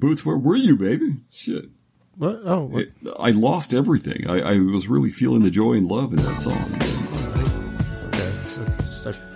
[0.00, 1.16] Boots, where were you, baby?
[1.30, 1.66] Shit.
[2.16, 2.40] What?
[2.44, 2.82] Oh, what?
[2.82, 4.28] It, I lost everything.
[4.30, 6.62] I, I was really feeling the joy and love in that song.
[8.08, 8.30] okay.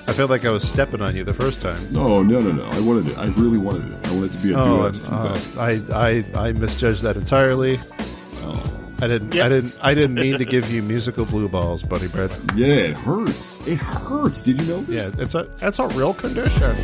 [0.07, 1.79] I, I felt like I was stepping on you the first time.
[1.93, 2.65] No, no, no, no.
[2.71, 3.19] I wanted it.
[3.19, 4.07] I really wanted it.
[4.07, 5.13] I wanted it to be a Oh, duet.
[5.13, 5.39] uh.
[5.59, 7.81] I, I, I misjudged that entirely.
[8.43, 8.63] Oh.
[9.01, 9.35] I didn't.
[9.39, 9.79] I didn't.
[9.83, 12.31] I didn't mean to give you musical blue balls, Bunny Bread.
[12.57, 13.67] Yeah, it hurts.
[13.67, 14.43] It hurts.
[14.43, 15.13] Did you know this?
[15.15, 15.45] Yeah, it's a.
[15.59, 16.77] That's a real condition.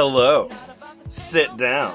[0.00, 0.48] Hello.
[1.08, 1.92] Sit down.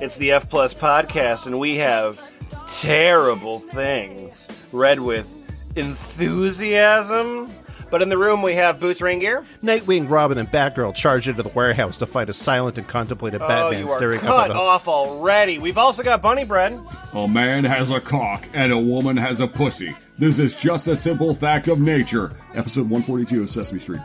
[0.00, 2.20] It's the F Plus podcast, and we have
[2.66, 5.32] terrible things read with
[5.76, 7.48] enthusiasm.
[7.92, 9.46] But in the room, we have Boots Raingear.
[9.60, 13.46] Nightwing, Robin, and Batgirl charge into the warehouse to fight a silent and contemplative Oh,
[13.46, 14.54] Batman you are staring cut up at a.
[14.58, 15.58] off already.
[15.58, 16.76] We've also got Bunny Bread.
[17.14, 19.94] A man has a cock and a woman has a pussy.
[20.18, 22.32] This is just a simple fact of nature.
[22.56, 24.00] Episode 142 of Sesame Street.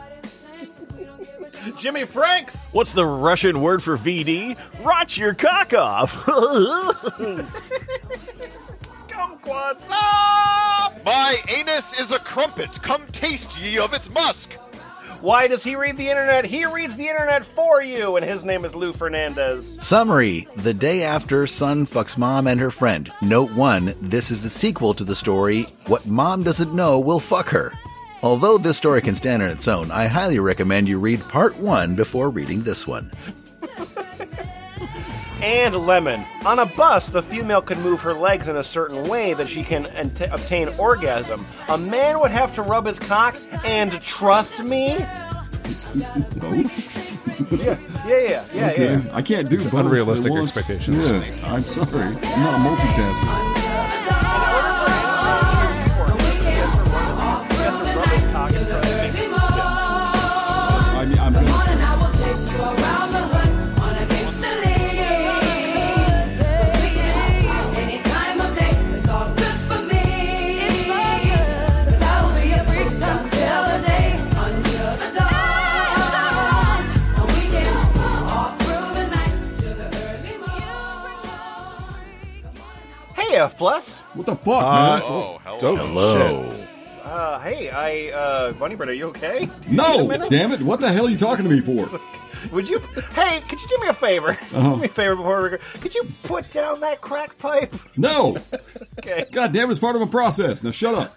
[1.72, 2.72] Jimmy Franks.
[2.72, 4.56] What's the Russian word for VD?
[4.84, 6.24] Rot your cock off.
[9.08, 11.04] Kumquatxop.
[11.04, 12.80] My anus is a crumpet.
[12.82, 14.52] Come taste ye of its musk.
[15.20, 16.44] Why does he read the internet?
[16.44, 19.78] He reads the internet for you, and his name is Lou Fernandez.
[19.80, 23.10] Summary The day after son fucks mom and her friend.
[23.22, 27.48] Note 1 This is the sequel to the story What Mom Doesn't Know Will Fuck
[27.48, 27.72] Her.
[28.24, 31.94] Although this story can stand on its own, I highly recommend you read part 1
[31.94, 33.10] before reading this one.
[35.42, 36.24] and lemon.
[36.46, 39.62] On a bus, the female can move her legs in a certain way that she
[39.62, 41.44] can ent- obtain orgasm.
[41.68, 44.96] A man would have to rub his cock and trust me.
[46.40, 47.52] Both?
[47.52, 48.70] Yeah, yeah, yeah, yeah.
[48.70, 49.04] Okay.
[49.04, 49.14] yeah.
[49.14, 49.74] I can't do both.
[49.74, 51.10] unrealistic expectations.
[51.10, 52.06] Yeah, I'm sorry.
[52.06, 54.23] I'm not a multitasker.
[83.34, 83.98] Hey, F plus.
[84.14, 85.02] What the fuck, Uh, man?
[85.04, 85.76] Oh, hello.
[85.76, 86.66] Hello.
[87.02, 89.48] Uh, hey, I, uh, Bunny Bread, are you okay?
[89.68, 90.62] You No, damn it!
[90.62, 91.90] What the hell are you talking to me for?
[92.52, 92.78] Would you?
[93.12, 94.38] Hey, could you do me a favor?
[94.54, 94.74] Uh-huh.
[94.76, 95.56] Do me a favor before we go.
[95.80, 97.74] Could you put down that crack pipe?
[97.96, 98.36] No!
[99.00, 99.24] Okay.
[99.32, 100.62] God damn it, it's part of a process.
[100.62, 101.16] Now shut up.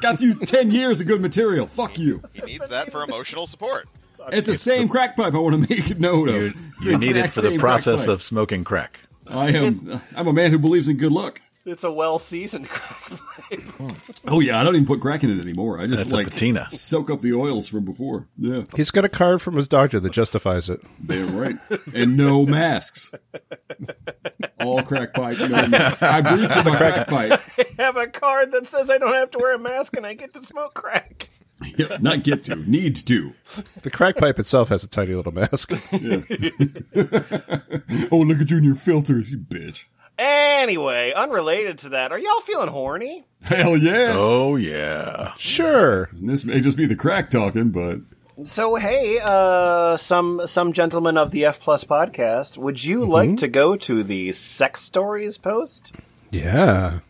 [0.00, 1.66] Got you 10 years of good material.
[1.66, 2.22] Fuck you.
[2.32, 3.88] He needs that for emotional support.
[4.28, 6.36] It's the same crack pipe I want to make note of.
[6.36, 6.52] You,
[6.92, 9.00] you need it for the process of smoking crack.
[9.26, 10.00] I am.
[10.14, 11.40] I'm a man who believes in good luck.
[11.66, 13.96] It's a well seasoned crack pipe.
[14.28, 15.80] Oh yeah, I don't even put crack in it anymore.
[15.80, 16.68] I just That's a like patina.
[16.70, 18.28] soak up the oils from before.
[18.38, 20.80] Yeah, He's got a card from his doctor that justifies it.
[21.04, 21.56] damn right.
[21.92, 23.12] And no masks.
[24.60, 26.02] All crack pipe, no masks.
[26.02, 27.40] I breathe through my crack pipe.
[27.58, 30.14] I have a card that says I don't have to wear a mask and I
[30.14, 31.28] get to smoke crack.
[31.78, 33.32] Yeah, not get to, need to.
[33.80, 35.72] The crack pipe itself has a tiny little mask.
[38.12, 39.84] Oh, look at you and your filters, you bitch.
[40.18, 43.26] Anyway, unrelated to that, are y'all feeling horny?
[43.42, 44.12] Hell yeah.
[44.14, 45.32] Oh, yeah.
[45.38, 46.08] sure.
[46.12, 47.98] This may just be the crack talking, but
[48.44, 53.48] So hey, uh, some some gentlemen of the F Plus podcast, would you like to
[53.48, 55.94] go to the sex stories post?
[56.30, 57.00] Yeah.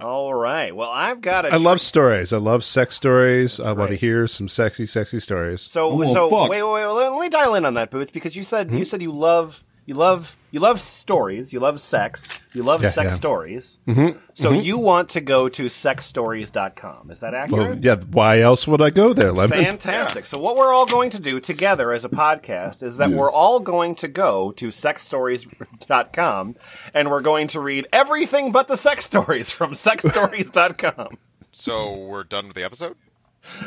[0.00, 0.74] All right.
[0.74, 1.52] Well, I've got a.
[1.52, 2.32] I love stories.
[2.32, 3.60] I love sex stories.
[3.60, 5.60] I want to hear some sexy, sexy stories.
[5.60, 6.50] So Oh, so fuck.
[6.50, 6.86] wait, wait, wait.
[6.86, 9.62] Let, let me dial in on that, Boots, because you said you said you love
[9.84, 13.14] you love you love stories, you love sex, you love Yeah, sex yeah.
[13.14, 13.78] stories.
[13.88, 14.18] Mm-hmm.
[14.34, 17.10] So you want to go to sexstories.com.
[17.10, 17.68] Is that accurate?
[17.68, 17.96] Well, yeah.
[17.96, 19.64] Why else would I go there, Lemon?
[19.64, 20.26] Fantastic.
[20.26, 23.60] So what we're all going to do together as a podcast is that we're all
[23.60, 26.56] going to go to sexstories.com
[26.94, 31.16] and we're going to read everything but the sex stories from sexstories.com.
[31.52, 32.96] So we're done with the episode?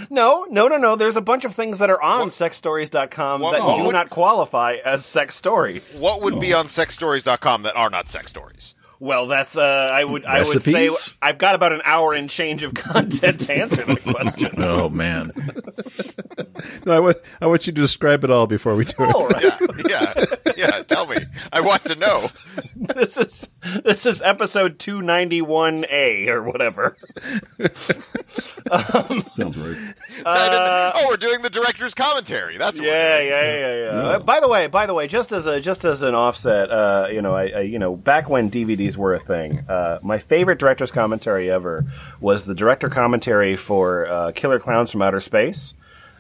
[0.09, 0.95] No, no, no, no.
[0.95, 4.09] There's a bunch of things that are on sexstories.com what- that what do would- not
[4.09, 5.97] qualify as sex stories.
[5.99, 8.73] What would be on sexstories.com that are not sex stories?
[9.05, 10.89] Well, that's uh I would I would say
[11.21, 14.51] I've got about an hour and change of content to answer that question.
[14.65, 15.31] Oh, man.
[16.85, 19.13] No, I want, I want you to describe it all before we do it.
[19.15, 19.43] All right.
[19.87, 20.81] Yeah, yeah, yeah.
[20.83, 21.17] Tell me.
[21.53, 22.27] I want to know.
[22.75, 23.47] this is
[23.83, 26.95] this is episode two ninety one A or whatever.
[29.27, 29.77] Sounds right.
[30.25, 32.57] I didn't- oh, we're doing the director's commentary.
[32.57, 34.07] That's what Yeah, we're yeah, yeah, yeah.
[34.15, 37.07] Uh, by the way, by the way, just as a just as an offset, uh,
[37.11, 40.59] you know, I, I you know, back when DVDs were a thing, uh, my favorite
[40.59, 41.85] director's commentary ever
[42.19, 45.73] was the director commentary for uh, Killer Clowns from Outer Space.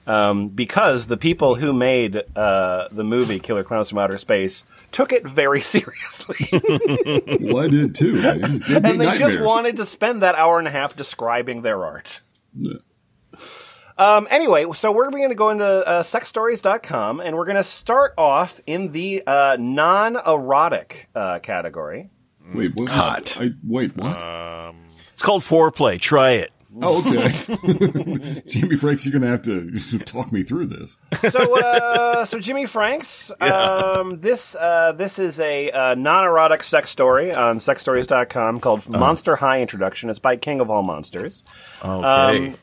[0.07, 5.11] Um, because the people who made uh, the movie Killer Clowns from Outer Space took
[5.11, 6.47] it very seriously,
[7.41, 8.21] Well, I did too.
[8.23, 12.21] and they just wanted to spend that hour and a half describing their art.
[12.53, 12.73] Yeah.
[13.97, 18.13] Um, anyway, so we're going to go into uh, sexstories.com and we're going to start
[18.17, 22.09] off in the uh, non erotic uh, category.
[22.53, 22.81] Wait, what?
[22.81, 23.37] was- Hot.
[23.39, 24.17] I, wait, what?
[25.13, 25.99] It's called foreplay.
[25.99, 26.51] Try it.
[26.81, 28.41] oh, okay.
[28.47, 29.71] Jimmy Franks, you're gonna have to
[30.05, 30.97] talk me through this.
[31.29, 36.89] So, uh, so Jimmy Franks, um, this uh, this is a uh, non erotic sex
[36.89, 40.09] story on sexstories.com called Monster High Introduction.
[40.09, 41.43] It's by King of All Monsters.
[41.81, 42.47] Okay.
[42.49, 42.57] Um,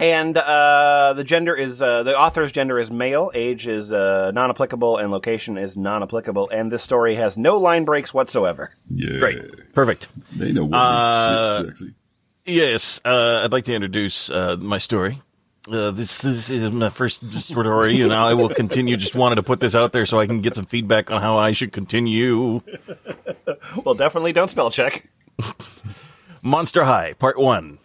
[0.00, 4.96] And uh, the gender is uh, the author's gender is male, age is uh, non-applicable,
[4.98, 6.48] and location is non-applicable.
[6.50, 8.70] And this story has no line breaks whatsoever.
[8.88, 9.72] Yeah, Great.
[9.74, 10.06] Perfect.
[10.36, 11.94] They know what Uh, shit's sexy.
[12.46, 15.20] Yes, uh, I'd like to introduce uh, my story.
[15.70, 18.96] Uh, this this is my first story, and I will continue.
[18.96, 21.36] Just wanted to put this out there so I can get some feedback on how
[21.36, 22.62] I should continue.
[23.84, 25.10] Well, definitely don't spell check.
[26.42, 27.78] Monster High, Part 1.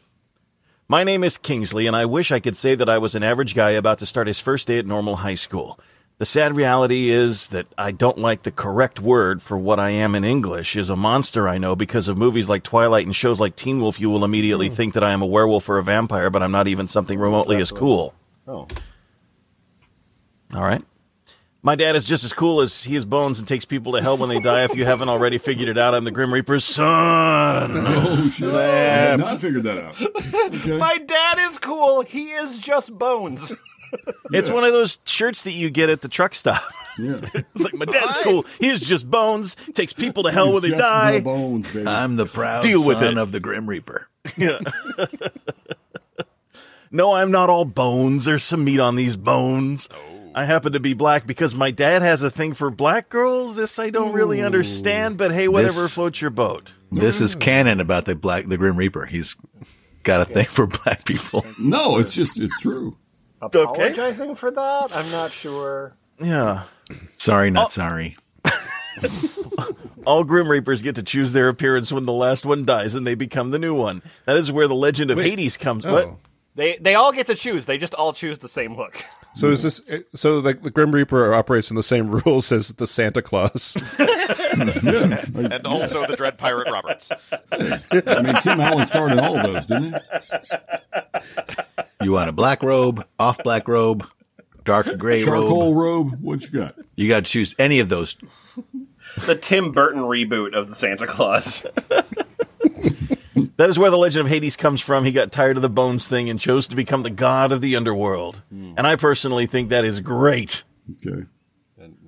[0.88, 3.56] My name is Kingsley, and I wish I could say that I was an average
[3.56, 5.80] guy about to start his first day at normal high school.
[6.18, 10.14] The sad reality is that I don't like the correct word for what I am
[10.14, 13.56] in English is a monster I know because of movies like Twilight and shows like
[13.56, 14.76] Teen Wolf you will immediately hmm.
[14.76, 17.58] think that I am a werewolf or a vampire, but I'm not even something remotely
[17.58, 18.14] as cool.
[18.48, 18.68] Oh,
[20.54, 20.84] All right.
[21.66, 24.18] My dad is just as cool as he is bones and takes people to hell
[24.18, 24.66] when they die.
[24.66, 27.72] If you haven't already figured it out, I'm the Grim Reaper's son.
[28.06, 28.54] Oh shit!
[28.54, 30.02] I had not figured that out.
[30.56, 30.78] Okay.
[30.78, 32.02] my dad is cool.
[32.02, 33.54] He is just bones.
[34.32, 36.62] It's one of those shirts that you get at the truck stop.
[37.00, 37.20] yeah.
[37.34, 38.46] It's like my dad's cool.
[38.60, 39.56] He's just bones.
[39.74, 41.18] Takes people to hell when they Just die.
[41.20, 41.88] the bones, baby.
[41.88, 43.22] I'm the proud Deal with son it.
[43.22, 44.08] of the Grim Reaper.
[44.36, 44.60] Yeah.
[46.92, 48.26] no, I'm not all bones.
[48.26, 49.88] There's some meat on these bones.
[50.36, 53.56] I happen to be black because my dad has a thing for black girls.
[53.56, 56.74] This I don't really understand, but hey, whatever This- floats your boat.
[56.92, 59.06] This is canon about the black, the Grim Reaper.
[59.08, 59.36] He's
[60.04, 61.46] got a thing for black people.
[61.60, 62.98] no, it's just it's true.
[63.42, 64.96] Apologizing for that?
[64.96, 65.96] I'm not sure.
[66.22, 66.64] Yeah.
[67.18, 67.70] Sorry, not oh.
[67.70, 68.18] sorry.
[70.06, 73.16] All Grim Reapers get to choose their appearance when the last one dies and they
[73.16, 74.02] become the new one.
[74.26, 75.86] That is where the legend of Hades comes.
[75.86, 75.94] Oh.
[75.94, 76.16] What?
[76.56, 77.66] They they all get to choose.
[77.66, 79.04] They just all choose the same look.
[79.36, 79.82] So is this
[80.14, 83.76] so the, the Grim Reaper operates in the same rules as the Santa Claus?
[84.54, 87.10] And also the Dread Pirate Roberts.
[87.52, 90.00] I mean, Tim Allen started all of those, didn't he?
[92.04, 94.06] You want a black robe, off black robe,
[94.64, 95.26] dark gray robe.
[95.26, 96.12] Charcoal robe.
[96.12, 96.22] robe.
[96.22, 96.76] What you got?
[96.96, 98.16] You got to choose any of those.
[99.26, 101.66] The Tim Burton reboot of the Santa Claus.
[103.58, 105.06] That is where the legend of Hades comes from.
[105.06, 107.76] He got tired of the bones thing and chose to become the god of the
[107.76, 108.42] underworld.
[108.50, 108.74] Hmm.
[108.78, 110.64] And I personally think that is great.
[110.92, 111.26] Okay.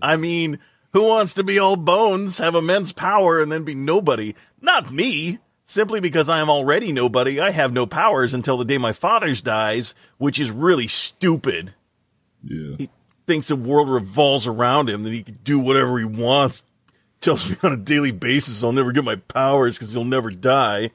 [0.01, 0.59] I mean,
[0.93, 4.35] who wants to be all bones, have immense power, and then be nobody?
[4.61, 5.39] Not me.
[5.67, 9.41] Simply because I am already nobody, I have no powers until the day my father's
[9.41, 11.73] dies, which is really stupid.
[12.43, 12.75] Yeah.
[12.77, 12.89] He
[13.25, 16.61] thinks the world revolves around him, that he can do whatever he wants.
[17.19, 20.91] Tells me on a daily basis I'll never get my powers because he'll never die.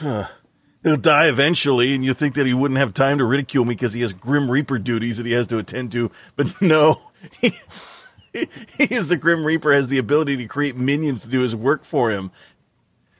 [0.00, 3.92] He'll die eventually, and you think that he wouldn't have time to ridicule me because
[3.92, 6.10] he has Grim Reaper duties that he has to attend to.
[6.36, 7.00] But no,
[7.40, 7.52] he,
[8.32, 11.84] he is the Grim Reaper, has the ability to create minions to do his work
[11.84, 12.30] for him.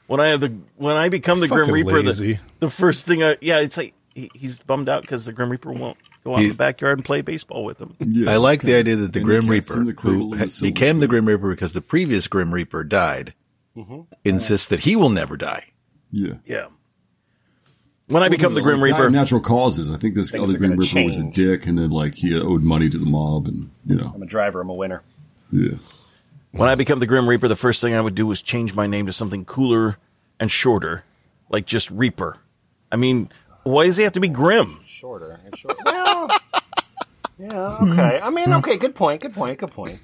[0.07, 2.39] When I have the when I become the Grim Reaper, the, lazy.
[2.59, 5.71] the first thing I yeah, it's like he, he's bummed out because the Grim Reaper
[5.71, 7.95] won't go out in the backyard and play baseball with him.
[7.99, 10.73] yeah I like the kinda- idea that the Grim Reaper, the who ha- a silver
[10.73, 11.07] became the.
[11.07, 13.35] Grim Reaper because the previous Grim Reaper died,
[14.23, 15.65] insists that he will never die.
[16.11, 16.35] Yeah.
[16.45, 16.67] Yeah.
[18.07, 19.91] When I become the Grim Like, Reaper, of natural causes.
[19.91, 22.39] I think this Things other Grim gonna Reaper was a dick, and then like he
[22.39, 24.61] owed money to the mob, and you know, I'm a driver.
[24.61, 25.03] I'm a winner.
[25.51, 25.75] yeah.
[26.51, 28.87] when I become the Grim Reaper, the first thing I would do is change my
[28.87, 29.97] name to something cooler
[30.39, 31.03] and shorter,
[31.49, 32.37] like just Reaper.
[32.91, 33.29] I mean,
[33.63, 34.79] why does he have to be grim?
[34.87, 35.39] Shorter.
[35.45, 35.77] and shorter.
[35.85, 36.29] well,
[37.37, 37.77] yeah.
[37.81, 38.19] Okay.
[38.21, 38.77] I mean, okay.
[38.77, 39.21] Good point.
[39.21, 39.59] Good point.
[39.59, 39.99] Good point.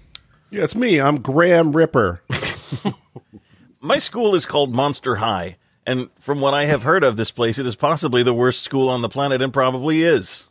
[0.52, 1.02] yeah, it's me.
[1.02, 2.22] I'm Graham Ripper.
[3.82, 7.60] My school is called Monster High, and from what I have heard of this place,
[7.60, 10.50] it is possibly the worst school on the planet and probably is.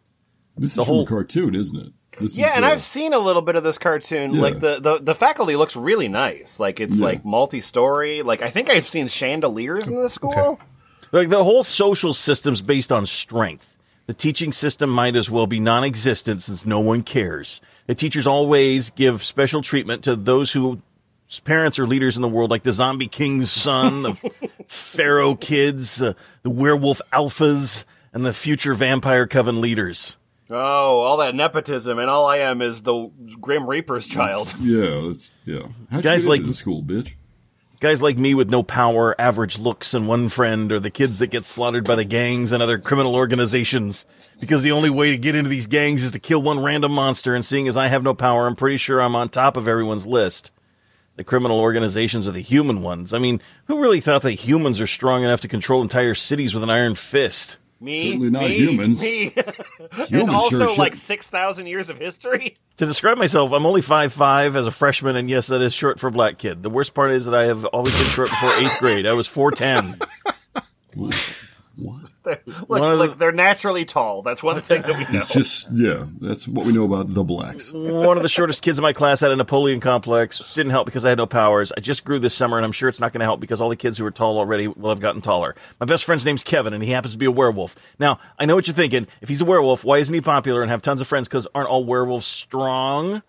[0.57, 1.93] This The is from whole- a cartoon, isn't it?
[2.21, 4.35] This Yeah, is, and uh, I've seen a little bit of this cartoon.
[4.35, 4.41] Yeah.
[4.43, 6.61] Like the, the the faculty looks really nice.
[6.61, 7.07] Like it's Yeah.
[7.07, 8.23] like multi-story.
[8.23, 10.61] Like I think I've seen chandeliers in the school.
[11.11, 13.77] Like the whole social system's based on strength.
[14.07, 17.61] The teaching system might as well be non-existent since no one cares.
[17.87, 20.83] The teachers always give special treatment to those who
[21.41, 24.15] parents are leaders in the world, like the zombie king's son, the
[24.67, 30.17] pharaoh kids, uh, the werewolf alphas, and the future vampire coven leaders.
[30.51, 30.57] Oh,
[31.01, 33.11] all that nepotism, and all I am is the
[33.41, 34.55] Grim Reaper's child.
[34.61, 35.69] Yeah, that's yeah.
[35.91, 37.15] How'd Guys you get like- into the school, bitch?
[37.81, 41.27] Guys like me with no power, average looks, and one friend, or the kids that
[41.27, 44.07] get slaughtered by the gangs and other criminal organizations.
[44.41, 47.35] Because the only way to get into these gangs is to kill one random monster,
[47.35, 50.07] and seeing as I have no power, I'm pretty sure I'm on top of everyone's
[50.07, 50.51] list.
[51.17, 53.15] The criminal organizations are the human ones.
[53.15, 56.63] I mean, who really thought that humans are strong enough to control entire cities with
[56.65, 57.59] an iron fist?
[57.81, 59.03] Me, Certainly not me, humans.
[59.03, 59.33] Me,
[60.11, 60.79] and also sure should.
[60.79, 62.57] like six thousand years of history.
[62.79, 66.11] To describe myself, I'm only 5'5 as a freshman, and yes, that is short for
[66.11, 66.61] black kid.
[66.65, 69.07] The worst part is that I have always been short before eighth grade.
[69.07, 70.05] I was 4'10.
[70.95, 71.15] what?
[71.77, 74.23] One of the- like they're naturally tall.
[74.23, 75.19] That's one thing that we know.
[75.19, 76.07] It's just yeah.
[76.21, 77.73] That's what we know about the blacks.
[77.73, 80.55] One of the shortest kids in my class had a Napoleon complex.
[80.55, 81.73] Didn't help because I had no powers.
[81.77, 83.69] I just grew this summer, and I'm sure it's not going to help because all
[83.69, 85.55] the kids who are tall already will have gotten taller.
[85.81, 87.77] My best friend's name's Kevin, and he happens to be a werewolf.
[87.99, 89.07] Now, I know what you're thinking.
[89.21, 91.29] If he's a werewolf, why isn't he popular and have tons of friends?
[91.29, 93.23] Because aren't all werewolves strong?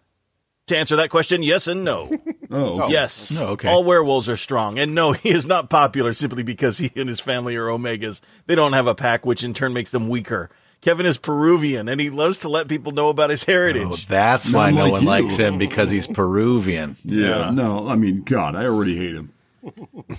[0.67, 2.12] To answer that question, yes and no.
[2.51, 2.89] Oh.
[2.89, 3.41] Yes.
[3.41, 3.67] Oh, okay.
[3.67, 4.77] All werewolves are strong.
[4.77, 8.22] And no, he is not popular simply because he and his family are Omegas.
[8.45, 10.51] They don't have a pack, which in turn makes them weaker.
[10.81, 13.88] Kevin is Peruvian, and he loves to let people know about his oh, heritage.
[13.89, 15.07] Oh, that's why Not no like one you.
[15.07, 16.95] likes him because he's Peruvian.
[17.03, 19.34] Yeah, no, I mean, God, I already hate him.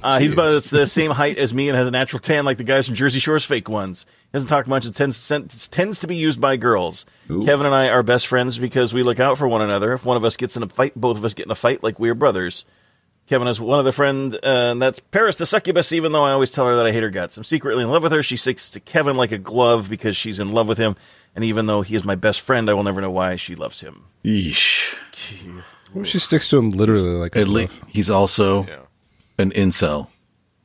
[0.03, 2.65] Uh, he's about the same height as me and has a natural tan like the
[2.65, 4.05] guys from Jersey Shore's fake ones.
[4.09, 4.85] He doesn't talk much.
[4.87, 5.29] It tends,
[5.69, 7.07] tends to be used by girls.
[7.31, 7.45] Ooh.
[7.45, 9.93] Kevin and I are best friends because we look out for one another.
[9.93, 11.83] If one of us gets in a fight, both of us get in a fight
[11.83, 12.65] like we are brothers.
[13.29, 16.53] Kevin has one other friend, uh, and that's Paris the succubus, even though I always
[16.53, 17.37] tell her that I hate her guts.
[17.37, 18.23] I'm secretly in love with her.
[18.23, 20.95] She sticks to Kevin like a glove because she's in love with him.
[21.35, 23.81] And even though he is my best friend, I will never know why she loves
[23.81, 24.05] him.
[24.25, 24.95] Yeesh.
[26.05, 27.91] She sticks to him literally like a At least glove.
[27.91, 28.77] he's also Yeah.
[29.39, 30.09] An incel.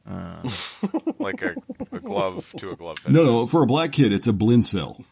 [1.20, 1.56] like a,
[1.92, 2.98] a glove to a glove.
[3.08, 5.04] No, no, for a black kid, it's a blincell.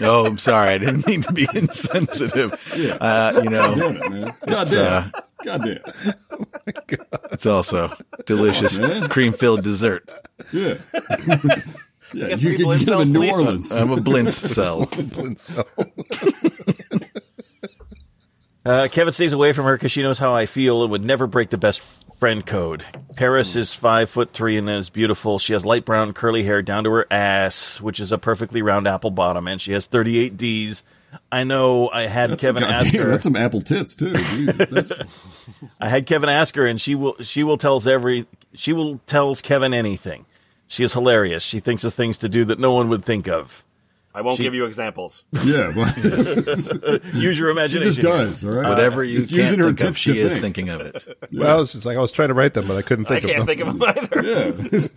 [0.00, 0.70] Oh, I'm sorry.
[0.74, 2.58] I didn't mean to be insensitive.
[2.76, 2.94] Yeah.
[2.94, 4.34] Uh, you know, Damn it, man.
[4.46, 5.12] God uh, damn.
[5.44, 5.80] God
[7.32, 9.08] it's also delicious Man.
[9.08, 10.08] cream filled dessert.
[10.52, 10.74] Yeah.
[12.12, 13.30] yeah, Get you can get them in New.
[13.30, 13.72] Orleans.
[13.72, 14.86] I'm a blintz cell.
[18.64, 21.26] Uh, Kevin stays away from her because she knows how I feel and would never
[21.26, 21.82] break the best
[22.18, 22.84] friend code.
[23.16, 25.40] Paris is five foot three and is beautiful.
[25.40, 28.86] She has light brown curly hair down to her ass, which is a perfectly round
[28.86, 30.84] apple bottom, and she has 38 D's.
[31.30, 33.10] I know I had That's, Kevin God ask damn, her.
[33.10, 34.14] that's some apple tits too.
[34.14, 34.92] Dude.
[35.80, 39.42] I had Kevin ask her, and she will she will tells every she will tells
[39.42, 40.24] Kevin anything.
[40.68, 41.42] She is hilarious.
[41.42, 43.64] She thinks of things to do that no one would think of.
[44.14, 45.24] I won't She- give you examples.
[45.44, 45.96] yeah, but
[47.14, 47.94] Use your imagination.
[47.94, 48.44] she just does.
[48.44, 50.42] All right, Whatever you It's using her think of, tips she to is think.
[50.42, 51.18] thinking of it.
[51.32, 53.24] Well, it's just like I was trying to write them, but I couldn't I think
[53.24, 53.46] of can't them.
[53.46, 54.22] think of them either.
[54.82, 54.88] Yeah,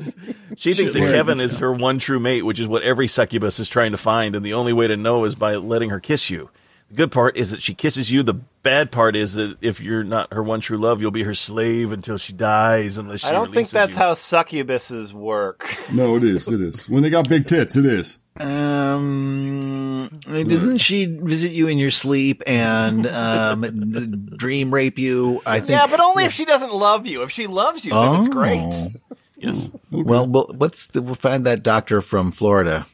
[0.57, 1.13] She thinks that Shit.
[1.15, 4.35] Kevin is her one true mate, which is what every succubus is trying to find,
[4.35, 6.49] and the only way to know is by letting her kiss you.
[6.89, 8.21] The good part is that she kisses you.
[8.21, 11.33] The bad part is that if you're not her one true love, you'll be her
[11.33, 13.97] slave until she dies, unless she I don't think that's you.
[13.97, 15.65] how succubuses work.
[15.93, 16.47] no, it is.
[16.47, 16.87] It is.
[16.87, 18.19] When they got big tits, it is.
[18.37, 25.41] Um, doesn't she visit you in your sleep and um, dream rape you?
[25.45, 25.69] I think.
[25.71, 27.23] yeah, but only if she doesn't love you.
[27.23, 28.59] If she loves you, then it's great.
[28.61, 28.91] Oh.
[29.37, 29.69] Yes.
[29.91, 32.87] Well, well, what's the, we'll find that doctor from Florida.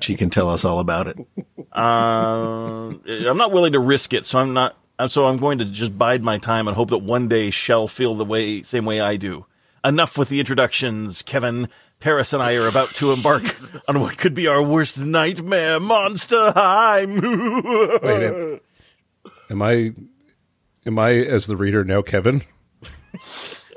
[0.00, 1.18] She can tell us all about it.
[1.74, 4.76] Uh, I'm not willing to risk it, so I'm not.
[4.98, 7.88] uh, So I'm going to just bide my time and hope that one day shall
[7.88, 9.46] feel the way, same way I do.
[9.84, 11.68] Enough with the introductions, Kevin.
[12.00, 13.42] Paris and I are about to embark
[13.88, 15.80] on what could be our worst nightmare.
[15.80, 17.06] Monster High.
[17.06, 18.60] Wait, am,
[19.50, 19.92] am I?
[20.84, 22.42] Am I as the reader now, Kevin?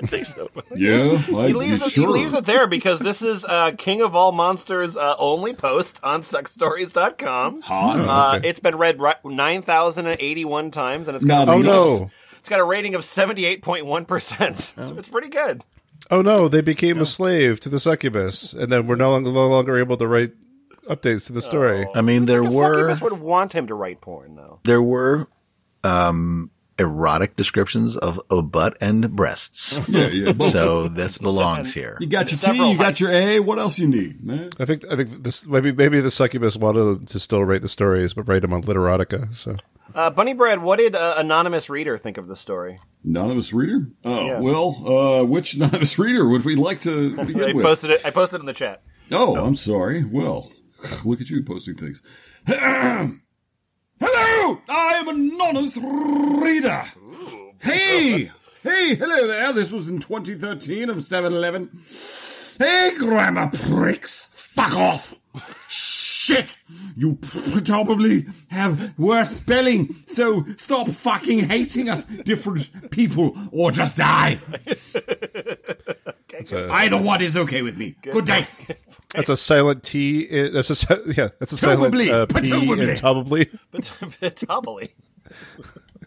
[0.02, 0.48] I think so.
[0.76, 2.06] Yeah, like, He leaves, you it, sure?
[2.06, 6.00] he leaves it there because this is uh, King of All Monsters' uh, only post
[6.04, 7.62] on sexstories.com.
[7.62, 8.06] Hot.
[8.08, 8.48] Uh, Okay.
[8.48, 11.72] It's been read ri- 9,081 times, and it's got, a Oh enough.
[11.72, 12.10] of- no!
[12.38, 14.86] it's got a rating of 78.1%.
[14.86, 15.64] So it's pretty good.
[16.10, 16.48] Oh no!
[16.48, 19.96] They became a slave to the succubus, and then we're no longer, no longer able
[19.96, 20.32] to write
[20.88, 21.86] updates to the story.
[21.94, 24.58] I mean, there were The were succubus would want him to write porn, though.
[24.64, 25.28] there were
[25.84, 29.78] um, erotic descriptions of a butt and breasts.
[29.88, 30.32] Yeah, yeah.
[30.32, 30.52] both.
[30.52, 31.96] So this belongs here.
[32.00, 33.40] you got your Several T, you got your A.
[33.40, 34.50] What else you need, man?
[34.58, 38.14] I think I think this maybe maybe the succubus wanted to still write the stories,
[38.14, 39.34] but write them on literotica.
[39.34, 39.56] So
[39.94, 42.78] Uh, Bunny Bread, what did uh, anonymous reader think of the story?
[43.04, 43.88] Anonymous reader?
[44.04, 44.38] Oh, Yeah.
[44.40, 47.64] well, uh, which anonymous reader would we like to I with?
[47.64, 48.06] posted it.
[48.06, 48.82] I posted it in the chat.
[49.12, 50.04] Oh, I'm sorry.
[50.04, 50.52] Well,
[51.04, 52.02] look at you posting things.
[54.00, 54.60] hello!
[54.68, 56.84] I am Anonymous Reader.
[57.58, 58.30] Hey!
[58.62, 59.52] Hey, hello there.
[59.52, 61.70] This was in 2013 of 7 Eleven.
[62.58, 64.30] Hey, grammar pricks.
[64.34, 65.14] Fuck off.
[65.68, 66.58] Shit!
[66.96, 67.16] You
[67.64, 74.40] probably have worse spelling, so stop fucking hating us, different people, or just die.
[76.52, 77.96] a Either one is okay with me.
[78.02, 78.46] Good day.
[79.14, 80.26] That's a silent T.
[80.30, 81.28] i- That's a yeah.
[81.38, 82.88] That's a silent Tobably, uh, P patobably.
[82.90, 83.44] in probably.
[84.30, 84.90] Tumbly.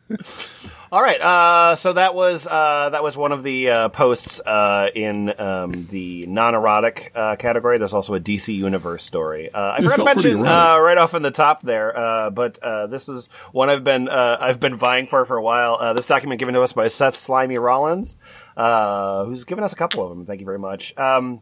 [0.91, 4.89] All right, uh, so that was uh, that was one of the uh, posts uh,
[4.93, 7.79] in um, the non-erotic uh, category.
[7.79, 9.51] There's also a DC Universe story.
[9.51, 12.85] Uh, I forgot to mention uh, right off in the top there, uh, but uh,
[12.87, 15.77] this is one I've been uh, I've been vying for for a while.
[15.79, 18.15] Uh, this document given to us by Seth Slimy Rollins,
[18.55, 20.27] uh, who's given us a couple of them.
[20.27, 20.95] Thank you very much.
[20.95, 21.41] Um,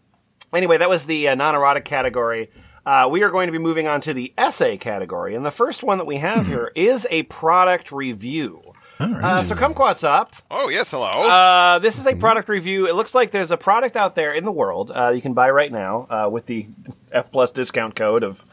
[0.54, 2.50] anyway, that was the uh, non-erotic category.
[2.86, 5.84] Uh, we are going to be moving on to the essay category, and the first
[5.84, 8.62] one that we have here is a product review.
[9.00, 10.30] Uh, so Kumquatxop.
[10.50, 11.06] Oh, yes, hello.
[11.06, 12.88] Uh, this is a product review.
[12.88, 15.50] It looks like there's a product out there in the world uh, you can buy
[15.50, 16.68] right now uh, with the
[17.12, 18.44] F plus discount code of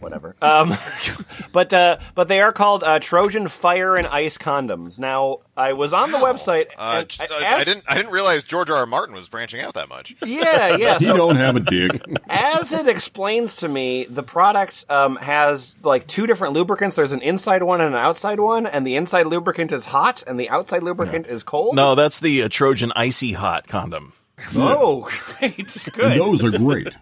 [0.00, 0.34] whatever.
[0.42, 0.74] Um,
[1.52, 4.98] but uh, but they are called uh, Trojan Fire and Ice condoms.
[4.98, 6.66] Now I was on the website.
[6.78, 7.84] uh, and j- I I, I asked- didn't.
[7.88, 8.76] I didn't realize George R.
[8.78, 8.86] R.
[8.86, 10.14] Martin was branching out that much.
[10.24, 10.98] Yeah, yeah.
[10.98, 12.02] He So don't have a dig.
[12.28, 16.96] as it explains to me, the product um, has like two different lubricants.
[16.96, 20.38] There's an inside one and an outside one, and the inside lubricant is hot, and
[20.40, 21.74] the outside lubricant is cold.
[21.76, 24.12] No, that's the uh, Trojan Icy Hot condom.
[24.54, 26.18] Oh, great, good.
[26.18, 26.96] those are great.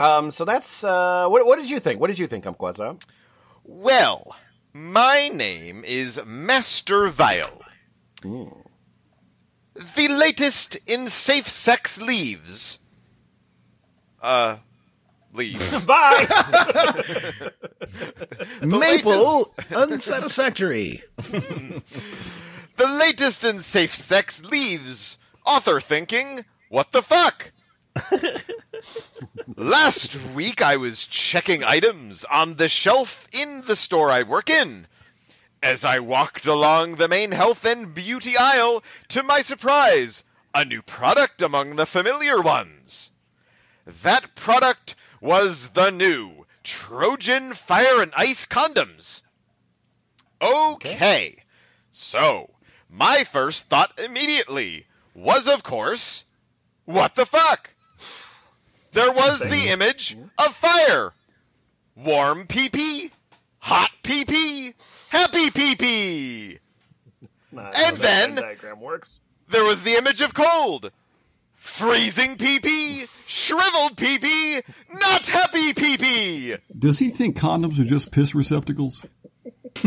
[0.00, 1.44] Um, so that's uh, what.
[1.46, 2.00] What did you think?
[2.00, 3.00] What did you think, Kumquatza?
[3.64, 4.34] Well,
[4.72, 7.62] my name is Master Vile.
[8.22, 12.78] The latest in safe sex leaves.
[14.22, 14.56] Uh,
[15.34, 15.84] leaves.
[15.86, 16.26] Bye.
[18.62, 21.02] Maple unsatisfactory.
[21.16, 21.82] the
[22.78, 25.18] latest in safe sex leaves.
[25.46, 27.52] Author thinking, what the fuck?
[29.56, 34.86] Last week I was checking items on the shelf in the store I work in.
[35.62, 40.82] As I walked along the main health and beauty aisle, to my surprise, a new
[40.82, 43.10] product among the familiar ones.
[44.02, 49.22] That product was the new Trojan Fire and Ice condoms.
[50.40, 51.42] Okay.
[51.92, 52.50] So,
[52.88, 56.24] my first thought immediately was, of course,
[56.84, 57.70] what the fuck?
[58.92, 61.12] There was the image of fire.
[61.96, 63.10] Warm pee pee,
[63.58, 64.72] hot pee pee,
[65.10, 66.58] happy pee pee.
[67.22, 69.20] It's not And then- diagram works.
[69.48, 70.90] There was the image of cold.
[71.56, 74.60] Freezing pee pee, shriveled pee pee,
[75.00, 76.54] not happy pee pee.
[76.76, 79.04] Does he think condoms are just piss receptacles?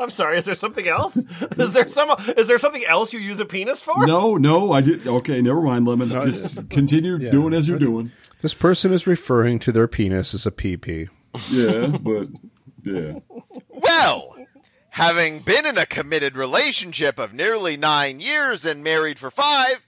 [0.04, 0.38] I'm sorry.
[0.38, 1.16] Is there something else?
[1.16, 2.10] Is there some?
[2.36, 4.06] Is there something else you use a penis for?
[4.06, 5.06] No, no, I did.
[5.06, 6.08] Okay, never mind, Lemon.
[6.08, 8.10] Just continue doing as you're doing.
[8.40, 11.10] This person is referring to their penis as a PP.
[11.50, 12.28] Yeah, but
[12.82, 13.18] yeah.
[13.68, 14.36] Well,
[14.88, 19.82] having been in a committed relationship of nearly nine years and married for five,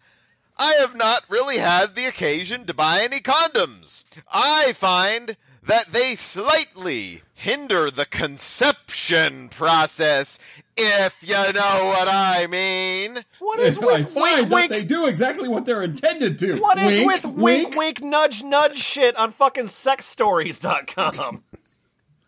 [0.58, 4.04] I have not really had the occasion to buy any condoms.
[4.30, 10.38] I find that they slightly hinder the conception process,
[10.76, 13.24] if you know what I mean.
[13.38, 14.70] What is I find wink, that wink?
[14.70, 16.58] they do exactly what they're intended to.
[16.60, 21.42] What is wink, with wink, wink, nudge, nudge shit on fucking sexstories.com?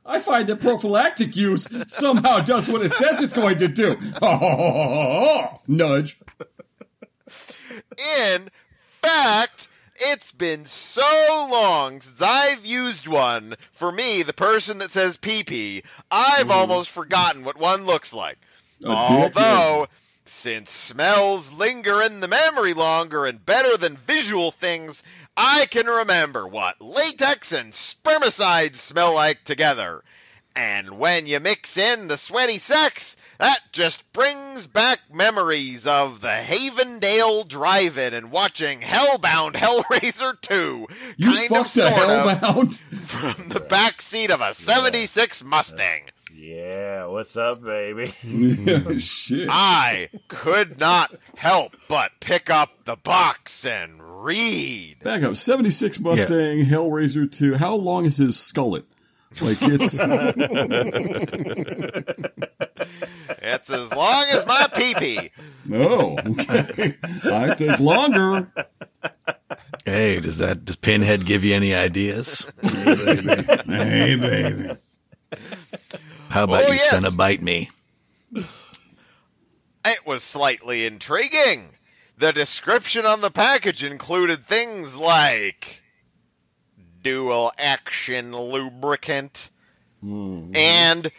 [0.07, 3.97] I find that prophylactic use somehow does what it says it's going to do.
[5.66, 6.20] Nudge.
[8.20, 8.51] In
[9.03, 13.57] fact, it's been so long since I've used one.
[13.72, 16.50] For me, the person that says pee pee, I've mm-hmm.
[16.50, 18.38] almost forgotten what one looks like.
[18.85, 19.88] A Although,
[20.26, 25.02] since smells linger in the memory longer and better than visual things,
[25.37, 30.02] I can remember what latex and spermicides smell like together.
[30.57, 36.29] And when you mix in the sweaty sex, that just brings back memories of the
[36.29, 40.87] Havendale Drive-In and watching Hellbound Hellraiser 2.
[41.16, 42.79] You kind fucked of, a sort of, hellbound?
[43.35, 46.03] from the back seat of a 76 Mustang.
[46.37, 48.12] Yeah, what's up, baby?
[48.25, 49.49] Yeah, shit.
[49.51, 54.97] I could not help but pick up the box and read.
[55.03, 55.37] Back up.
[55.37, 57.55] 76 Mustang, Hellraiser 2.
[57.55, 58.85] How long is his skullet?
[59.40, 60.01] Like, it's.
[63.47, 65.31] It's as long as my pee-pee.
[65.66, 66.18] no.
[66.18, 66.94] Okay.
[67.25, 68.49] I think longer.
[69.85, 72.47] Hey, does that does Pinhead give you any ideas?
[72.62, 74.70] Hey, baby.
[76.31, 76.90] How about Oh, you yes.
[76.90, 77.70] send a bite me?
[78.35, 81.68] It was slightly intriguing.
[82.18, 85.83] The description on the package included things like
[87.05, 89.51] dual action lubricant
[90.03, 90.57] mm-hmm.
[90.57, 91.12] and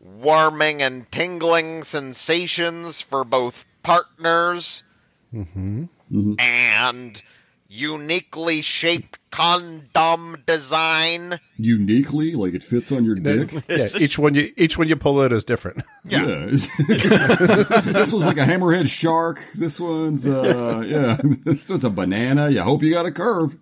[0.00, 4.84] warming and tingling sensations for both partners
[5.32, 5.84] mm-hmm.
[6.12, 6.34] Mm-hmm.
[6.38, 7.22] and
[7.68, 11.38] uniquely shaped condom design.
[11.58, 13.52] Uniquely, like it fits on your dick.
[13.68, 15.82] Yeah, each one you each one you pull out is different.
[16.04, 16.26] Yeah.
[16.26, 16.46] Yeah.
[16.88, 19.44] this one's like a hammerhead shark.
[19.54, 21.18] This one's, uh, yeah.
[21.44, 22.48] This one's a banana.
[22.48, 23.58] You hope you got a curve.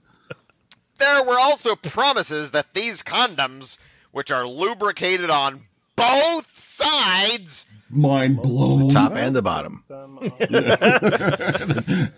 [0.99, 3.79] There were also promises that these condoms,
[4.13, 5.63] which are lubricated on
[5.97, 8.89] both sides, Mind blown.
[8.89, 9.85] The top and the bottom.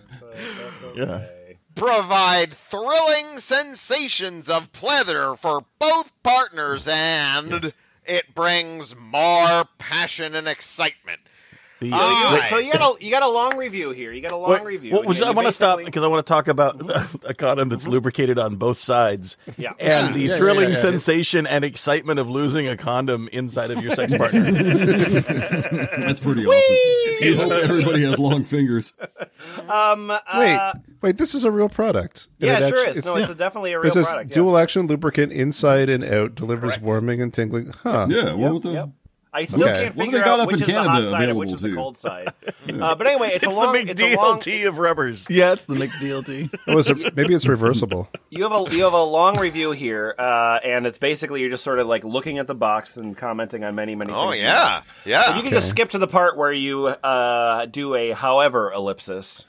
[0.95, 1.27] Yeah.
[1.75, 7.73] provide thrilling sensations of pleasure for both partners and
[8.05, 11.21] it brings more passion and excitement.
[11.81, 12.47] The, Ah.
[12.51, 14.13] so you got a you got a long review here.
[14.13, 14.93] You got a long What- review.
[14.95, 16.81] what was- and I want to stop because I want to talk about
[17.25, 19.37] a condom that's lubricated on both sides.
[19.57, 19.73] Yeah.
[19.79, 20.75] And the Yeah, yeah, thrilling yeah, yeah.
[20.75, 24.51] sensation and excitement of losing a condom inside of your sex partner.
[24.51, 27.25] That's pretty awesome.
[27.27, 28.97] You hope everybody has long fingers.
[29.69, 30.59] Um, uh, Wait,
[31.03, 32.29] wait, this is a real product.
[32.41, 33.05] And yeah, it sure actu- is.
[33.05, 34.31] No, it's a, definitely a real It says product.
[34.31, 34.35] yeah.
[34.35, 37.73] dual action lubricant inside and out delivers warming and tingling.
[37.83, 38.07] Huh.
[38.11, 38.71] Yeah, what with the.
[38.73, 38.89] Yep.
[39.33, 39.83] I still Okay.
[39.83, 41.39] can't What figure they got out up which in is the hot Canada side and
[41.39, 42.29] which available, is the cold side.
[42.83, 43.73] uh, but anyway, it's, it's a long.
[43.75, 44.39] the it's a long.
[44.39, 45.27] McDLT of rubbers.
[45.29, 46.59] Yeah, it's the McDLT.
[46.67, 48.09] Oh, it, maybe it's reversible.
[48.31, 51.65] You have a you have a long review here, uh, and it's basically you're just
[51.65, 54.13] sort of like looking at the box and commenting on many many.
[54.13, 54.19] Things.
[54.25, 54.43] Oh things.
[54.43, 55.41] yeah, You yeah.
[55.43, 59.45] can just skip to the part where you uh, do a however ellipsis.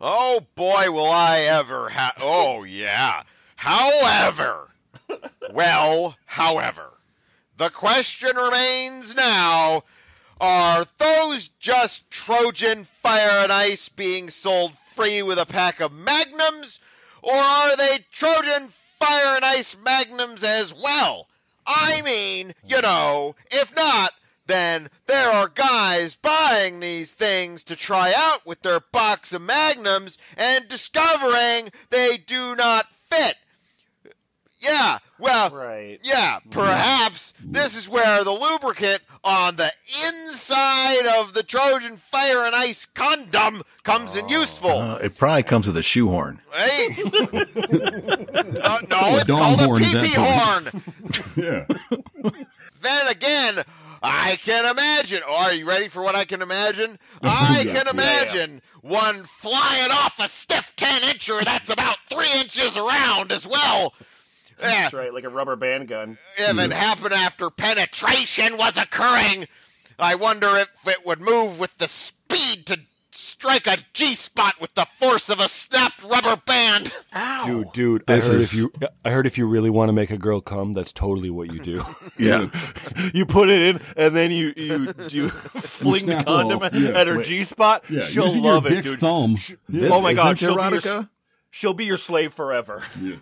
[0.00, 2.14] Oh boy, will I ever have.
[2.20, 3.22] Oh yeah.
[3.56, 4.68] However,
[5.52, 6.84] well, however,
[7.56, 9.84] the question remains now:
[10.40, 16.80] Are those just Trojan fire and ice being sold free with a pack of magnums,
[17.22, 21.28] or are they Trojan fire and ice magnums as well?
[21.66, 24.12] I mean, you know, if not,
[24.46, 30.18] then there are guys buying these things to try out with their box of magnums
[30.36, 33.36] and discovering they do not fit.
[34.58, 35.98] Yeah, well, Right.
[36.02, 39.70] yeah, perhaps this is where the lubricant on the
[40.06, 44.70] inside of the Trojan Fire and Ice condom comes in useful.
[44.70, 46.40] Uh, it probably comes with a shoehorn.
[46.52, 46.96] Hey?
[48.66, 50.82] Uh, no, a it's called a horn at that pee-pee horn.
[51.36, 51.66] Yeah.
[52.80, 53.62] then again,
[54.02, 55.20] I can imagine.
[55.26, 56.98] Oh, are you ready for what I can imagine?
[57.22, 57.74] I Yeah.
[57.74, 63.46] can imagine one flying off a stiff 10 incher that's about three inches around as
[63.46, 63.92] well.
[64.60, 66.16] Yeah, That's right, like a rubber band gun.
[66.38, 69.46] if it happened after penetration was occurring,
[69.98, 72.78] I wonder if it would move with the speed to
[73.12, 76.94] strike a G spot with the force of a snapped rubber band.
[77.14, 77.44] Ow.
[77.46, 78.72] Dude, dude, This I heard is- if you
[79.04, 81.58] I heard if you really want to make a girl come, that's totally what you
[81.60, 81.82] do.
[82.18, 82.48] Yeah.
[83.14, 86.98] you put it in and then you you you fling the condom yeah.
[86.98, 87.84] at her G spot.
[87.90, 88.00] Yeah.
[88.00, 89.00] She'll Using love your it, dick's dude.
[89.00, 89.34] thumb.
[89.68, 91.08] This oh my god, she'll be, your, erotica?
[91.50, 92.82] she'll be your slave forever.
[93.00, 93.16] Yeah.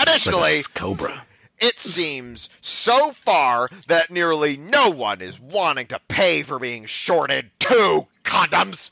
[0.00, 1.22] Additionally, Like cobra.
[1.58, 7.50] it seems so far that nearly no one is wanting to pay for being shorted
[7.58, 8.90] two condoms.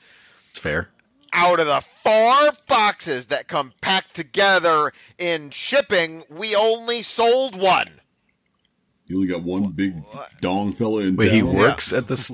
[0.51, 0.89] It's fair.
[1.33, 7.89] Out of the four boxes that come packed together in shipping, we only sold one.
[9.13, 10.03] You only got one big
[10.41, 11.55] dong fella in Wait, he town.
[11.55, 12.31] works at this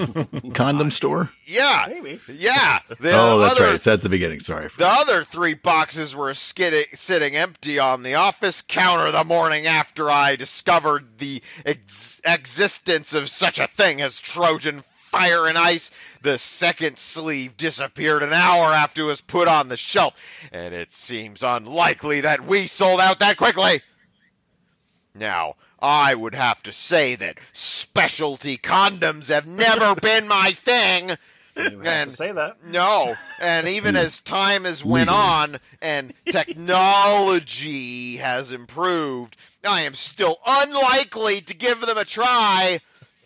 [0.55, 1.29] condom store?
[1.45, 2.21] Yeah, Maybe.
[2.39, 2.79] yeah.
[3.01, 3.75] The Oh, that's other, right.
[3.75, 4.39] It's at the beginning.
[4.39, 4.69] Sorry.
[4.79, 10.09] The other three boxes were skid- sitting empty on the office counter the morning after
[10.09, 15.91] I discovered the ex- existence of such a thing as Trojan Fire and Ice.
[16.23, 20.15] The second sleeve disappeared an hour after it was put on the shelf,
[20.53, 23.83] and it seems unlikely that we sold out that quickly.
[25.13, 31.11] Now, I would have to say that specialty condoms have never been my thing.
[31.57, 32.65] You have And- to say that.
[32.65, 39.37] No, and even as time has went on and technology has improved,
[39.67, 42.81] I am still unlikely to give them a try.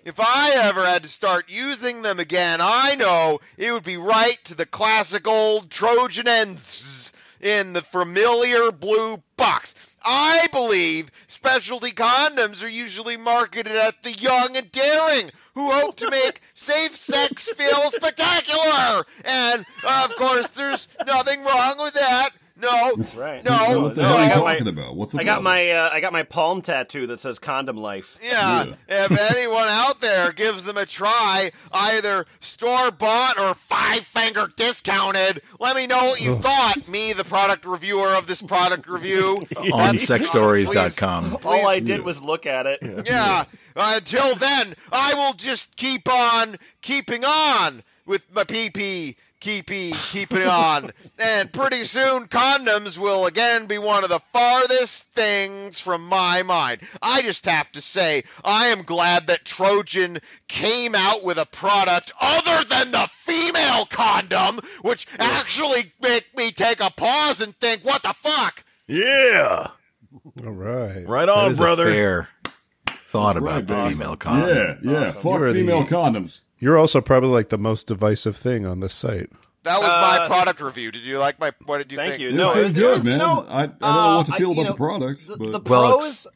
[0.05, 4.39] If I ever had to start using them again, I know it would be right
[4.45, 9.75] to the classic old Trojan ENZ in the familiar blue box.
[10.05, 16.11] I believe specialty condoms are usually marketed at the young and daring who hope to
[16.11, 19.05] make safe sex feel spectacular.
[19.25, 22.31] And of course, there's nothing wrong with that.
[22.63, 23.43] No, Right.
[23.45, 24.97] no, what the no, hell are you talking my- about?
[24.97, 25.45] What's the I got problem?
[25.45, 28.19] my uh, I got my palm tattoo that says condom life.
[28.23, 34.49] Yeah, if anyone out there gives them a try, either store bought or five finger
[34.57, 36.87] discounted, let me know what you thought.
[36.89, 39.33] Me, the product reviewer of this product review.
[39.73, 41.39] on sexstories.com.
[41.45, 42.79] All I did was look at it.
[43.07, 43.45] Yeah.
[43.75, 49.17] Until then, I will just keep on keeping on with my PP.
[49.43, 50.93] Keepy, keeping on.
[51.19, 56.81] And pretty soon, condoms will again be one of the farthest things from my mind.
[57.01, 62.13] I just have to say, I am glad that Trojan came out with a product
[62.21, 68.03] other than the female condom, which actually make me take a pause and think, what
[68.03, 68.65] the fuck?
[68.89, 69.69] Yeah.
[70.45, 71.07] All right.
[71.07, 71.89] Right on, is brother.
[71.89, 72.29] a fair
[72.89, 73.93] thought about right, the Dave.
[73.93, 74.79] female condom.
[74.83, 75.13] Yeah, yeah.
[75.13, 76.43] Fuck You're the- female condoms.
[76.63, 79.29] You're also probably like the most divisive thing on this site.
[79.65, 80.93] That was my Uh, product review.
[80.93, 81.51] Did you like my?
[81.67, 82.23] What did you Thank think?
[82.23, 82.33] you.
[82.33, 83.13] No, it was, good, man.
[83.15, 85.27] you know, I, I don't know uh, what to feel I- about you the product,
[85.27, 86.27] The, but the Well, pros,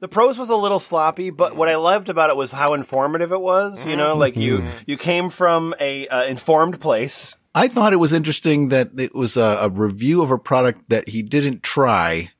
[0.00, 3.32] the pros was a little sloppy, but what I loved about it was how informative
[3.32, 3.84] it was.
[3.86, 7.34] You know, like you you came from a uh, informed place.
[7.54, 11.08] I thought it was interesting that it was a, a review of a product that
[11.08, 12.32] he didn't try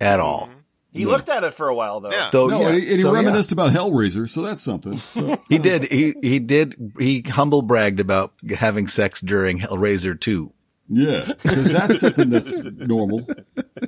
[0.00, 0.50] at all.
[0.92, 2.10] He looked at it for a while though.
[2.10, 2.30] Yeah.
[2.32, 3.18] Though, no, yeah, and he, and he so, yeah.
[3.20, 4.96] reminisced about Hellraiser, so that's something.
[4.98, 5.84] So He did.
[5.90, 6.92] He he did.
[6.98, 10.52] He humble bragged about having sex during Hellraiser 2.
[10.88, 13.26] yeah, because that's something that's normal.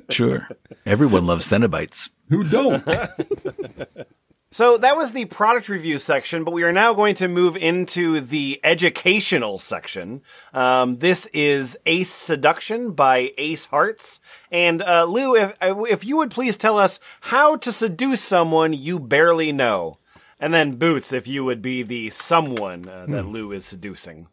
[0.09, 0.47] Sure.
[0.85, 2.09] Everyone loves Cenobites.
[2.29, 2.87] Who don't?
[4.53, 8.19] So that was the product review section, but we are now going to move into
[8.19, 10.21] the educational section.
[10.53, 14.19] Um, this is Ace Seduction by Ace Hearts.
[14.51, 18.99] And uh, Lou, if if you would please tell us how to seduce someone you
[18.99, 19.97] barely know,
[20.39, 24.27] and then Boots, if you would be the someone uh, that Lou is seducing.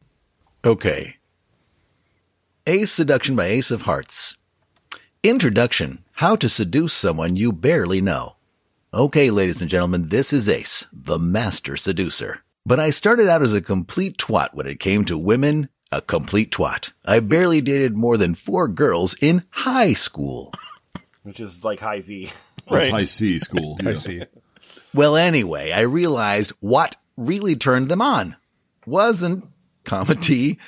[0.67, 1.17] Okay.
[2.67, 4.37] Ace Seduction by Ace of Hearts.
[5.23, 8.37] Introduction How to Seduce Someone You Barely Know.
[8.93, 12.41] Okay, ladies and gentlemen, this is Ace, the master seducer.
[12.67, 16.51] But I started out as a complete twat when it came to women, a complete
[16.51, 16.91] twat.
[17.05, 20.53] I barely dated more than four girls in high school.
[21.23, 22.33] Which is like high V.
[22.69, 23.79] That's high C school.
[23.81, 23.95] I yeah.
[23.95, 24.23] see.
[24.93, 28.35] Well, anyway, I realized what really turned them on
[28.87, 29.45] wasn't,
[29.85, 30.59] comma T,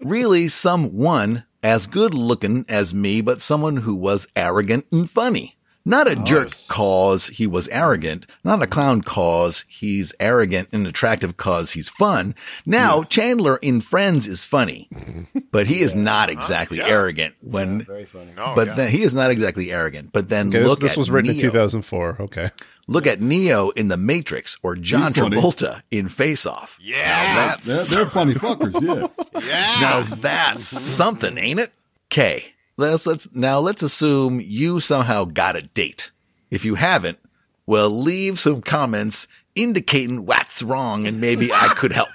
[0.00, 5.53] really someone as good looking as me, but someone who was arrogant and funny.
[5.86, 11.36] Not a jerk cause he was arrogant, not a clown cause he's arrogant and attractive
[11.36, 12.34] cause he's fun.
[12.64, 14.88] Now, Chandler in Friends is funny,
[15.52, 18.32] but he is not exactly arrogant when, Very funny.
[18.38, 18.74] Oh, but yeah.
[18.74, 20.10] then he is not exactly arrogant.
[20.12, 22.16] But then Okay, this, look this at was written in 2004.
[22.20, 22.48] Okay.
[22.86, 26.78] Look at Neo in The Matrix or John Travolta in Face Off.
[26.80, 27.56] Yeah.
[27.62, 28.80] They're, they're funny fuckers.
[28.80, 29.08] Yeah.
[29.34, 29.76] Yeah.
[29.80, 30.92] Now that's mm-hmm.
[30.92, 31.70] something, ain't it?
[32.06, 32.53] Okay.
[32.76, 36.10] Let's let's now let's assume you somehow got a date.
[36.50, 37.18] If you haven't,
[37.66, 42.08] well leave some comments indicating what's wrong and maybe I could help.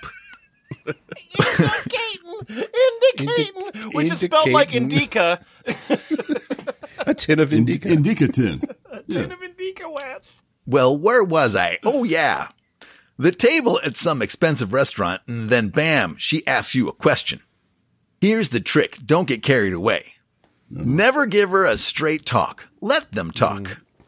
[0.85, 2.67] Indicating,
[3.17, 5.39] indicating, which is spelled like indica.
[7.05, 7.89] A tin of indica.
[7.89, 8.61] Indica tin.
[8.91, 10.43] a Tin of indica wats.
[10.65, 11.77] Well, where was I?
[11.83, 12.49] Oh yeah.
[13.17, 17.41] The table at some expensive restaurant and then bam, she asks you a question.
[18.21, 18.97] Here's the trick.
[19.05, 20.13] Don't get carried away.
[20.71, 20.95] Mm-hmm.
[20.95, 22.67] Never give her a straight talk.
[22.81, 23.61] Let them talk.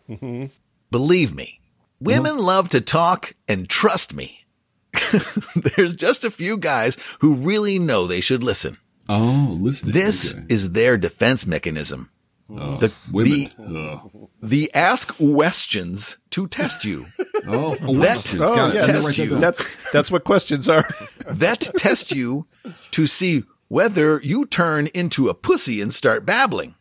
[0.10, 0.13] Mm-hmm.
[0.13, 0.45] Mm-hmm.
[0.91, 1.60] Believe me,
[2.00, 4.45] women love to talk and trust me.
[5.56, 8.78] There's just a few guys who really know they should listen.
[9.08, 9.91] Oh, listen.
[9.91, 10.45] This okay.
[10.50, 12.10] is their defense mechanism.
[12.50, 13.50] Oh, the, women.
[13.58, 14.30] the, Ugh.
[14.43, 17.06] the ask questions to test you.
[17.47, 18.41] Oh, oh, That's- questions.
[18.43, 19.39] oh, yeah, gonna test write you.
[19.39, 20.88] That's that's what questions are.
[21.26, 22.45] that test you
[22.91, 26.75] to see whether you turn into a pussy and start babbling.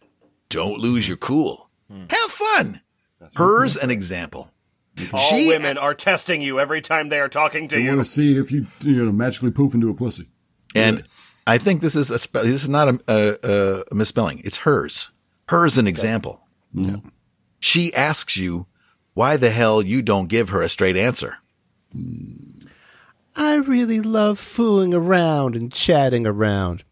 [0.48, 1.70] Don't lose your cool.
[1.88, 2.06] Hmm.
[2.10, 2.80] Have fun.
[3.36, 4.50] Hers an example.
[5.12, 7.90] All She- women are testing you every time they are talking to I you.
[7.94, 10.26] want to see if you you know magically poof into a pussy.
[10.74, 11.04] And
[11.46, 14.40] I think this is a spe- this is not a, a, a misspelling.
[14.44, 15.10] It's hers.
[15.48, 16.40] Hers an example.
[17.60, 18.66] She asks you
[19.14, 21.36] why the hell you don't give her a straight answer.
[21.92, 22.49] Hmm.
[23.40, 26.84] I really love fooling around and chatting around.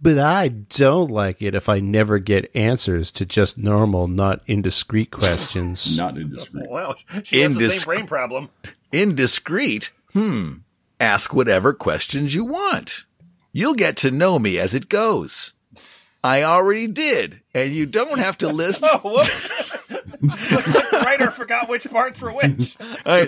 [0.00, 5.10] But I don't like it if I never get answers to just normal, not indiscreet
[5.10, 5.94] questions.
[5.98, 6.66] Not indiscreet.
[6.70, 8.48] Wow, she has the same brain problem.
[8.92, 9.90] Indiscreet?
[10.14, 10.60] Hmm.
[10.98, 13.04] Ask whatever questions you want.
[13.52, 15.52] You'll get to know me as it goes.
[16.24, 18.82] I already did, and you don't have to list.
[18.82, 19.76] Oh, whoops.
[20.22, 22.76] Looks like the writer forgot which parts were which.
[23.06, 23.26] I-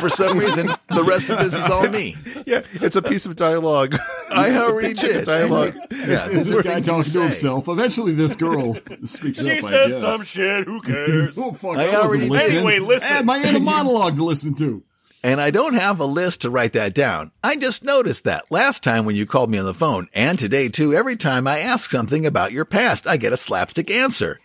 [0.00, 2.16] For some reason, the rest of this is all me.
[2.46, 3.94] yeah, it's a piece of dialogue.
[4.30, 5.24] I It's a already big chunk of did.
[5.26, 5.74] dialogue.
[5.90, 7.22] Yeah, Is this guy talking to say.
[7.22, 7.68] himself?
[7.68, 9.64] Eventually, this girl speaks She up.
[9.64, 10.00] I said guess.
[10.00, 10.64] some shit.
[10.66, 11.36] Who cares?
[11.38, 11.76] Oh fuck!
[11.76, 12.56] I I, wasn't already- listening.
[12.58, 13.02] Anyway, listen.
[13.08, 14.82] I had my inner monologue to listen to.
[15.22, 17.30] And I don't have a list to write that down.
[17.44, 20.68] I just noticed that last time when you called me on the phone, and today
[20.70, 24.40] too, every time I ask something about your past, I get a slapstick answer.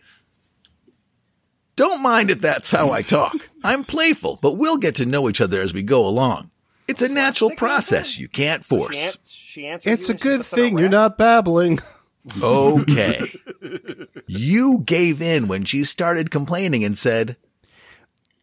[1.78, 3.34] Don't mind if that's how I talk.
[3.64, 6.52] I'm playful, but we'll get to know each other as we go along.
[6.88, 9.16] It's a natural process you can't She, force.
[9.16, 11.80] an- she answered It's a good puts a thing you're not babbling.
[12.42, 13.34] Okay.
[14.28, 17.38] You gave in when she started complaining and said,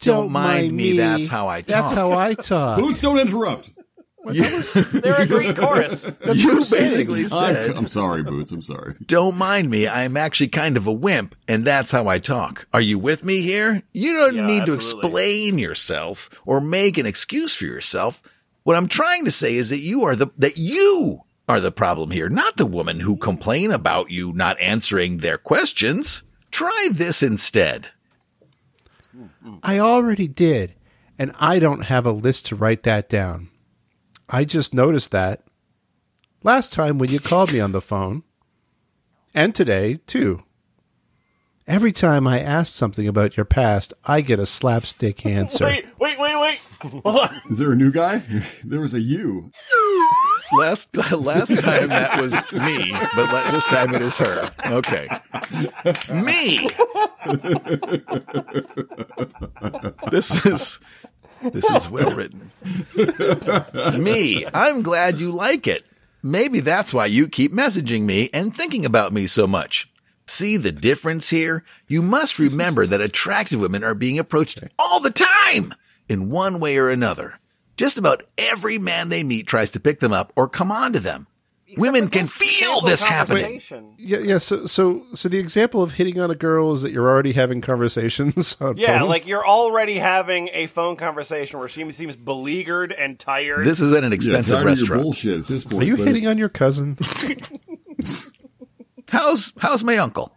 [0.03, 1.69] Don't mind me, that's how I talk.
[1.69, 2.79] That's how I talk.
[2.79, 3.71] Boots, don't interrupt.
[4.25, 6.05] They're a Greek chorus.
[6.35, 8.53] you basically I'm, said, I'm sorry, Boots.
[8.53, 8.95] I'm sorry.
[9.05, 9.89] Don't mind me.
[9.89, 12.69] I'm actually kind of a wimp, and that's how I talk.
[12.73, 13.83] Are you with me here?
[13.93, 18.23] You don't Yeah, need to explain yourself or make an excuse for yourself.
[18.63, 22.13] What I'm trying to say is that you are the that you are the problem
[22.13, 26.23] here, not the woman who complain about you not answering their questions.
[26.53, 27.89] Try this instead.
[29.63, 30.75] I already did,
[31.19, 33.49] and I don't have a list to write that down.
[34.29, 35.43] I just noticed that
[36.43, 38.23] last time when you called me on the phone,
[39.35, 40.43] and today, too.
[41.67, 45.65] Every time I ask something about your past, I get a slapstick answer.
[45.65, 46.61] Wait, wait, wait, wait.
[47.05, 47.41] Hold on.
[47.51, 48.19] Is there a new guy?
[48.65, 49.53] there was a you.
[50.59, 54.51] Last last time that was me, but le- this time it is her.
[54.67, 55.09] Okay,
[56.13, 56.69] me.
[60.11, 60.79] this is
[61.43, 62.51] this is well written.
[64.03, 64.45] me.
[64.53, 65.85] I'm glad you like it.
[66.23, 69.91] Maybe that's why you keep messaging me and thinking about me so much.
[70.27, 71.65] See the difference here?
[71.89, 75.75] You must remember that attractive women are being approached all the time
[76.09, 77.39] in one way or another.
[77.77, 81.01] Just about every man they meet tries to pick them up or come on to
[81.01, 81.27] them.
[81.79, 83.59] Women can feel this happening.
[83.97, 84.37] Yeah, yeah.
[84.37, 87.63] So, so, so the example of hitting on a girl is that you're already having
[87.63, 88.57] conversations.
[88.61, 89.09] On Yeah, phone?
[89.09, 93.65] like you're already having a phone conversation where she seems beleaguered and tired.
[93.67, 95.03] This is at an expensive tired of your restaurant.
[95.03, 95.83] bullshit at this point.
[95.83, 96.99] are you hitting it's- on your cousin?
[99.13, 100.35] How's how's my uncle?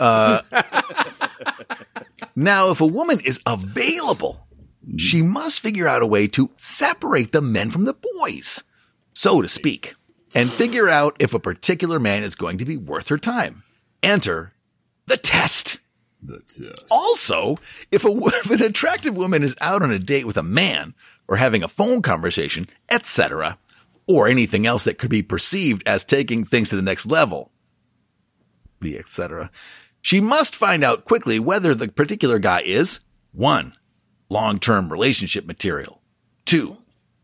[0.00, 0.40] Uh,
[2.36, 4.48] now, if a woman is available,
[4.96, 8.64] she must figure out a way to separate the men from the boys,
[9.12, 9.94] so to speak,
[10.34, 13.62] and figure out if a particular man is going to be worth her time.
[14.02, 14.54] Enter
[15.06, 15.78] the test.
[16.20, 16.86] The test.
[16.90, 17.58] Also,
[17.92, 20.94] if, a, if an attractive woman is out on a date with a man
[21.28, 23.56] or having a phone conversation, etc.,
[24.08, 27.52] or anything else that could be perceived as taking things to the next level,
[28.84, 29.50] the etc.,
[30.00, 33.00] she must find out quickly whether the particular guy is
[33.32, 33.72] one,
[34.28, 36.00] long-term relationship material,
[36.44, 36.76] two,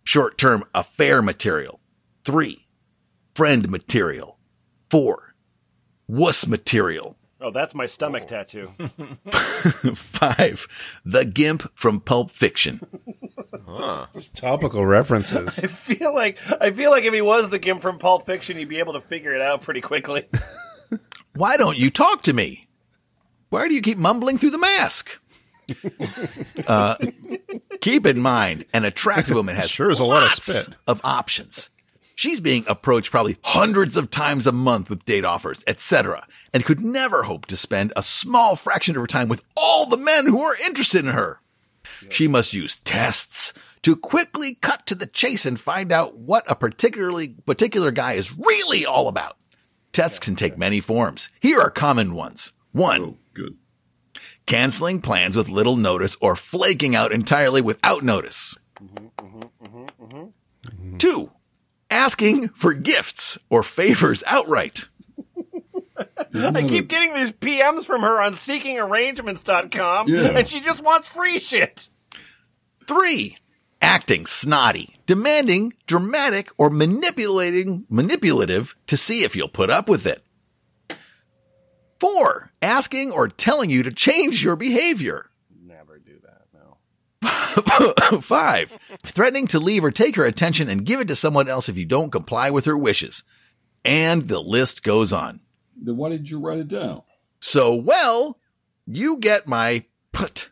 [0.02, 1.78] short-term affair material,
[2.24, 2.66] three,
[3.34, 4.38] friend material,
[4.88, 5.34] four,
[6.08, 8.68] wuss material, oh, that's my stomach tattoo.
[9.94, 10.68] Five,
[11.04, 12.80] the Gimp from Pulp Fiction.
[13.66, 14.06] Huh.
[14.34, 15.58] Topical references.
[15.62, 18.68] I feel like I feel like if he was the Gimp from Pulp Fiction, he'd
[18.68, 20.24] be able to figure it out pretty quickly.
[21.34, 22.66] Why don't you talk to me?
[23.50, 25.18] Why do you keep mumbling through the mask?
[26.66, 26.96] uh,
[27.80, 30.76] keep in mind, an attractive woman has Sure is a lot of spit.
[30.86, 31.70] of options.
[32.14, 36.80] She's being approached probably hundreds of times a month with date offers, etc., and could
[36.80, 40.42] never hope to spend a small fraction of her time with all the men who
[40.42, 41.40] are interested in her.
[42.10, 46.54] She must use tests to quickly cut to the chase and find out what a
[46.54, 49.36] particularly particular guy is really all about.
[49.92, 51.30] Tests can take many forms.
[51.40, 52.52] Here are common ones.
[52.72, 53.56] One, Oh, good.
[54.46, 58.54] canceling plans with little notice or flaking out entirely without notice.
[60.98, 61.32] Two,
[61.90, 64.88] asking for gifts or favors outright.
[66.32, 70.28] I keep getting these PMs from her on seekingarrangements.com, Yeah.
[70.38, 71.88] and she just wants free shit.
[72.86, 73.36] Three,
[73.80, 80.24] acting snotty, demanding, dramatic, or manipulating, manipulative to see if you'll put up with it.
[81.98, 85.30] Four, asking or telling you to change your behavior.
[85.62, 88.20] Never do that, no.
[88.20, 91.76] Five, threatening to leave or take her attention and give it to someone else if
[91.76, 93.22] you don't comply with her wishes.
[93.84, 95.40] And the list goes on.
[95.76, 97.02] Then why did you write it down?
[97.40, 98.38] So, well,
[98.86, 100.50] you get my put,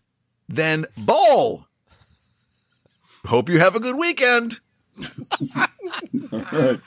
[0.49, 1.68] then ball.
[3.27, 4.61] Hope you have a good weekend.
[6.33, 6.81] All right.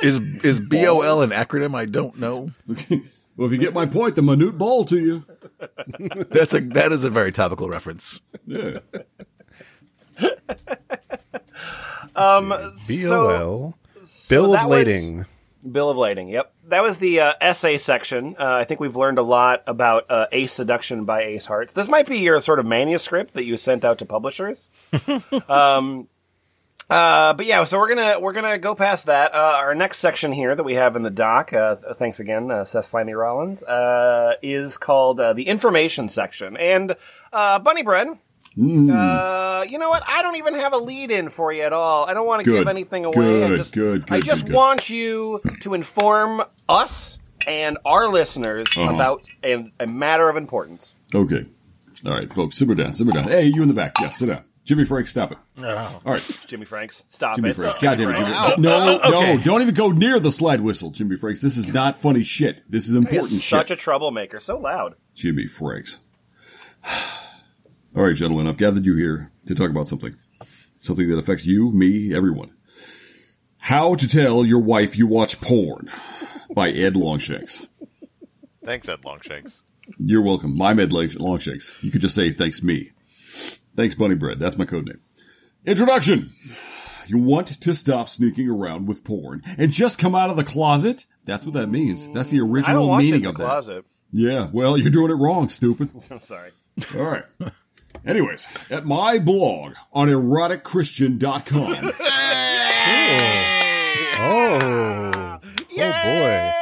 [0.00, 1.74] Is is BOL an acronym?
[1.74, 2.50] I don't know.
[3.36, 5.24] Well, if you get my point, the minute ball to you.
[6.28, 8.20] That's a that is a very topical reference.
[8.46, 8.78] Yeah.
[12.16, 12.74] Um, BOL.
[12.74, 13.74] so
[14.28, 15.24] Bill that of was- lading.
[15.70, 16.28] Bill of Lading.
[16.30, 18.36] Yep, that was the uh, essay section.
[18.38, 21.72] Uh, I think we've learned a lot about uh, Ace Seduction by Ace Hearts.
[21.74, 24.68] This might be your sort of manuscript that you sent out to publishers.
[25.48, 26.08] um,
[26.90, 29.34] uh, but yeah, so we're gonna we're gonna go past that.
[29.34, 31.52] Uh, our next section here that we have in the doc.
[31.52, 33.62] Uh, thanks again, uh, Seth Slimy Rollins.
[33.62, 36.56] Uh, is called uh, the information section.
[36.56, 36.96] And
[37.32, 38.08] uh, Bunny Bread.
[38.56, 40.02] Uh, you know what?
[40.08, 42.06] I don't even have a lead in for you at all.
[42.06, 42.58] I don't want to Good.
[42.60, 43.44] give anything away.
[43.44, 44.56] I just, good, I just good, good.
[44.56, 48.92] want you to inform us and our listeners Uh-huh.
[48.94, 50.94] about a, a matter of importance.
[51.14, 51.44] Okay.
[52.06, 53.24] All right, folks, simmer down, simmer down.
[53.24, 53.92] Hey, you in the back.
[54.00, 54.44] Yeah, sit down.
[54.64, 55.38] Jimmy Franks, stop it.
[55.64, 57.56] All right, Jimmy Franks, stop Jimmy it.
[57.56, 57.78] Franks.
[57.78, 58.30] Jimmy God damn it, Jimmy.
[58.30, 58.58] Franks.
[58.58, 59.36] No, Okay.
[59.36, 61.40] no, don't even go near the slide whistle, Jimmy Franks.
[61.42, 62.62] This is not funny shit.
[62.68, 63.58] This is important is shit.
[63.58, 64.38] such a troublemaker.
[64.40, 64.94] So loud.
[65.14, 66.00] Jimmy Franks.
[67.96, 70.14] All right, gentlemen, I've gathered you here to talk about something.
[70.76, 72.52] Something that affects you, me, everyone.
[73.58, 75.90] How to tell your wife you watch porn
[76.54, 77.66] by Ed Longshanks.
[78.64, 79.60] Thanks, Ed Longshanks.
[79.98, 80.60] You're welcome.
[80.62, 81.82] I'm Ed Longshanks.
[81.82, 82.90] You could just say thanks me.
[83.74, 84.38] Thanks Bunny Bread.
[84.38, 85.00] That's my code name.
[85.64, 86.32] Introduction.
[87.06, 91.06] You want to stop sneaking around with porn and just come out of the closet?
[91.24, 92.08] That's what that means.
[92.12, 93.44] That's the I don't original watch it in meaning the of that.
[93.44, 93.84] closet.
[94.12, 95.90] Yeah, well, you're doing it wrong, stupid.
[96.10, 96.50] I'm sorry.
[96.96, 97.24] All right.
[98.04, 101.92] Anyways, at my blog on eroticchristian.com,
[104.18, 104.20] oh.
[104.20, 105.38] oh.
[105.80, 106.52] Oh boy.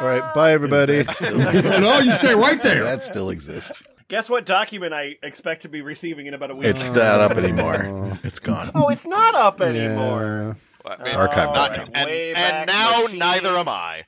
[0.00, 0.34] All right.
[0.34, 1.04] Bye, everybody.
[1.22, 2.84] no, you stay right there.
[2.84, 3.82] That still exists.
[4.08, 6.66] Guess what document I expect to be receiving in about a week?
[6.66, 7.38] It's not up oh.
[7.38, 8.18] anymore.
[8.24, 8.70] It's gone.
[8.74, 10.56] oh, it's not up anymore.
[10.84, 10.96] Yeah.
[10.98, 13.18] I mean, Archive not- dot and, and now machine.
[13.18, 14.04] neither am I.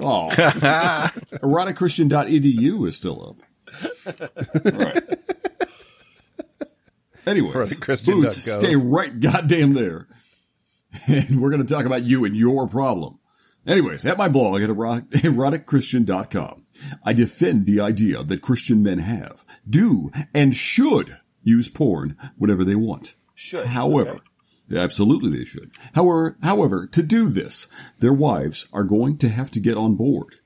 [0.00, 3.36] Oh, eroticchristian.edu is still up.
[4.66, 5.02] All right.
[7.28, 7.52] Anyways,
[8.22, 10.08] boots, stay right goddamn there.
[11.06, 13.18] And we're going to talk about you and your problem.
[13.66, 16.64] Anyways, at my blog at erotic- eroticchristian.com,
[17.04, 22.74] I defend the idea that Christian men have, do, and should use porn whenever they
[22.74, 23.14] want.
[23.34, 23.66] Should.
[23.66, 24.20] However,
[24.74, 25.70] absolutely they should.
[25.94, 27.68] However, however, to do this,
[27.98, 30.36] their wives are going to have to get on board.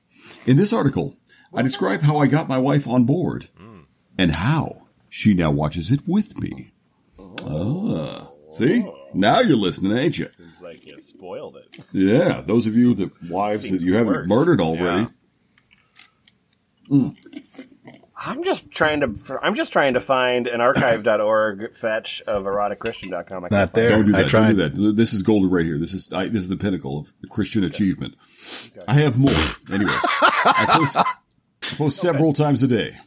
[0.45, 1.15] In this article,
[1.53, 3.47] I describe how I got my wife on board
[4.17, 6.72] and how she now watches it with me.
[7.47, 8.85] Ah, see?
[9.13, 10.27] Now you're listening, ain't you?
[10.37, 11.79] Seems like you spoiled it.
[11.91, 14.29] Yeah, those of you that wives that you haven't worse.
[14.29, 15.07] murdered already.
[18.25, 19.39] I'm just trying to.
[19.41, 23.45] I'm just trying to find an archive.org fetch of eroticchristian.com.
[23.45, 23.89] I can't Not there.
[23.89, 24.29] Don't do I that.
[24.29, 24.55] tried.
[24.57, 24.95] Don't do that.
[24.95, 25.77] This is golden right here.
[25.77, 28.15] This is I, this is the pinnacle of Christian achievement.
[28.87, 29.33] I have more.
[29.71, 32.97] Anyways, I post, I post several times a day.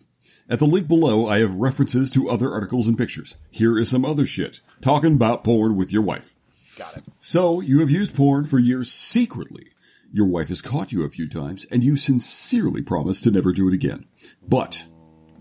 [0.49, 3.37] At the link below, I have references to other articles and pictures.
[3.51, 6.35] Here is some other shit talking about porn with your wife.
[6.79, 7.05] Got it.
[7.19, 9.69] So you have used porn for years secretly.
[10.13, 13.67] Your wife has caught you a few times, and you sincerely promise to never do
[13.67, 14.07] it again.
[14.47, 14.87] But,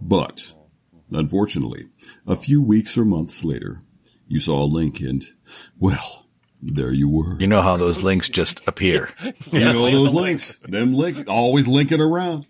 [0.02, 0.56] but,
[1.12, 1.86] unfortunately,
[2.26, 3.82] a few weeks or months later,
[4.28, 5.24] you saw a link, and
[5.78, 6.26] well,
[6.62, 7.40] there you were.
[7.40, 9.10] You know how those links just appear.
[9.52, 10.58] You know those links.
[10.60, 12.48] Them link always linking around.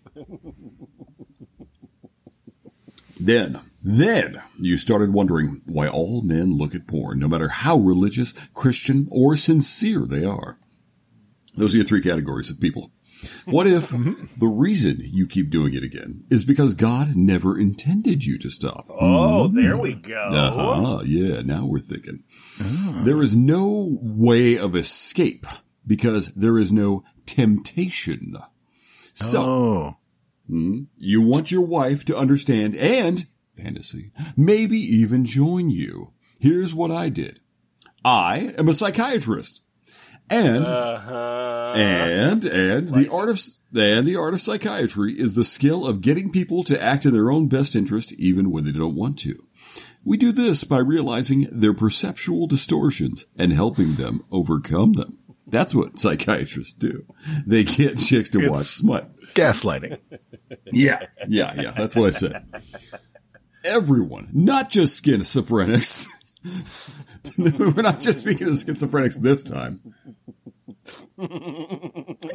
[3.26, 8.34] Then, then you started wondering why all men look at porn, no matter how religious,
[8.54, 10.60] Christian, or sincere they are.
[11.56, 12.92] Those are your three categories of people.
[13.46, 14.40] What if mm-hmm.
[14.40, 18.86] the reason you keep doing it again is because God never intended you to stop?
[18.90, 19.60] Oh, mm-hmm.
[19.60, 20.22] there we go.
[20.22, 21.02] Uh-huh.
[21.04, 22.24] Yeah, now we're thinking.
[22.62, 23.02] Ah.
[23.04, 25.48] There is no way of escape
[25.88, 28.36] because there is no temptation.
[29.16, 29.98] So, Oh.
[30.48, 33.26] You want your wife to understand and
[33.58, 36.12] fantasy, maybe even join you.
[36.40, 37.40] Here's what I did.
[38.04, 39.62] I am a psychiatrist.
[40.30, 41.74] And Uh-huh.
[41.76, 43.40] and and the art of
[43.76, 47.30] and the art of psychiatry is the skill of getting people to act in their
[47.30, 49.36] own best interest even when they don't want to.
[50.04, 55.20] We do this by realizing their perceptual distortions and helping them overcome them.
[55.48, 57.06] That's what psychiatrists do.
[57.46, 59.12] They get chicks to watch smut.
[59.36, 60.00] Gaslighting.
[60.72, 61.72] Yeah, yeah, yeah.
[61.72, 62.46] That's what I said.
[63.64, 66.08] Everyone, not just schizophrenics.
[67.38, 69.82] We're not just speaking of schizophrenics this time.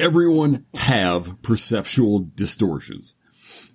[0.01, 3.17] Everyone have perceptual distortions.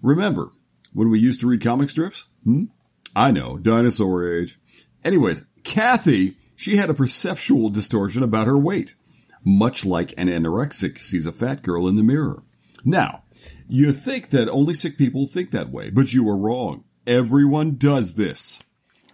[0.01, 0.51] Remember
[0.93, 2.27] when we used to read comic strips?
[2.43, 2.65] Hmm?
[3.15, 4.59] I know, dinosaur age.
[5.03, 8.95] Anyways, Cathy, she had a perceptual distortion about her weight,
[9.43, 12.43] much like an anorexic sees a fat girl in the mirror.
[12.85, 13.23] Now,
[13.67, 16.83] you think that only sick people think that way, but you are wrong.
[17.07, 18.63] Everyone does this.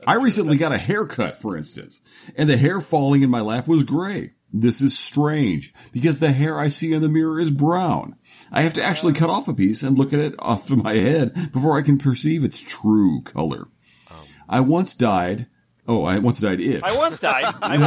[0.06, 2.02] I recently got a haircut, for instance,
[2.36, 4.32] and the hair falling in my lap was gray.
[4.54, 8.18] This is strange because the hair I see in the mirror is brown.
[8.52, 10.96] I have to actually cut off a piece and look at it off of my
[10.96, 13.68] head before I can perceive its true color.
[14.10, 14.18] Um,
[14.50, 15.48] I once died.
[15.88, 16.86] Oh, I once died it.
[16.86, 17.46] I once died.
[17.62, 17.78] I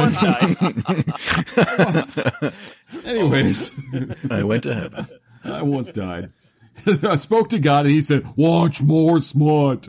[1.77, 2.53] once died.
[3.05, 5.07] Anyways, I went to heaven.
[5.45, 6.31] I once died.
[7.03, 9.87] I spoke to God and he said, watch more smut.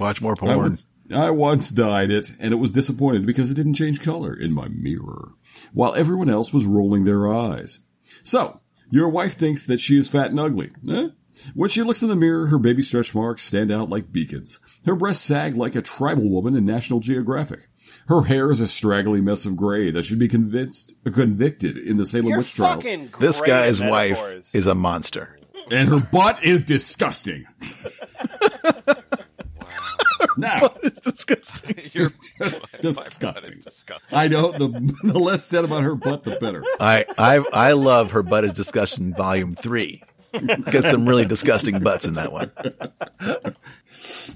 [0.00, 0.56] Watch more I porn.
[0.58, 4.52] once, I once dyed it, and it was disappointed because it didn't change color in
[4.52, 5.32] my mirror,
[5.72, 7.80] while everyone else was rolling their eyes.
[8.22, 8.60] So,
[8.90, 10.70] your wife thinks that she is fat and ugly.
[10.88, 11.08] Eh?
[11.54, 14.58] When she looks in the mirror, her baby stretch marks stand out like beacons.
[14.84, 17.68] Her breasts sag like a tribal woman in National Geographic.
[18.08, 22.06] Her hair is a straggly mess of gray that should be convinced, convicted in the
[22.06, 22.84] Salem You're witch trials.
[23.20, 25.38] This guy's at wife is a monster.
[25.70, 27.44] And her butt is disgusting.
[30.20, 30.26] Wow.
[30.36, 31.76] Now, It's disgusting.
[31.92, 32.10] You're
[32.80, 33.60] disgusting.
[33.60, 34.16] disgusting.
[34.18, 34.68] I know the
[35.04, 36.64] the less said about her butt, the better.
[36.80, 40.02] I, I I love her butt is disgusting volume three.
[40.32, 42.50] Got some really disgusting butts in that one.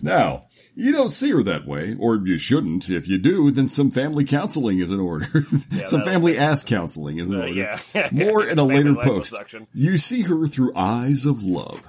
[0.03, 0.45] Now,
[0.75, 2.89] you don't see her that way, or you shouldn't.
[2.91, 5.27] If you do, then some family counseling is in order.
[5.87, 7.53] some family ass counseling is in uh, order.
[7.95, 8.09] yeah.
[8.13, 9.35] More in a later post.
[9.75, 11.87] You see her through eyes of love.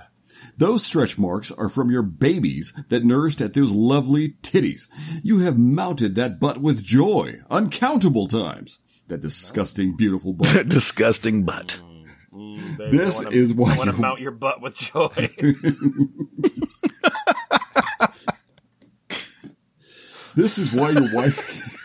[0.58, 4.88] Those stretch marks are from your babies that nursed at those lovely titties.
[5.24, 8.80] You have mounted that butt with joy, uncountable times.
[9.08, 10.48] That disgusting, beautiful butt.
[10.54, 11.82] That disgusting butt.
[11.84, 15.30] Mm, mm, baby, This wanna, is why I want to mount your butt with joy.
[20.36, 21.78] This is why your wife.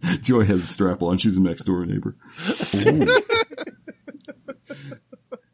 [0.22, 1.18] Joy has a strap on.
[1.18, 2.16] She's a next door neighbor.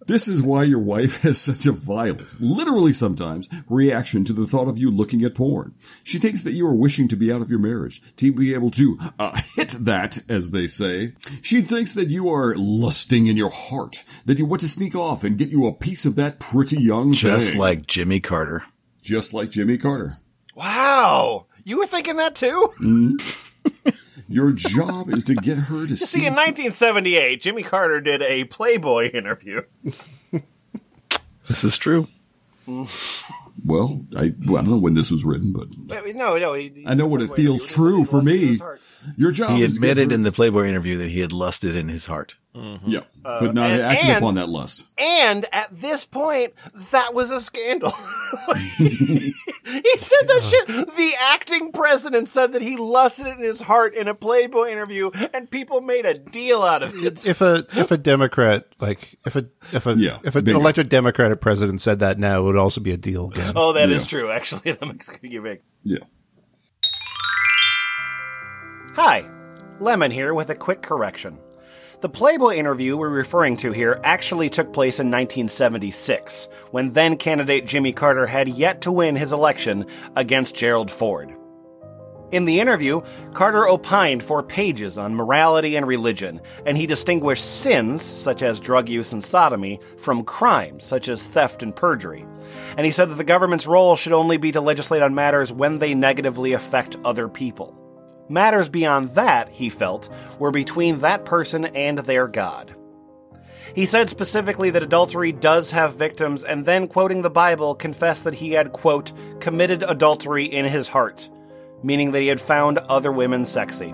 [0.07, 4.69] this is why your wife has such a violent, literally sometimes, reaction to the thought
[4.69, 5.75] of you looking at porn.
[6.03, 8.71] She thinks that you are wishing to be out of your marriage, to be able
[8.73, 11.15] to uh, hit that, as they say.
[11.41, 15.25] She thinks that you are lusting in your heart, that you want to sneak off
[15.25, 17.59] and get you a piece of that pretty young Just thing.
[17.59, 18.63] like Jimmy Carter.
[19.03, 20.19] just like Jimmy Carter.
[20.55, 21.47] wow.
[21.65, 22.73] You were thinking that too?
[22.81, 23.89] Mm-hmm.
[24.29, 26.27] Your job is to get her to See, see.
[26.27, 29.63] in 1978, Jimmy Carter did a Playboy interview.
[31.47, 32.09] This is true.
[32.67, 32.87] well,
[34.17, 35.69] I, well, I don't know when this was written, but
[36.05, 36.55] Wait, No, no.
[36.55, 38.59] He, I know what it feels true for me.
[39.19, 41.33] Your job He is to get admitted her- in the Playboy interview that he had
[41.33, 42.37] lusted in his heart.
[42.55, 42.89] Mm-hmm.
[42.89, 44.87] yeah, uh, but not and- acting and- upon that lust.
[44.97, 46.55] And at this point,
[46.93, 47.91] that was a scandal.
[48.79, 49.35] he
[49.99, 50.67] said that shit.
[50.69, 55.51] The acting president said that he lusted in his heart in a Playboy interview, and
[55.51, 57.27] people made a deal out of it.
[57.27, 61.41] if a if a Democrat like if a if a Yeah, if an elected Democratic
[61.41, 63.55] president said that now, it would also be a deal again.
[63.57, 64.09] Oh, that is Yeah.
[64.09, 64.31] true.
[64.31, 65.61] Actually, that makes you big.
[65.83, 65.99] Yeah,
[68.95, 69.29] Hi,
[69.81, 71.39] Lemon here with a quick correction.
[72.05, 77.65] The Playboy interview we're referring to here actually took place in 1976, when then candidate
[77.65, 81.35] Jimmy Carter had yet to win his election against Gerald Ford.
[82.31, 83.01] In the interview,
[83.33, 88.91] Carter opined for pages on morality and religion, and he distinguished sins, such as drug
[88.91, 92.27] use and sodomy, from crimes, such as theft and perjury.
[92.77, 95.79] And he said that the government's role should only be to legislate on matters when
[95.79, 97.81] they negatively affect other people.
[98.29, 100.09] Matters beyond that, he felt,
[100.39, 102.75] were between that person and their God.
[103.75, 108.35] He said specifically that adultery does have victims, and then, quoting the Bible, confessed that
[108.35, 111.29] he had, quote, committed adultery in his heart,
[111.83, 113.93] meaning that he had found other women sexy.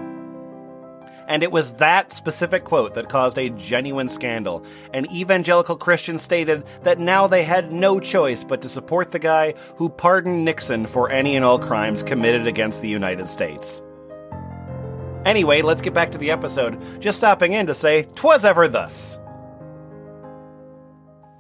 [1.26, 6.64] And it was that specific quote that caused a genuine scandal, and evangelical Christians stated
[6.82, 11.10] that now they had no choice but to support the guy who pardoned Nixon for
[11.10, 13.80] any and all crimes committed against the United States.
[15.26, 17.00] Anyway, let's get back to the episode.
[17.00, 19.18] Just stopping in to say, "Twas ever thus."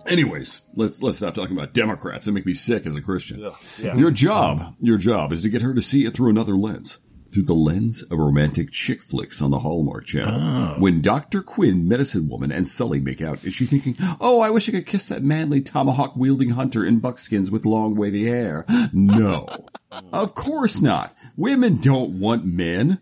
[0.06, 2.26] Anyways, let's let's stop talking about Democrats.
[2.26, 3.48] It make me sick as a Christian.
[3.78, 3.94] yeah.
[3.96, 6.98] Your job, your job is to get her to see it through another lens.
[7.32, 10.34] through the lens of romantic chick flicks on the Hallmark Channel.
[10.42, 10.74] Ah.
[10.78, 11.42] When Dr.
[11.42, 14.86] Quinn, Medicine Woman, and Sully make out, is she thinking, oh, I wish I could
[14.86, 18.66] kiss that manly tomahawk wielding hunter in buckskins with long wavy hair?
[18.92, 19.46] No.
[20.12, 21.14] of course not.
[21.36, 22.98] Women don't want men.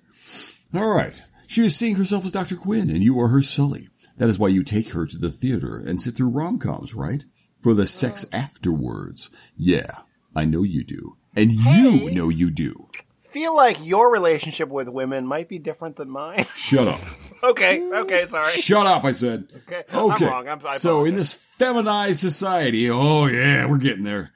[0.75, 1.23] All right.
[1.47, 2.57] She is seeing herself as Dr.
[2.57, 3.89] Quinn, and you are her Sully.
[4.19, 7.25] That is why you take her to the theater and sit through rom-coms, right?
[7.59, 8.37] For the sex uh.
[8.37, 9.31] afterwards.
[9.57, 10.01] Yeah,
[10.37, 11.17] I know you do.
[11.35, 12.89] And you know you do.
[13.23, 16.47] Feel like your relationship with women might be different than mine.
[16.57, 17.01] Shut up.
[17.43, 18.53] okay, okay, sorry.
[18.53, 19.49] Shut up, I said.
[19.69, 20.27] Okay, I'm Okay.
[20.27, 20.49] wrong.
[20.49, 24.33] I'm- so in this feminized society, oh yeah, we're getting there.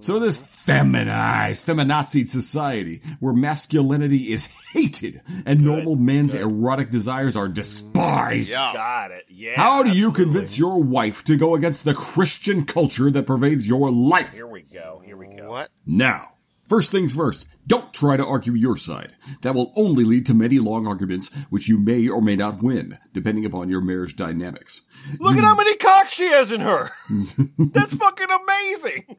[0.00, 7.48] So this feminized, feminazi society where masculinity is hated and normal men's erotic desires are
[7.48, 8.48] despised.
[8.48, 8.72] Yeah.
[8.72, 9.24] Got it.
[9.28, 9.54] Yeah.
[9.56, 13.90] How do you convince your wife to go against the Christian culture that pervades your
[13.90, 14.34] life?
[14.34, 15.02] Here we go.
[15.04, 15.50] Here we go.
[15.50, 15.70] What?
[15.84, 16.28] Now,
[16.64, 19.14] first things first, don't try to argue your side.
[19.42, 22.98] That will only lead to many long arguments, which you may or may not win,
[23.12, 24.82] depending upon your marriage dynamics.
[25.18, 26.92] Look at how many cocks she has in her.
[27.58, 29.16] That's fucking amazing.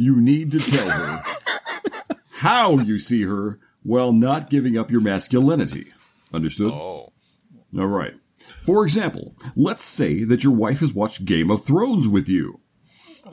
[0.00, 1.24] You need to tell her
[2.34, 5.86] how you see her while not giving up your masculinity.
[6.32, 6.72] Understood?
[6.72, 7.12] Oh.
[7.76, 8.14] All right.
[8.60, 12.60] For example, let's say that your wife has watched Game of Thrones with you.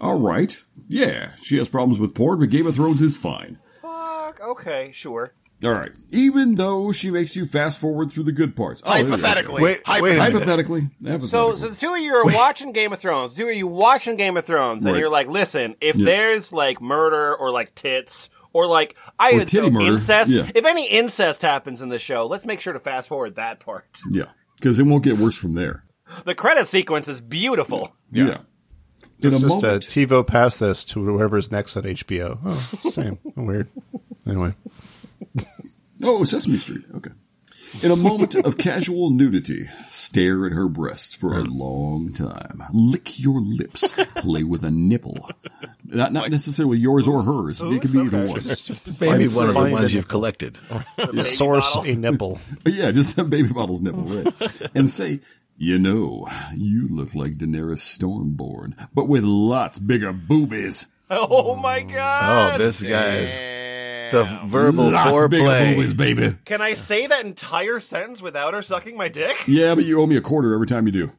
[0.02, 0.60] All right.
[0.88, 3.60] Yeah, she has problems with porn, but Game of Thrones is fine.
[3.80, 4.42] Fuck.
[4.42, 5.36] Okay, sure.
[5.66, 5.92] All right.
[6.12, 8.82] Even though she makes you fast forward through the good parts.
[8.86, 9.12] Oh, there you go.
[9.12, 9.62] Hypothetically.
[9.64, 10.82] Wait- wait hypothetically.
[11.04, 11.28] Hypothetically.
[11.28, 13.36] So, so the two of you are watching Game of Thrones.
[13.36, 16.06] The two of you watching Game of Thrones, and you're like, listen, if Yeah.
[16.06, 20.32] there's like murder or like tits or like I Or would throw titty murder, incest,
[20.32, 20.50] yeah.
[20.54, 23.86] if any incest happens in the show, let's make sure to fast forward that part.
[24.10, 24.26] yeah.
[24.58, 25.84] Because it won't get worse from there.
[26.26, 27.94] The credit sequence is beautiful.
[28.12, 28.38] Yeah.
[29.22, 29.84] In It's a just moment.
[29.88, 32.38] TiVo pass this to whoever's next on HBO.
[32.46, 33.18] Oh, same.
[33.36, 33.70] Weird.
[34.28, 34.54] Anyway.
[36.04, 36.84] Oh, Sesame Street.
[36.96, 37.12] Okay.
[37.82, 42.64] In a moment of casual nudity, stare at her breasts for a long time.
[42.74, 43.94] Lick your lips.
[44.16, 45.30] Play with a nipple.
[45.84, 47.62] Not not necessarily yours or hers.
[47.62, 48.40] It could be either one.
[49.02, 50.58] Maybe one of the ones a you've collected.
[51.20, 51.92] Source bottle.
[51.92, 52.40] a nipple.
[52.66, 54.62] Yeah, just a baby bottle's nipple, right?
[54.74, 55.20] and say,
[55.58, 60.88] you know, you look like Daenerys Stormborn, but with lots bigger boobies.
[61.10, 62.56] Oh my oh, god!
[62.56, 63.55] Oh, this guy's Damn.
[64.24, 65.76] The verbal lots bigger foreplay.
[65.76, 66.36] boobies, baby.
[66.46, 69.36] Can I say that entire sentence without her sucking my dick?
[69.48, 71.12] Yeah, but you owe me a quarter every time you do.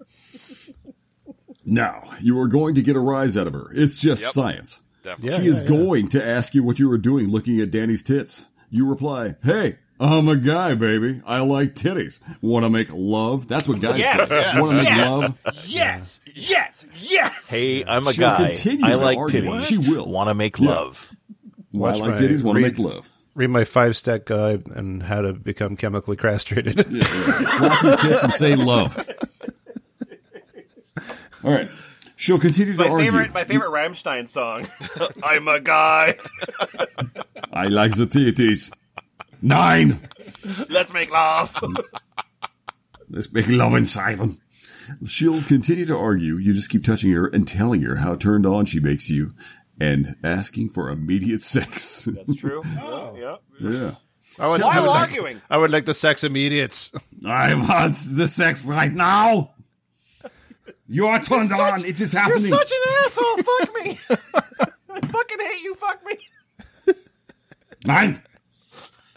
[1.65, 3.69] Now, you are going to get a rise out of her.
[3.75, 4.31] It's just Yep.
[4.33, 4.83] science.
[5.03, 5.31] Definitely.
[5.31, 8.47] Yeah, she is going to ask you what you were doing looking at Dany's tits.
[8.71, 11.21] You reply, Hey, I'm a guy, baby.
[11.27, 12.21] I like titties.
[12.41, 13.49] Want to make love?
[13.49, 14.29] That's what guys Yes.
[14.29, 14.61] say.
[14.61, 15.09] Want to make Yes.
[15.09, 15.39] love?
[15.65, 16.21] Yes!
[16.35, 16.87] Yes!
[17.01, 17.49] Yes!
[17.49, 18.47] Hey, I'm a She'll guy.
[18.47, 19.43] continue I like argue.
[19.43, 19.67] titties.
[19.67, 20.07] She will.
[20.11, 20.69] Want to make Yeah.
[20.71, 21.17] love.
[21.77, 22.43] Well, I Watch like my titties.
[22.43, 23.11] Want to make love.
[23.35, 26.87] Read my five step guide on how to become chemically castrated.
[27.49, 28.99] Slap your tits and say love.
[31.45, 31.69] All right.
[32.17, 33.05] She'll continue to My argue.
[33.11, 34.67] favorite, my favorite Rammstein song.
[35.23, 36.17] I'm a guy.
[37.53, 38.73] I like the titties.
[39.43, 40.01] Nine.
[40.71, 41.55] Let's make love.
[43.11, 44.41] Let's make love inside them.
[45.07, 46.37] She'll continue to argue.
[46.37, 49.33] You just keep touching her and telling her how turned on she makes you
[49.81, 52.05] and asking for immediate sex.
[52.05, 52.63] That's true.
[52.81, 53.71] Oh, yeah, yeah.
[53.71, 53.95] yeah.
[54.39, 55.43] I would, While I would like, arguing.
[55.49, 56.91] I would like the sex immediate.
[57.27, 59.55] I want the sex right now.
[60.89, 61.85] You are turned on.
[61.85, 62.47] It is happening.
[62.47, 63.37] You're such an asshole.
[63.39, 63.99] Fuck me.
[64.11, 65.75] I fucking hate you.
[65.75, 66.95] Fuck me.
[67.87, 68.23] Nine.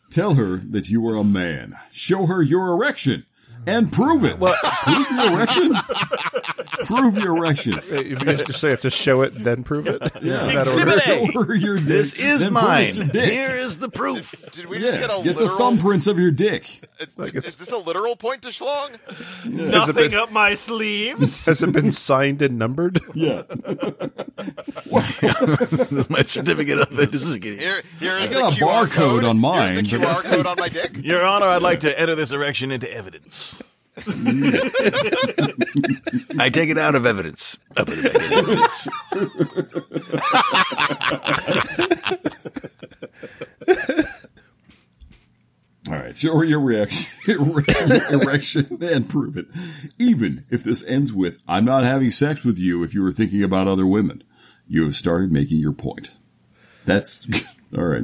[0.10, 1.76] Tell her that you are a man.
[1.92, 3.26] Show her your erection.
[3.70, 4.38] And prove it.
[4.40, 5.74] Prove your erection.
[6.86, 7.74] prove your erection.
[7.78, 10.02] If you just say you have to show it, then prove it.
[10.22, 10.48] Yeah.
[10.48, 10.90] In that order.
[10.90, 11.02] Exhibit A.
[11.02, 11.86] Show her your dick.
[11.88, 12.96] This is mine.
[12.96, 13.32] your dick.
[13.32, 14.52] Here is the proof.
[14.54, 16.82] Did we Yeah, just get a get the thumbprints of your dick.
[17.18, 18.90] is this a literal point to schlong?
[19.08, 21.46] Has it, Nothing been, up my sleeves.
[21.46, 23.00] has it been signed and numbered?
[23.14, 23.44] Yeah.
[24.80, 27.12] this is my certificate of it.
[27.12, 29.86] This is getting Here, here is I got the a QR barcode code on mine,
[29.86, 30.98] Here's the QR code on my dick.
[31.04, 33.59] Your Honor, I'd like to enter this erection into evidence.
[36.40, 37.58] I take it out of evidence.
[37.76, 38.88] Up in evidence.
[45.90, 47.08] All right, show her your reaction,
[48.12, 49.48] erection, and prove it.
[49.98, 53.44] Even if this ends with, I'm not having sex with you if you were thinking
[53.44, 54.24] about other women.
[54.68, 56.16] You have started making your point.
[56.86, 57.28] That's,
[57.78, 58.04] all right.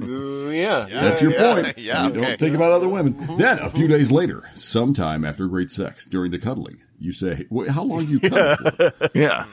[0.54, 0.86] yeah.
[0.92, 1.78] That's your yeah, point.
[1.78, 3.18] yeah, you don't think about other women.
[3.38, 7.70] Then, a few days later, sometime after great sex, during the cuddling, you say, "Wait,
[7.72, 9.10] how long do you cuddle for?
[9.16, 9.46] Yeah.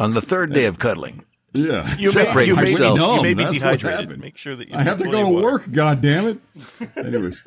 [0.00, 1.86] On the third day of cuddling, Yeah.
[1.98, 2.98] You may, Separate you may, be, yourself.
[2.98, 4.00] you may be That's dehydrated.
[4.00, 4.20] happened.
[4.22, 5.42] Make sure that you I have to go to water.
[5.42, 6.38] work, God damn it.
[6.96, 7.42] Anyways,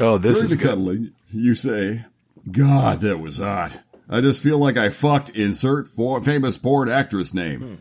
[0.00, 0.68] Oh, this during is the good.
[0.68, 2.04] cuddling, you say,
[2.50, 3.80] God, that was hot.
[4.08, 7.60] I just feel like I fucked insert for famous porn actress name.
[7.60, 7.78] Nice.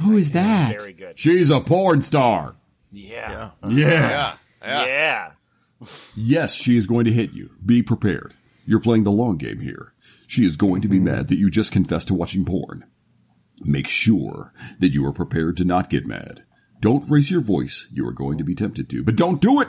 [0.00, 0.78] Who is that?
[0.78, 1.18] Very good.
[1.18, 2.56] She's a porn star.
[2.90, 3.50] Yeah.
[3.68, 3.70] Yeah.
[3.70, 4.36] Yeah.
[4.62, 4.84] Yeah.
[4.86, 5.32] Yeah.
[6.14, 7.50] Yes, she is going to hit you.
[7.66, 8.34] Be prepared.
[8.64, 9.94] You're playing the long game here.
[10.28, 12.88] She is going to be mad that you just confessed to watching porn.
[13.64, 16.44] Make sure that you are prepared to not get mad.
[16.80, 17.88] Don't raise your voice.
[17.92, 19.68] You are going to be tempted to, but don't do it.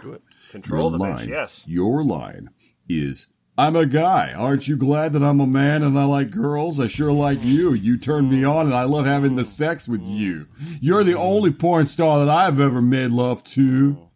[0.52, 1.32] Control your the line, bitch.
[1.32, 1.64] Yes.
[1.68, 2.50] Your line
[2.88, 3.28] is,
[3.58, 4.34] I'm a guy.
[4.34, 6.80] Aren't you glad that I'm a man and I like girls?
[6.80, 7.74] I sure like you.
[7.74, 10.48] You turned me on and I love having the sex with you.
[10.82, 14.10] You're the only porn star that I've ever made love to.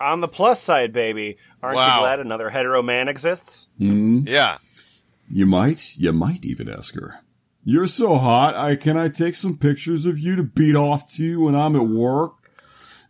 [0.00, 1.94] On the plus side, baby, aren't Wow.
[1.96, 3.66] you glad another hetero man exists?
[3.78, 4.20] Hmm?
[4.28, 4.58] Yeah.
[5.28, 7.14] You might, you might even ask her.
[7.64, 8.54] You're so hot.
[8.54, 11.74] I can I take some pictures of you to beat off to you when I'm
[11.74, 12.34] at work?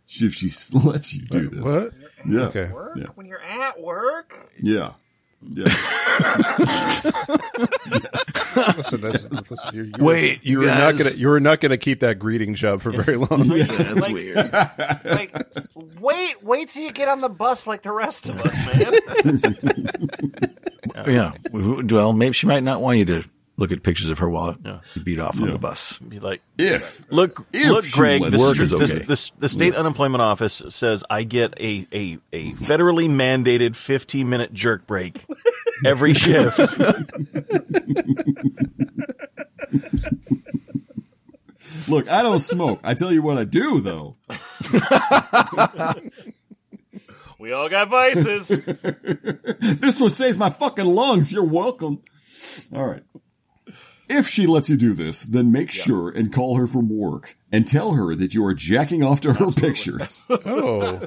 [0.07, 0.47] If she
[0.79, 1.93] lets you do this, What?
[2.27, 2.71] yeah, Okay.
[2.73, 3.05] Work Yeah.
[3.13, 4.33] when you're at work.
[4.59, 4.93] yeah,
[5.41, 5.65] yeah.
[8.77, 12.01] Listen, that's, that's, you, you Wait, you were not gonna you were not gonna keep
[12.01, 13.43] that greeting job for very long.
[13.45, 14.51] Yeah, That's Like- weird.
[15.05, 15.35] Like,
[15.99, 18.93] wait, wait till you get on the bus like the rest of us, man.
[21.07, 21.33] Yeah.
[21.53, 23.23] Well, maybe she might not want you to
[23.59, 24.57] look at pictures of her while
[24.95, 25.97] you beat off on the bus.
[25.99, 28.21] Be like, If look, If look, Greg.
[28.21, 29.01] lets This, Work you is do this, okay.
[29.01, 29.07] it.
[29.07, 34.53] this, the state unemployment office says I get a, a, a federally mandated 15 minute
[34.53, 35.25] jerk break
[35.85, 36.57] every shift.
[41.87, 42.79] look, I don't smoke.
[42.83, 44.15] I tell you what I do though.
[47.39, 48.49] we all got vices.
[49.79, 51.33] This one saves my fucking lungs.
[51.33, 52.01] You're welcome.
[52.73, 53.03] All right.
[54.09, 57.67] If she lets you do this, then make sure and call her from work and
[57.67, 60.27] tell her that you are jacking off to her pictures.
[60.45, 60.99] Oh,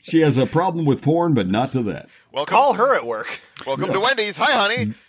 [0.00, 2.08] She has a problem with porn, but not to that.
[2.32, 3.40] Well, Call her at work.
[3.66, 4.36] welcome to Wendy's.
[4.38, 4.94] Hi, honey.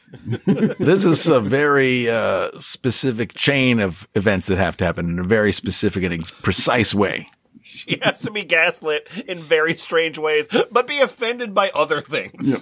[0.80, 5.24] This is a very uh, specific chain of events that have to happen in a
[5.24, 7.28] very specific and precise way.
[7.62, 12.34] She has to be gaslit in very strange ways, but be offended by other things.
[12.50, 12.58] Yeah.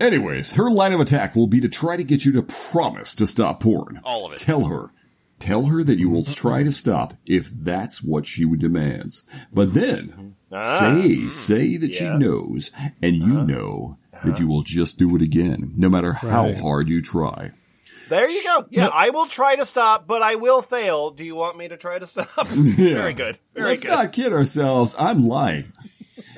[0.00, 3.26] Anyways, her line of attack will be to try to get you to promise to
[3.26, 4.00] stop porn.
[4.04, 4.38] All of it.
[4.38, 4.90] Tell her.
[5.38, 9.24] Tell her that you will try to stop if that's what she demands.
[9.52, 10.54] But then, mm-hmm.
[10.54, 10.60] ah.
[10.60, 12.70] say, say that she knows,
[13.02, 13.46] and you uh-huh.
[13.46, 16.58] know that you will just do it again, no matter how Right.
[16.58, 17.50] hard you try.
[18.08, 18.66] There you go.
[18.70, 21.10] Yeah, I will try to stop, but I will fail.
[21.10, 22.28] Do you want me to try to stop?
[22.54, 22.94] yeah.
[22.94, 23.38] Very good.
[23.54, 23.90] Very Let's good.
[23.90, 24.94] not kid ourselves.
[24.98, 25.72] I'm lying.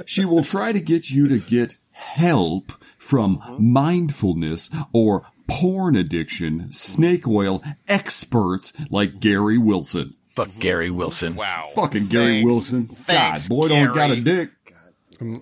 [0.07, 2.73] She will try to get you to get help
[3.05, 10.15] from mindfulness or porn addiction, snake oil experts like Gary Wilson.
[10.31, 11.37] Fuck Gary Wilson.
[11.37, 11.69] Wow.
[11.75, 12.47] Fucking Gary Thanks.
[12.47, 12.87] Wilson.
[12.89, 14.47] Thanks, God, boy, don't got a Gary.
[14.47, 14.51] dick.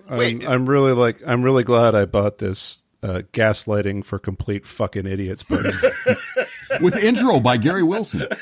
[0.09, 4.65] Wait, I'm, I'm really like I'm really glad I bought this uh, gaslighting for complete
[4.65, 5.65] fucking idiots book.
[6.81, 8.27] With intro by Gary Wilson.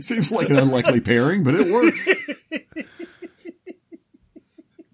[0.00, 2.06] Seems like an unlikely pairing, but it works.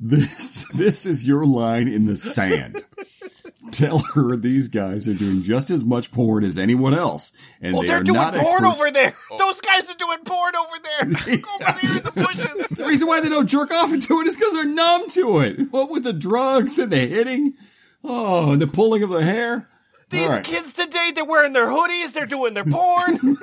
[0.00, 2.84] This this is your line in the sand.
[3.72, 7.82] Tell her these guys are doing just as much porn as anyone else, and Oh,
[7.82, 8.80] they they're are doing not porn experts.
[8.80, 9.14] over there.
[9.30, 9.36] Oh.
[9.38, 11.00] Those guys are doing porn over there.
[11.54, 12.68] over there in the bushes.
[12.76, 15.60] The reason why they don't jerk off into it is because they're numb to it.
[15.70, 17.54] What with the drugs and the hitting,
[18.02, 19.68] oh, and the pulling of the hair.
[20.08, 20.42] These All right.
[20.44, 23.36] kids today, they're wearing their hoodies, they're doing their porn.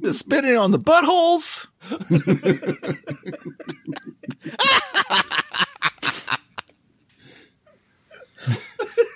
[0.00, 1.66] they're Spitting on the buttholes.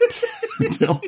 [0.72, 1.01] tell,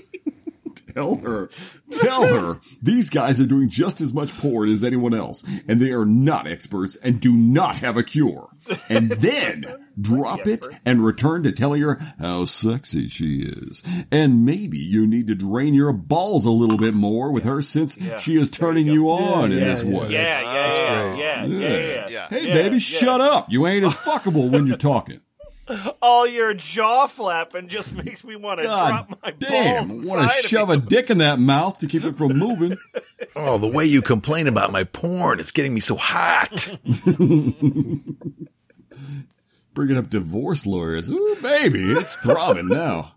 [0.94, 1.50] tell her,
[1.90, 5.90] tell her these guys are doing just as much porn as anyone else, and they
[5.92, 8.48] are not experts and do not have a cure.
[8.88, 9.64] And then
[10.00, 13.82] drop it and return to telling her how sexy she is.
[14.10, 17.98] And maybe you need to drain your balls a little bit more with her since
[18.20, 19.98] she is turning you, on in yeah, this yeah.
[19.98, 20.08] way.
[20.10, 22.28] yeah, yeah, yeah, yeah, yeah, yeah, Yeah.
[22.28, 22.80] Hey, Yeah, baby, yeah.
[22.80, 23.46] shut up.
[23.50, 25.20] You ain't as fuckable when you're talking.
[26.02, 29.88] All your jaw flapping just makes me want to God drop my damn.
[29.88, 30.06] balls.
[30.06, 32.76] Want to shove a dick in that mouth to keep it from moving.
[33.36, 36.68] Oh, the way you complain about my porn, it's getting me so hot.
[39.74, 41.08] Bringing up divorce lawyers.
[41.08, 43.14] Ooh, baby, it's throbbing now.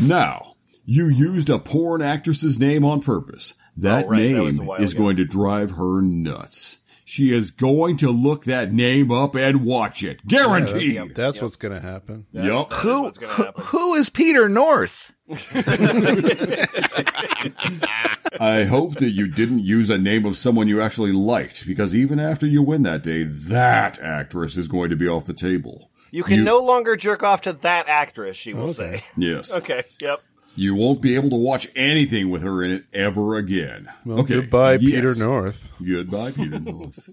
[0.00, 3.54] Now, you used a porn actress's name on purpose.
[3.76, 5.02] That Oh, right, name while is ago.
[5.04, 6.78] going to drive her nuts.
[7.14, 10.26] She is going to look that name up and watch it.
[10.26, 10.96] Guaranteed.
[10.96, 12.26] That's, that's what's going to happen.
[12.32, 12.72] Yup.
[12.72, 13.64] Who, what's who, happen.
[13.66, 15.12] who is Peter North?
[18.40, 22.18] I hope that you didn't use a name of someone you actually liked, because even
[22.18, 25.90] after you win that day, that actress is going to be off the table.
[26.10, 28.72] You can You- no longer jerk off to that actress, she will Okay.
[28.74, 29.04] say.
[29.16, 29.56] Yes.
[29.64, 30.20] Okay, yep.
[30.56, 33.88] You won't be able to watch anything with her in it ever again.
[34.04, 34.34] Well, okay.
[34.34, 34.82] Goodbye, yes.
[34.82, 35.72] Peter North.
[35.84, 37.10] Goodbye, Peter North.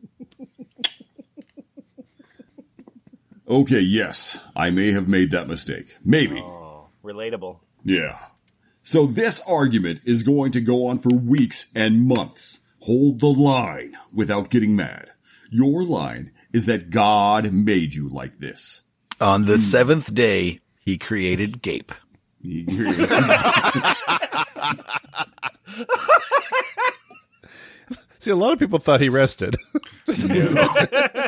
[3.48, 5.98] okay, yes, I may have made that mistake.
[6.04, 6.40] Maybe.
[6.40, 7.60] Oh, relatable.
[7.84, 8.20] Yeah.
[8.84, 12.62] So this argument is going to go on for weeks and months.
[12.82, 15.12] Hold the line without getting mad.
[15.50, 18.82] Your line is that God made you like this.
[19.20, 19.60] On the hmm.
[19.60, 21.92] seventh day, he created Gape.
[28.20, 29.56] See, a lot of people thought he rested.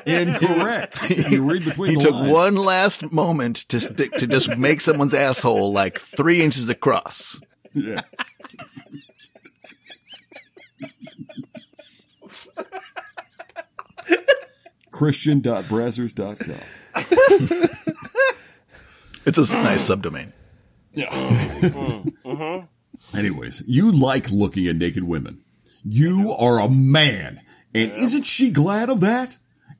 [0.05, 1.09] Incorrect.
[1.09, 2.31] You read between He the took lines.
[2.31, 7.39] one last moment to stick, to just make someone's asshole like three inches across.
[7.73, 8.01] Yeah.
[14.91, 16.55] Christian.brazzers.com.
[19.25, 20.33] It's a nice subdomain.
[20.93, 21.07] Yeah.
[21.11, 21.29] Oh.
[21.61, 22.09] Mm-hmm.
[22.33, 23.17] Mm-hmm.
[23.17, 25.43] Anyways, you like looking at naked women.
[25.83, 27.41] You are a man.
[27.75, 29.37] And isn't she glad of that?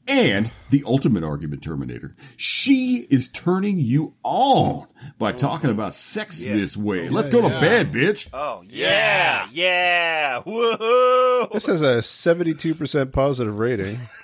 [0.07, 2.14] And the ultimate argument terminator.
[2.36, 4.88] She is turning you on
[5.18, 5.38] by mm-hmm.
[5.38, 7.07] talking about sex this way.
[7.07, 8.30] Let's go to bed, bitch.
[8.34, 11.51] Oh, yeah, yeah, woohoo!
[11.53, 13.97] This has a 72% positive rating.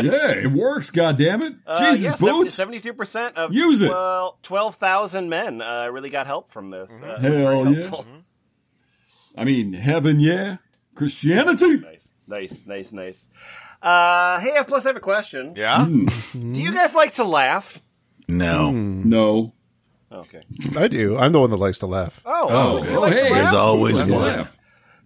[0.00, 1.56] Yeah, it works, goddammit.
[1.78, 2.54] Jesus, Uh, yeah, boots.
[2.54, 3.90] Seventy-two percent of Use it.
[3.90, 7.02] Well, twelve thousand men uh, really got help from this.
[7.02, 7.80] Uh, it was Hell very yeah.
[7.88, 8.06] helpful.
[9.36, 10.56] I mean, heaven, yeah.
[10.94, 11.78] Christianity.
[11.78, 13.28] Nice, nice, nice, nice.
[13.82, 15.54] Uh, hey, F plus, I have a question.
[15.56, 15.84] Yeah?
[15.86, 16.08] Do
[16.38, 17.82] you guys like to laugh?
[18.28, 18.70] No.
[18.70, 19.52] No.
[20.10, 20.42] Okay.
[20.78, 21.18] I do.
[21.18, 22.22] I'm the one that likes to laugh.
[22.24, 23.30] Oh, Oh, does you Oh, like to hey.
[23.30, 23.42] laugh?
[23.42, 24.48] There's always Let's one.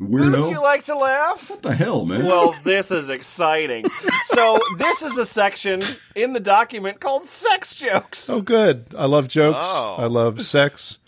[0.00, 0.10] Laugh.
[0.10, 0.50] Does Weirdo.
[0.50, 1.50] you like to laugh?
[1.50, 2.24] what the hell, man?
[2.26, 3.84] Well, this is exciting.
[4.26, 5.82] So, this is a section
[6.14, 8.28] in the document called sex jokes.
[8.30, 8.94] Oh, good.
[8.96, 9.66] I love jokes.
[9.68, 9.96] Oh.
[9.98, 10.98] I love sex.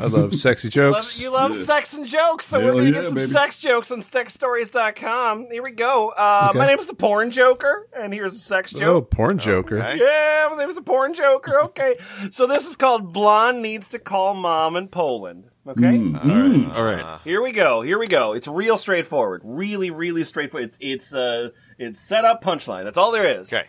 [0.00, 1.20] I love sexy jokes.
[1.22, 3.26] you love sex and jokes, so we're going to yeah, get some baby.
[3.28, 5.46] sex jokes on sexstories.com.
[5.50, 6.08] Here we go.
[6.10, 6.58] Uh, Okay.
[6.58, 8.82] My name is the Porn Joker, and here's a sex joke.
[8.82, 9.78] Oh, porn joker.
[9.78, 9.98] Okay.
[9.98, 11.60] Yeah, my name is the Porn Joker.
[11.66, 11.96] Okay.
[12.30, 15.50] so this is called Blonde Needs to Call Mom in Poland.
[15.66, 15.80] Okay?
[15.80, 16.76] Mm.
[16.76, 17.20] All right.
[17.24, 17.82] Here we go.
[17.82, 18.32] Here we go.
[18.32, 19.42] It's real straightforward.
[19.44, 20.68] Really, really straightforward.
[20.68, 22.84] It's it's uh it's set up punchline.
[22.84, 23.52] That's all there is.
[23.52, 23.66] Okay.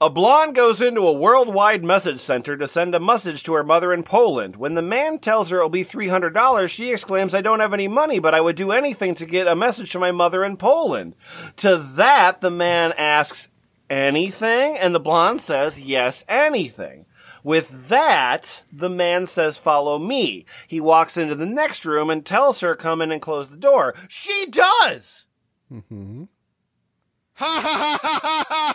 [0.00, 3.92] A blonde goes into a worldwide message center to send a message to her mother
[3.92, 4.56] in Poland.
[4.56, 8.18] When the man tells her it'll be $300, she exclaims, I don't have any money,
[8.18, 11.14] but I would do anything to get a message to my mother in Poland.
[11.58, 13.48] To that, the man asks,
[13.88, 14.76] Anything?
[14.76, 17.06] And the blonde says, Yes, anything.
[17.44, 20.44] With that, the man says, Follow me.
[20.66, 23.94] He walks into the next room and tells her, Come in and close the door.
[24.08, 25.26] She does!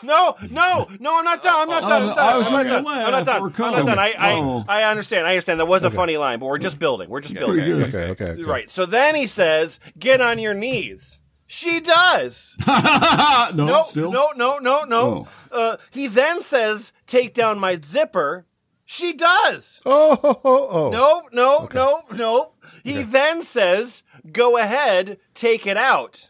[0.03, 1.61] No, no, no, I'm not done.
[1.61, 2.03] I'm not done.
[2.03, 2.17] I'm Oh, done.
[2.33, 2.87] I was I'm not trying to done.
[2.87, 3.41] I'm not done.
[3.43, 3.99] I'm not done.
[3.99, 4.63] I, I, Oh.
[4.67, 5.27] I understand.
[5.27, 5.59] I understand.
[5.59, 7.09] That was a funny line, but we're just building.
[7.09, 7.57] We're just building.
[7.57, 7.73] Pretty.
[7.83, 8.43] Okay, okay, okay.
[8.43, 8.69] Right.
[8.69, 12.55] So then he says, "Get on your knees." She does.
[12.67, 14.11] no, No, still?
[14.11, 15.27] no, no, no, no.
[15.51, 18.45] Uh, he then says, "Take down my zipper."
[18.85, 19.81] She does.
[19.85, 20.89] Oh, oh, oh, oh.
[20.89, 22.51] No, no, no, no.
[22.83, 26.29] He then says, "Go ahead, take it out."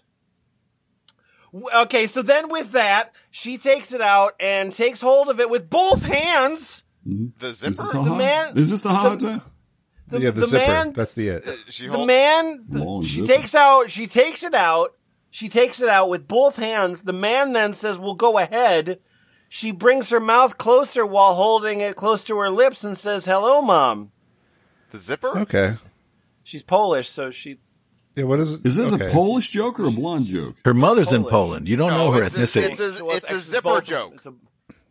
[1.75, 5.69] Okay, so then with that, she takes it out and takes hold of it with
[5.69, 6.83] both hands.
[7.07, 7.27] Mm-hmm.
[7.39, 7.71] The Is zipper?
[7.71, 9.41] this, the hot, man- is this the hot time?
[10.07, 10.67] The, yeah, the, the zipper.
[10.67, 11.47] man, That's the it.
[11.47, 13.27] Uh, she the man, Long she zipper.
[13.33, 14.95] takes out, she takes it out,
[15.29, 17.03] she takes it out with both hands.
[17.03, 18.99] The man then says, "Well, go ahead."
[19.55, 23.61] She brings her mouth closer while holding it close to her lips and says, "Hello,
[23.61, 24.09] mom."
[24.89, 25.37] the zipper?
[25.41, 25.73] Okay.
[26.41, 27.59] She's Polish, so she
[28.15, 28.65] Yeah, what is it?
[28.65, 29.05] Is this okay.
[29.05, 30.55] a Polish joke or a blonde joke?
[30.65, 31.69] Her mother's in Poland.
[31.69, 32.71] You don't No, know her it's a- ethnicity.
[32.71, 34.13] it's a- it's a it's zipper joke.
[34.15, 34.33] it's a-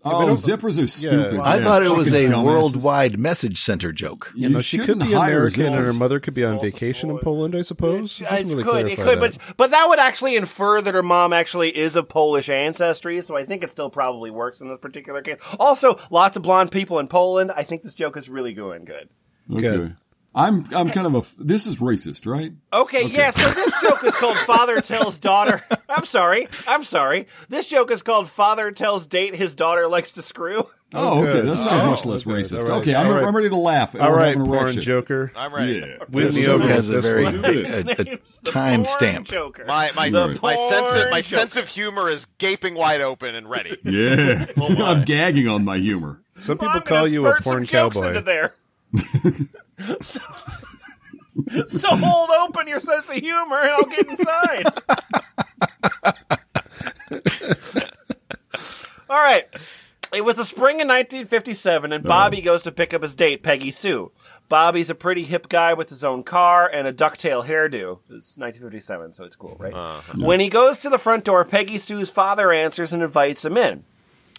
[0.04, 1.38] Oh, zippers are stupid.
[1.40, 1.64] I man.
[1.64, 2.44] thought it was a dumbasses.
[2.44, 4.32] worldwide message center joke.
[4.34, 7.18] You No, she could be American and her mother could be on oh, vacation in
[7.18, 8.20] Poland, I suppose.
[8.20, 9.38] It It doesn't really could, it could, that.
[9.38, 13.22] but but that would actually infer that her mom actually is of Polish ancestry.
[13.22, 15.38] So I think it still probably works in this particular case.
[15.60, 17.52] Also, lots of blonde people in Poland.
[17.54, 19.08] I think this joke is really going good.
[19.52, 19.94] Okay.
[20.34, 21.42] I'm I'm kind of a.
[21.44, 22.52] This is racist, right?
[22.72, 25.62] Okay, yeah, so this joke is called Father Tells Daughter.
[25.88, 26.48] I'm sorry.
[26.66, 27.26] I'm sorry.
[27.50, 30.68] This joke is called Father Tells Date His Daughter Likes to Screw.
[30.94, 31.32] Oh, okay.
[31.32, 31.46] good.
[31.46, 32.36] That sounds Oh, much less okay.
[32.40, 32.60] racist.
[32.64, 32.80] All right.
[32.82, 33.24] Okay, I'm, All right.
[33.24, 33.94] I'm ready to laugh.
[33.98, 34.82] All We're right, porn erection.
[34.82, 35.32] Joker.
[35.36, 35.74] I'm ready.
[35.74, 35.96] Yeah.
[36.10, 36.86] Win Let's me over this.
[36.86, 37.44] has a very one.
[37.44, 39.26] a, a time stamp.
[39.26, 39.64] Joker.
[39.66, 43.34] My my The my sense of my porn sense of humor is gaping wide open
[43.34, 43.76] and ready.
[43.84, 46.22] Yeah, oh, I'm gagging on my humor.
[46.38, 48.08] Some people I'm call you a spurt some porn jokes cowboy.
[48.08, 48.54] Into there.
[50.00, 50.20] so,
[51.66, 54.66] so hold open your sense of humor, and I'll get inside.
[59.10, 59.44] All right.
[60.14, 63.70] It was the spring of 1957, and Bobby goes to pick up his date, Peggy
[63.70, 64.12] Sue.
[64.50, 68.00] Bobby's a pretty hip guy with his own car and a ducktail hairdo.
[68.10, 69.72] It's 1957, so it's cool, right?
[70.18, 73.84] When he goes to the front door, Peggy Sue's father answers and invites him in.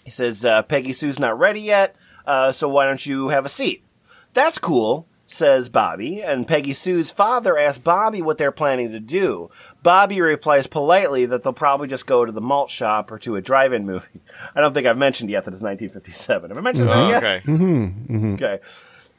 [0.04, 3.48] He says, uh, Peggy Sue's not ready yet, uh, so why don't you have a
[3.48, 3.84] seat?
[4.32, 9.50] That's cool, says Bobby, and Peggy Sue's father asks Bobby what they're planning to do.
[9.82, 13.40] Bobby replies politely that they'll probably just go to the malt shop or to a
[13.42, 14.20] drive-in movie.
[14.54, 16.50] I don't think I've mentioned yet that it's 1957.
[16.50, 17.48] Have I mentioned that yet?
[17.48, 18.34] okay.
[18.34, 18.64] Okay.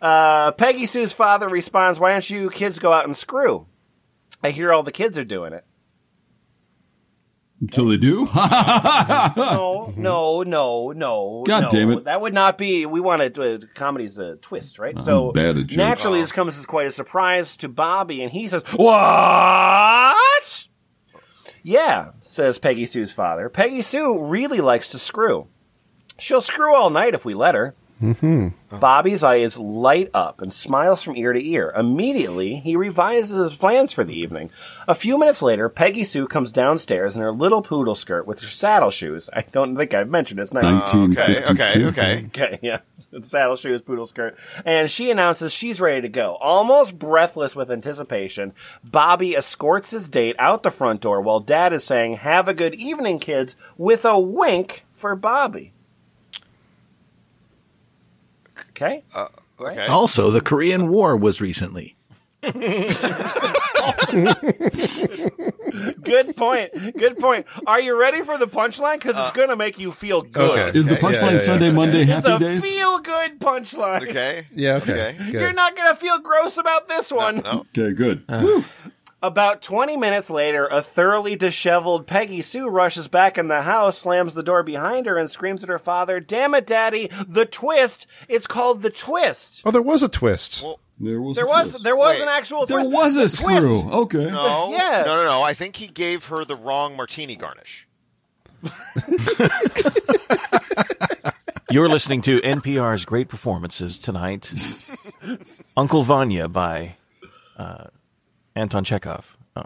[0.01, 3.65] Uh, Peggy Sue's father responds, Why don't you kids go out and screw?
[4.43, 5.65] I hear all the kids are doing it.
[7.61, 8.27] Until they do.
[9.37, 11.43] No, no, no, no.
[11.45, 11.69] God no.
[11.69, 12.03] damn it.
[12.05, 12.85] That would not be.
[12.85, 14.97] We wanted uh, comedy's a twist, right?
[14.97, 18.63] so bad at naturally, this comes as quite a surprise to Bobby, and he says,
[18.73, 20.15] "What?"
[21.63, 23.49] Yeah, says Peggy Sue's father.
[23.49, 25.47] Peggy Sue really likes to screw.
[26.17, 27.75] She'll screw all night if we let her.
[28.01, 28.77] Mm-hmm.
[28.77, 31.71] Bobby's eyes light up and smiles from ear to ear.
[31.75, 34.49] Immediately, he revises his plans for the evening.
[34.87, 38.47] A few minutes later, Peggy Sue comes downstairs in her little poodle skirt with her
[38.47, 39.29] saddle shoes.
[39.31, 40.65] I don't think I've mentioned it's nice.
[40.65, 40.97] Okay.
[40.99, 41.53] 1952.
[41.53, 41.85] Okay.
[41.87, 42.25] Okay.
[42.35, 42.79] Okay, yeah.
[43.21, 44.37] Saddle shoes, poodle skirt.
[44.65, 46.35] And she announces she's ready to go.
[46.35, 51.83] Almost breathless with anticipation, Bobby escorts his date out the front door while dad is
[51.83, 55.71] saying, Have a good evening, kids, with a wink for Bobby.
[58.75, 59.03] Okay?
[59.13, 59.27] Uh,
[59.59, 59.87] okay.
[59.87, 61.95] Also, the Korean War was recently.
[66.03, 66.71] Good point.
[66.97, 67.45] Good point.
[67.67, 68.95] Are you ready for the punchline?
[68.95, 70.51] Because it's uh, going to make you feel good.
[70.59, 70.77] Okay.
[70.77, 71.37] Is the punchline Yeah, yeah, yeah.
[71.39, 72.69] Sunday, Monday, It's happy a days?
[72.71, 74.07] feel good punchline.
[74.09, 74.45] Okay.
[74.53, 75.15] Yeah, okay.
[75.19, 75.31] Okay.
[75.31, 77.37] You're not going to feel gross about this one.
[77.37, 77.65] No.
[77.75, 78.23] Okay, good.
[78.29, 78.61] Uh,
[79.23, 84.33] About 20 minutes later, a thoroughly disheveled Peggy Sue rushes back in the house, slams
[84.35, 88.05] the door behind her, and screams at her father, Damn it, Daddy, the twist!
[88.27, 89.63] It's called the twist!
[89.65, 90.63] Oh, there was a twist.
[90.99, 91.35] There was.
[91.37, 91.83] There a was twist.
[91.83, 92.21] there was Wait.
[92.23, 92.91] an actual There twist.
[92.93, 93.81] was a The screw.
[93.81, 93.95] twist.
[93.95, 94.25] Okay.
[94.31, 94.71] No.
[94.77, 95.03] Yeah.
[95.05, 95.15] No.
[95.17, 95.23] No.
[95.25, 95.41] No.
[95.41, 97.87] I think he gave her the wrong martini garnish.
[101.71, 104.51] You're listening to NPR's great performances tonight.
[105.77, 106.95] Uncle Vanya by
[107.57, 107.85] uh,
[108.55, 109.37] Anton Chekhov.
[109.55, 109.63] Oh.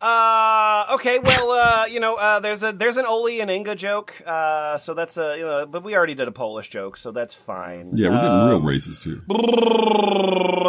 [0.00, 4.22] Uh, okay, well, uh, you know, uh, there's a there's an Oli and Inga joke,
[4.24, 7.34] uh, so that's a you know, but we already did a Polish joke, so that's
[7.34, 7.90] fine.
[7.94, 9.20] Yeah, we're getting real racist here.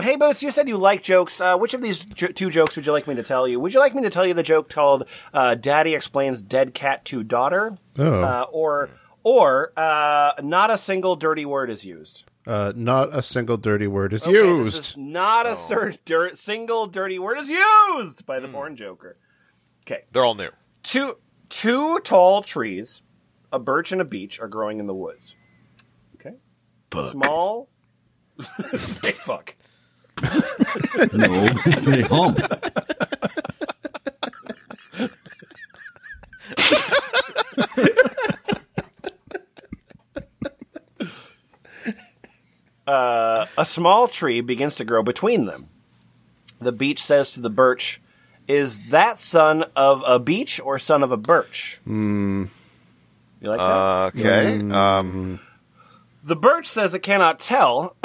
[0.02, 1.40] Hey, Boots, you said you like jokes.
[1.42, 3.60] Uh, which of these jo- two jokes would you like me to tell you?
[3.60, 5.04] Would you like me to tell you the joke called
[5.34, 8.24] uh, "Daddy explains dead cat to daughter," Oh.
[8.24, 8.90] uh, or
[9.24, 12.24] or uh, not a single dirty word is used?
[12.48, 14.80] Uh, not a single dirty word is Okay, this used.
[14.80, 19.16] is not a cer- dir- single dirty word is used by the porn joker.
[19.86, 20.50] Okay, They're all new.
[20.84, 21.14] two
[21.50, 23.02] two tall trees,
[23.52, 25.36] a birch and a beech, are growing in the woods.
[26.16, 26.36] Okay,
[27.12, 27.70] small.
[29.04, 29.56] hey, fuck.
[31.14, 31.50] No,
[31.86, 32.40] they hump.
[42.90, 45.70] Uh, a small tree begins to grow between them.
[46.60, 48.02] The beech says to the birch,
[48.48, 51.80] Is that son of a beech or son of a birch?
[51.84, 52.46] Hmm.
[53.42, 54.20] You like that?
[54.20, 54.58] Okay.
[54.58, 54.72] Hmm.
[54.72, 55.40] Um.
[56.24, 57.96] the birch says it cannot tell.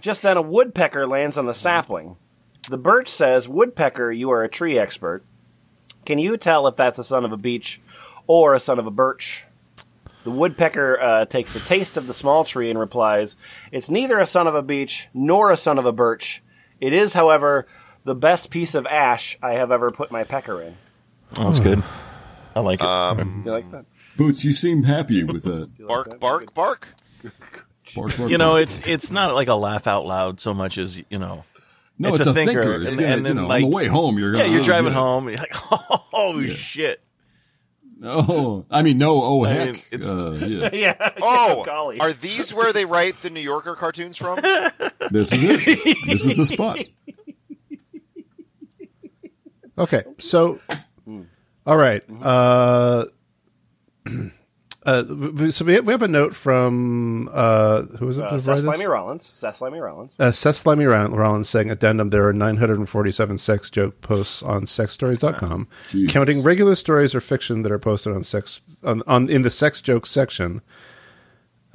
[0.00, 2.16] Just then a woodpecker lands on the sapling.
[2.68, 5.22] The birch says, Woodpecker, you are a tree expert.
[6.06, 7.80] Can you tell if that's a son of a beech
[8.26, 9.46] or a son of a birch?
[10.24, 13.36] The woodpecker uh, takes a taste of the small tree and replies,
[13.70, 16.42] It's neither a son of a beech nor a son of a birch.
[16.80, 17.66] It is, however,
[18.04, 20.76] the best piece of ash I have ever put my pecker in.
[21.38, 21.82] Oh, that's good.
[22.54, 23.26] I like it.
[23.44, 23.84] You like that?
[24.16, 25.70] Boots, you seem happy with that.
[25.86, 26.18] Bark.
[26.20, 26.54] Bark.
[26.54, 26.88] Bark.
[27.94, 30.98] Bark, bark, you know, it's it's not like a laugh out loud so much as
[31.10, 31.44] you know.
[31.98, 32.82] no, it's it's, a a, thinker, thinker.
[32.82, 34.52] It's and- gonna, and then, you know, like- on the way home, you're Yeah, gonna.
[34.52, 34.98] you're oh, driving yeah.
[34.98, 35.28] home.
[35.28, 35.54] You're like,
[36.14, 37.00] oh shit.
[38.06, 39.22] Oh, I mean, no.
[39.22, 39.66] Oh, I heck.
[39.72, 40.70] mean, it's- uh, yeah.
[40.72, 41.10] yeah.
[41.22, 42.00] Oh, golly.
[42.00, 44.38] are these where they write the New Yorker cartoons from?
[45.10, 45.96] This is it.
[46.06, 46.78] This is the spot.
[49.78, 50.60] Okay, so
[51.66, 52.02] all right.
[52.22, 53.04] Uh,
[54.86, 58.24] uh, so we have, we have a note from uh, who was it?
[58.24, 58.86] Uh, Seth provided Slimy?
[58.86, 59.32] Rollins.
[59.34, 60.16] Seth Slimy Rollins.
[60.18, 65.68] Uh, Seth Slimy Roll- Rollins saying addendum there are 947 sex joke posts on sexstories.com
[65.90, 66.12] Jesus.
[66.12, 69.80] counting regular stories or fiction that are posted on sex on, on in the sex
[69.80, 70.60] joke section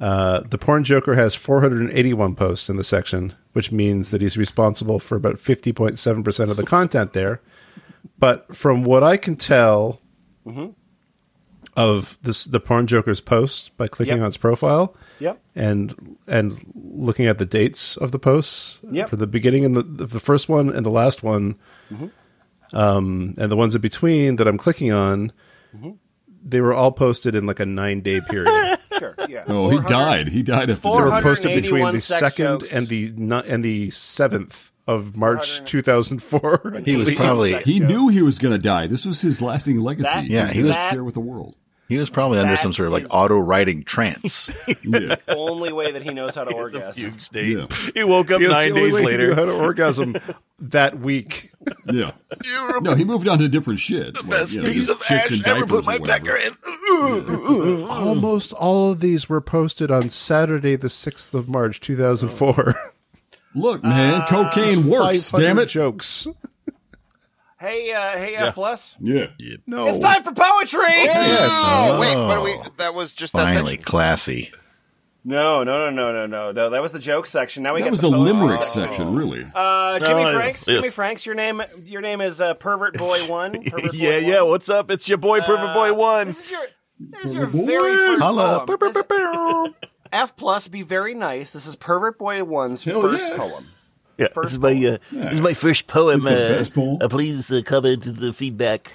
[0.00, 4.98] uh, the porn joker has 481 posts in the section which means that he's responsible
[5.00, 7.40] for about 50.7% of the content there
[8.18, 10.00] but from what i can tell
[11.76, 14.22] of this the porn joker's post by clicking Yep.
[14.22, 15.40] on its profile Yep.
[15.54, 19.08] and and looking at the dates of the posts Yep.
[19.08, 21.54] for the beginning and the the first one and the last one,
[22.72, 25.32] um, and the ones in between that I'm clicking on,
[26.42, 28.78] they were all posted in like a nine day period.
[28.98, 29.14] Sure.
[29.28, 29.44] Yeah.
[29.46, 30.28] Oh, he died.
[30.28, 32.72] He died at the they were posted between the second jokes.
[32.72, 33.12] and the
[33.48, 36.80] and the seventh of March 2004.
[36.84, 37.90] He was probably He jokes.
[37.92, 38.86] knew he was going to die.
[38.86, 40.08] This was his lasting legacy.
[40.12, 41.56] That- Yeah, he gonna was- share with the world.
[41.88, 44.48] he was probably under some sort of like auto writing trance.
[44.84, 45.16] Yeah.
[45.28, 46.92] only way that he knows how to orgasm.
[47.10, 47.46] Fugue state.
[47.56, 47.66] Yeah.
[47.94, 49.34] He woke up He nine days way he knew later.
[49.34, 50.16] how to orgasm
[50.60, 51.50] that week.
[51.86, 52.12] Yeah.
[52.80, 54.14] No, he moved on to different shit.
[54.14, 56.24] The Best piece of chicks ash ever put my or whatever.
[56.24, 57.84] pecker in.
[57.88, 62.74] Almost all of these were posted on Saturday, the sixth of March, two thousand four.
[62.76, 62.90] Oh.
[63.54, 65.32] Look, man, cocaine works.
[65.32, 65.66] Damn it.
[65.66, 66.26] jokes.
[67.58, 68.96] Hey, uh, hey, F plus.
[69.00, 69.26] Yeah.
[69.66, 70.80] No, It's time for poetry.
[70.82, 73.84] Oh, wait, but we, that was just that Finally, section.
[73.84, 74.50] classy.
[75.26, 76.70] No, no, no, no, no, no, no.
[76.70, 77.62] That was the joke section.
[77.62, 78.32] Now we That was the the poetry.
[78.32, 79.44] limerick section, really.
[79.54, 80.66] Uh, Jimmy No, Franks.
[80.66, 80.82] yes, yes.
[80.82, 81.26] Jimmy Franks.
[81.26, 81.62] Your name.
[81.84, 83.52] Your name is uh, Pervert Boy One.
[83.62, 84.40] Pervert yeah, Boy yeah.
[84.40, 84.50] One.
[84.52, 84.90] What's up?
[84.90, 86.26] It's your boy, Pervert Boy Uh, One.
[86.28, 86.60] This is your.
[86.98, 87.96] This is your very Boy.
[88.06, 88.64] first Holla.
[88.66, 89.74] poem.
[90.12, 90.68] This- F plus.
[90.68, 91.52] Be very nice.
[91.52, 93.36] This is Pervert Boy One's Hell first yeah.
[93.36, 93.66] poem.
[94.18, 94.98] Yeah, First this is my uh,
[95.28, 96.26] this is my first poem.
[96.26, 96.30] Uh,
[97.00, 98.92] uh, please uh, comment the feedback.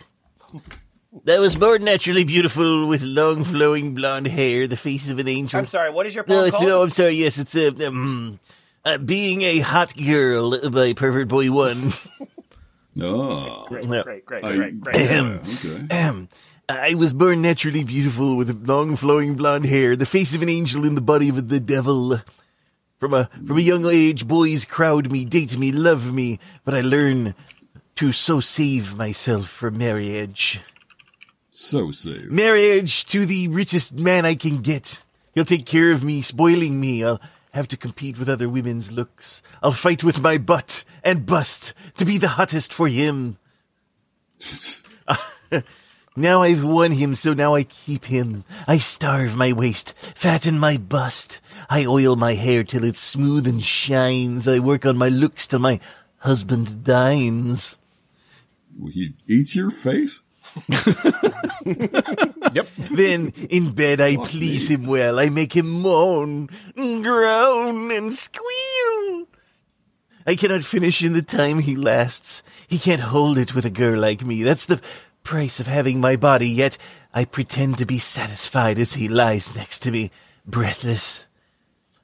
[1.24, 5.57] That was born naturally beautiful with long flowing blonde hair, the face of an angel.
[5.59, 5.89] I'm sorry.
[5.89, 6.70] What is your No, poem it's, called?
[6.70, 7.11] oh, I'm sorry.
[7.13, 8.38] Yes, it's uh, um,
[8.84, 11.91] uh, being a hot girl by Pervert Boy One.
[13.01, 13.66] Oh.
[13.68, 14.03] Great, Yeah.
[14.03, 14.95] great, great, I- great, great.
[15.09, 15.41] Ahem.
[15.43, 16.28] Okay.
[16.68, 20.84] I was born naturally beautiful with long flowing blonde hair, the face of an angel
[20.84, 22.20] and the body of the devil.
[22.99, 26.82] From a from a young age, boys crowd me, date me, love me, but I
[26.82, 27.36] learn
[27.95, 30.59] to so save myself for marriage.
[31.51, 32.32] So safe.
[32.32, 35.03] Marriage to the richest man I can get.
[35.34, 37.03] He'll take care of me, spoiling me.
[37.03, 39.43] I'll have to compete with other women's looks.
[39.61, 43.38] I'll fight with my butt and bust to be the hottest for him.
[46.16, 48.43] now I've won him, so now I keep him.
[48.68, 51.41] I starve my waist, fatten my bust.
[51.70, 54.47] I oil my hair till it's smooth and shines.
[54.47, 55.80] I work on my looks till my
[56.20, 57.78] husband dines.
[58.91, 60.24] He eats your face?
[62.55, 62.68] Yep.
[62.91, 65.20] Then in bed I please him well.
[65.20, 69.28] I make him moan, groan, and squeal.
[70.28, 72.43] I cannot finish in the time he lasts.
[72.68, 74.43] He can't hold it with a girl like me.
[74.43, 74.82] That's the
[75.26, 76.78] price of having my body, yet
[77.13, 80.11] I pretend to be satisfied as he lies next to me,
[80.45, 81.26] breathless.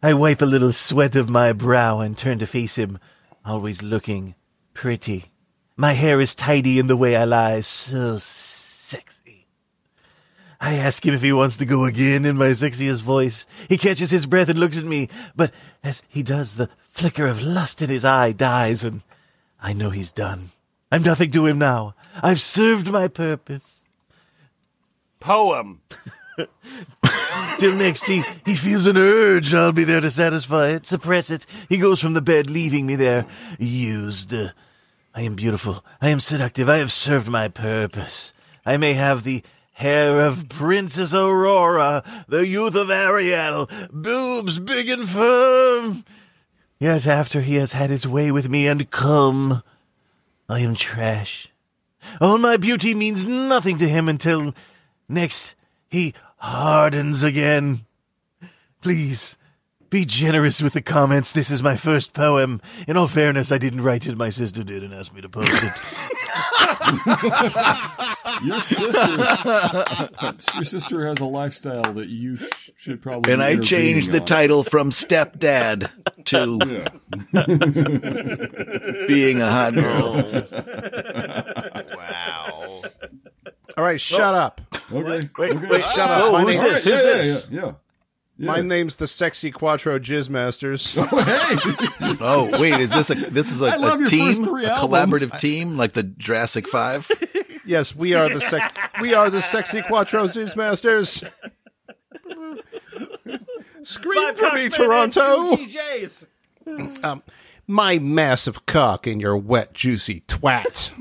[0.04, 3.00] I wipe a little sweat of my brow and turn to face him,
[3.46, 4.36] always looking
[4.74, 5.26] pretty.
[5.78, 9.48] My hair is tidy in the way I lie, so sexy.
[10.60, 13.46] I ask him if he wants to go again in my sexiest voice.
[13.70, 15.52] He catches his breath and looks at me, but
[15.84, 19.02] as he does, the flicker of lust in his eye dies, and
[19.62, 20.52] I know he's done.
[20.92, 21.96] I'm nothing to him now.
[22.22, 23.86] I've served my purpose.
[25.20, 25.82] Poem.
[27.60, 31.46] Till next he, he feels an urge, I'll be there to satisfy it, suppress it.
[31.70, 33.26] He goes from the bed, leaving me there,
[33.60, 34.34] used.
[34.34, 35.86] I am beautiful.
[36.02, 36.70] I am seductive.
[36.70, 38.34] I have served my purpose.
[38.66, 45.08] I may have the hair of Princess Aurora, the youth of Ariel, boobs big and
[45.08, 46.06] firm.
[46.80, 49.64] Yet after he has had his way with me and come,
[50.52, 51.48] I am trash.
[52.20, 54.54] All my beauty means nothing to him until
[55.08, 55.56] next
[55.90, 57.86] he hardens again.
[58.82, 59.38] Please,
[59.90, 61.32] be generous with the comments.
[61.32, 62.60] This is my first poem.
[62.86, 64.18] In all fairness, I didn't write it.
[64.18, 65.74] My sister did and asked me to post it.
[68.44, 69.86] Your sister,
[70.56, 73.32] your sister has a lifestyle that you sh- should probably.
[73.34, 74.26] And I changed the on.
[74.26, 75.90] title from stepdad
[76.26, 76.88] to Yeah.
[79.08, 80.14] being a hot girl.
[81.96, 82.82] Wow.
[83.78, 84.62] All right, shut up.
[84.92, 85.04] Okay.
[85.04, 85.68] Wait, okay.
[85.68, 86.24] wait, shut up.
[86.24, 86.84] Oh, My who's this?
[86.84, 87.50] who's Yeah, yeah, this?
[87.52, 87.72] Yeah.
[88.42, 88.48] Yeah.
[88.52, 90.98] My name's the Sexy Quattro Jizz Masters.
[92.24, 94.66] Oh wait, is this a this is a, I love a your team, first three
[94.66, 95.22] a albums.
[95.24, 97.10] collaborative team like the Jurassic Five?
[97.66, 101.24] yes, we are the sec- we are the Sexy Quattro Jizz Masters.
[103.84, 105.56] Scream for me, Toronto!
[105.56, 106.26] DJs.
[107.04, 107.24] Um,
[107.68, 110.92] my massive cock in your wet, juicy twat.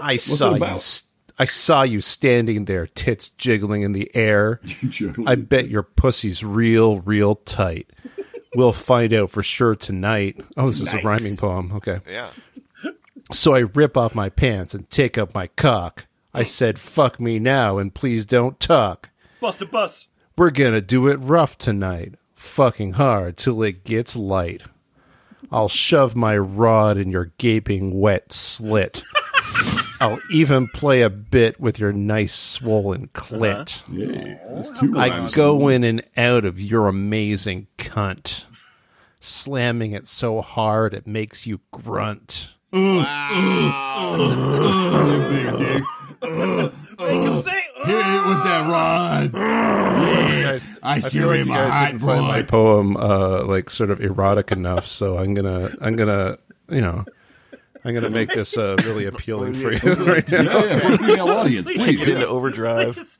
[0.00, 0.56] I saw you.
[0.56, 1.02] about?
[1.34, 4.60] S- I saw you standing there, tits jiggling in the air.
[5.26, 7.90] I bet your pussy's real, real tight.
[8.54, 10.40] We'll find out for sure tonight.
[10.56, 11.72] Oh, this is a rhyming poem.
[11.74, 12.00] Okay.
[12.08, 12.30] Yeah.
[13.32, 16.06] So I rip off my pants and take up my cock.
[16.32, 19.10] I said, fuck me now and please don't talk.
[19.40, 20.08] Bust a bus.
[20.36, 22.14] We're gonna do it rough tonight.
[22.34, 24.62] Fucking hard till it gets light.
[25.50, 29.02] I'll shove my rod in your gaping wet slit.
[30.04, 33.82] I'll even play a bit with your nice swollen clit.
[33.90, 38.44] Yeah, that's two I go in and out of your amazing cunt,
[39.18, 42.54] slamming it so hard it makes you grunt.
[42.70, 43.02] Hit it
[48.26, 49.32] with that rod.
[49.32, 54.52] Guys, I feel like you guys didn't find my poem uh, like sort of erotic
[54.52, 56.36] enough, so I'm gonna I'm gonna
[56.68, 57.06] you know
[57.84, 60.42] I'm gonna make this uh, really appealing for you right now.
[60.42, 62.06] Yeah, yeah, for the female audience, please.
[62.06, 63.18] Get into overdrive.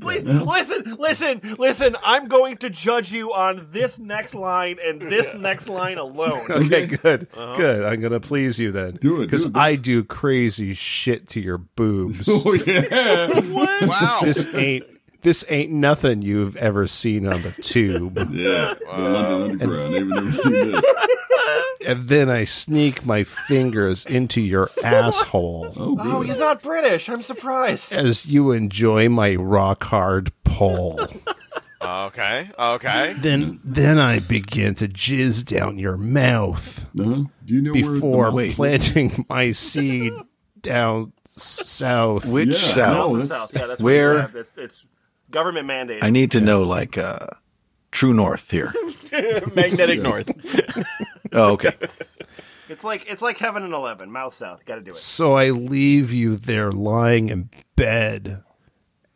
[0.00, 1.96] Please listen, listen, listen.
[2.04, 6.42] I'm going to judge you on this next line and this next line alone.
[6.64, 7.84] Okay, good, good.
[7.84, 12.28] I'm gonna please you then, Do it, because I do crazy shit to your boobs.
[12.28, 13.40] Oh yeah.
[13.86, 14.20] Wow.
[14.22, 14.84] this ain't
[15.24, 18.16] this ain't nothing you've ever seen on the tube.
[18.30, 18.74] Yeah.
[18.78, 19.94] The London Underground.
[19.96, 20.94] I've never seen this.
[21.86, 27.08] and then I sneak my fingers into your asshole Oh, Oh, he's not British.
[27.08, 27.92] I'm surprised.
[27.92, 31.00] as you enjoy my rock hard pull.
[31.82, 32.48] Okay.
[32.58, 33.14] Okay.
[33.18, 37.24] then then I begin to jizz down your mouth Uh-huh.
[37.44, 40.12] Do you know before where the planting my seed
[40.62, 42.24] down south.
[42.26, 42.96] Which Yeah, south?
[43.12, 43.54] no, that's- South.
[43.54, 44.84] Yeah, that's Where- What it's, it's
[45.34, 46.02] government mandate.
[46.02, 47.26] I need to know like uh,
[47.90, 48.72] true north here.
[49.54, 50.30] Magnetic North.
[51.36, 51.72] Oh, okay.
[52.68, 54.12] It's like it's like heaven and eleven.
[54.12, 54.64] Mouth south.
[54.64, 54.96] Got to do it.
[54.96, 58.44] So I leave you there lying in bed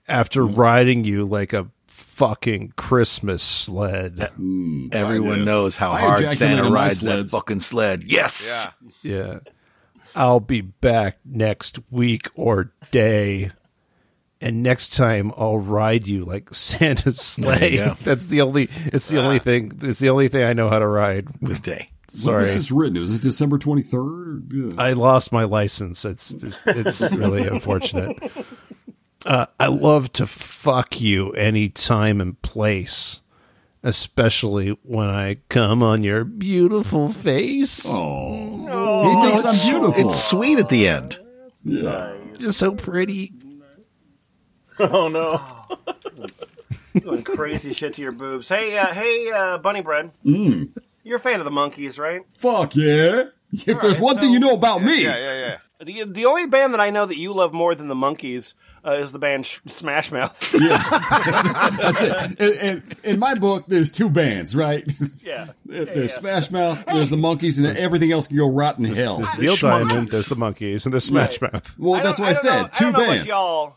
[0.09, 4.19] after riding you like a fucking Christmas sled.
[4.91, 7.31] Everyone I- knows how I hard ejaculate Santa on my rides that sleds.
[7.33, 8.03] fucking sled.
[8.11, 8.69] Yes.
[9.03, 9.15] Yeah.
[9.17, 9.39] Yeah.
[10.17, 13.51] I'll be back next week or day.
[14.41, 17.77] And next time I'll ride you like Santa's sleigh.
[18.05, 20.87] That's the only it's the only thing it's the only thing I know how to
[20.87, 21.29] ride.
[21.41, 21.91] With day.
[22.13, 22.43] When Sorry.
[22.43, 23.01] was this written?
[23.01, 24.53] Was it December 23rd?
[24.77, 24.83] Yeah.
[24.83, 26.05] I lost my license.
[26.05, 26.31] It's
[26.67, 28.19] it's really unfortunate.
[29.27, 33.21] Uh, I love to fuck you any time and place,
[33.83, 37.83] especially when I come on your beautiful face.
[37.87, 39.03] Oh.
[39.23, 40.11] He thinks I'm beautiful.
[40.11, 41.19] It's sweet at the end.
[41.65, 42.15] yeah.
[42.39, 43.33] You're so pretty.
[44.93, 45.41] Oh no.
[47.01, 48.49] Doing crazy shit to your boobs.
[48.49, 50.11] Hey, uh, hey, uh, Bunny Bread.
[50.25, 50.71] Mm.
[51.05, 52.23] You're a fan of the Monkees, right?
[52.39, 53.25] Fuck yeah.
[53.53, 55.17] If there's right, one thing you know about me, Yeah.
[55.17, 55.39] Yeah.
[55.39, 55.57] Yeah.
[55.81, 58.95] The, the only band that I know that you love more than the Monkees uh,
[58.95, 60.37] is the band Sh- Smash Mouth.
[60.53, 62.41] that's it.
[62.41, 62.83] In, in,
[63.15, 64.85] in my book, there's two bands, right?
[65.23, 65.47] yeah.
[65.65, 69.19] There's Smash Mouth, there's the Monkees, and then everything else can go rotten in hell.
[69.19, 71.79] There's Neil Diamond, there's the Monkees, and there's Smash Mouth.
[71.79, 72.61] Well, that's what I, don't said.
[72.63, 73.23] know- two I don't know bands.
[73.23, 73.77] about y'all,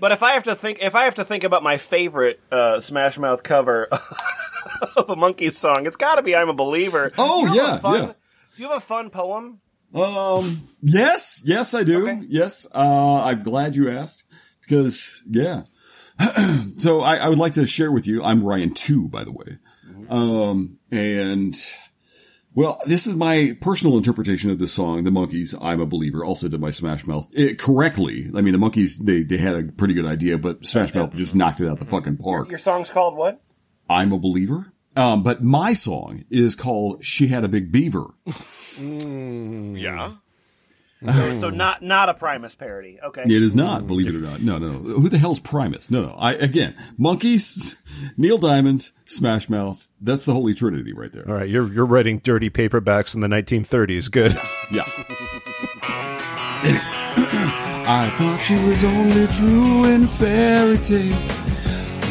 [0.00, 2.80] but if I have to think, if I have to think about my favorite uh,
[2.80, 3.84] Smash Mouth cover
[4.96, 8.02] of a Monkees song, it's got to be "I'm a Believer." Oh, you yeah, fun,
[8.02, 8.12] yeah.
[8.56, 9.60] Do you have a fun poem?
[9.94, 12.08] Um, yes, yes, I do.
[12.08, 12.26] Okay.
[12.28, 14.30] Yes, uh, I'm glad you asked
[14.62, 15.62] because, yeah.
[16.78, 18.22] so I, I would like to share with you.
[18.22, 19.58] I'm Ryan two, by the way.
[20.08, 21.54] Um, and
[22.54, 26.24] well, this is my personal interpretation of this song, "The Monkees." I'm a believer.
[26.24, 28.30] Also did my Smash Mouth it correctly.
[28.34, 31.34] I mean, the Monkees they they had a pretty good idea, but Smash Mouth just
[31.34, 32.50] knocked it out the fucking park.
[32.50, 33.40] Your song's called what?
[33.88, 34.72] I'm a believer.
[34.96, 38.06] Um, but my song is called "She Had a Big Beaver."
[38.78, 40.12] Yeah.
[41.34, 42.98] So not not a Primus parody.
[43.02, 43.22] Okay.
[43.22, 44.40] It is not, believe it or not.
[44.40, 44.78] No, no, no.
[44.78, 45.90] Who the hell's Primus?
[45.90, 46.14] No, no.
[46.14, 47.82] I again, Monkees,
[48.16, 49.88] Neil Diamond, Smash Mouth.
[50.00, 51.28] That's the holy trinity right there.
[51.28, 54.10] All right, you're you're writing dirty paperbacks in the 1930s.
[54.10, 54.32] Good.
[54.70, 54.88] Yeah.
[56.62, 56.84] Anyways,
[57.86, 61.36] I thought she was only true in fairy tales,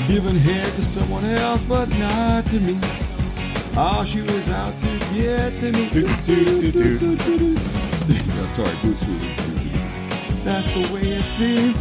[0.07, 2.77] giving head to someone else, but not to me.
[3.75, 5.89] Oh, she was out to get to me.
[8.43, 9.17] No, Sorry, Bruce Lee.
[10.43, 11.75] That's the way it seemed.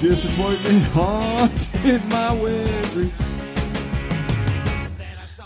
[0.00, 2.36] Disappointment haunted my
[2.92, 3.12] dreams.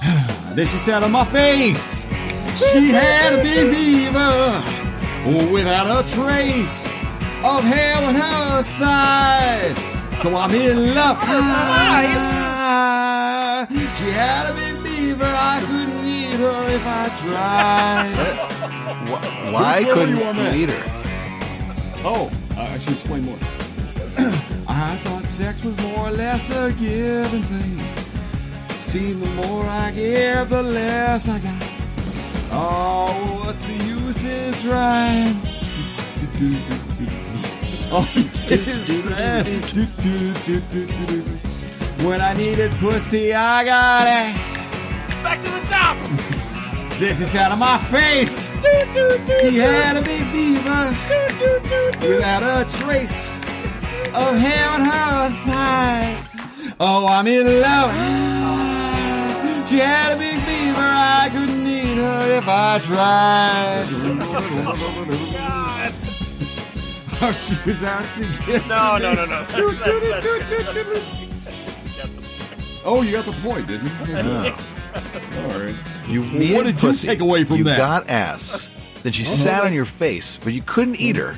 [0.56, 2.06] then she sat on my face.
[2.56, 4.62] She had a big beaver
[5.52, 6.88] without a trace
[7.44, 9.86] of hair on her thighs.
[10.20, 11.18] So I'm in love.
[13.96, 14.93] She had a big beaver.
[15.22, 18.14] I couldn't eat her if I tried.
[19.08, 20.82] Wh- Why Which one were couldn't you eat her?
[22.04, 23.36] Oh, I should explain more.
[24.68, 27.80] I thought sex was more or less a given thing.
[28.80, 31.62] Seemed the more I give, the less I got.
[32.52, 35.36] Oh, what's the use in trying?
[37.92, 39.46] All you get is sad.
[42.04, 44.73] When I needed pussy, I got ass.
[45.24, 45.96] Back to the top.
[47.00, 48.52] This is out of my face.
[49.40, 50.94] She had a big beaver
[52.06, 53.28] without a trace
[54.14, 56.28] of hair on her thighs.
[56.78, 57.90] Oh, I'm in love.
[59.68, 60.76] She had a big beaver.
[60.78, 63.86] I couldn't eat her if I tried.
[67.26, 69.16] Oh, she was out to get No, to no, me.
[69.16, 69.46] no, no.
[69.56, 71.02] Do, do, do, That's- do, that's- do, do, do.
[72.84, 74.16] Oh, you got the point, didn't you?
[74.16, 74.54] All
[74.94, 75.74] right.
[76.08, 77.78] You Well, needed what did you take away from you that?
[77.78, 78.70] got ass.
[79.02, 81.36] Then she sat on your face, but you couldn't eat her.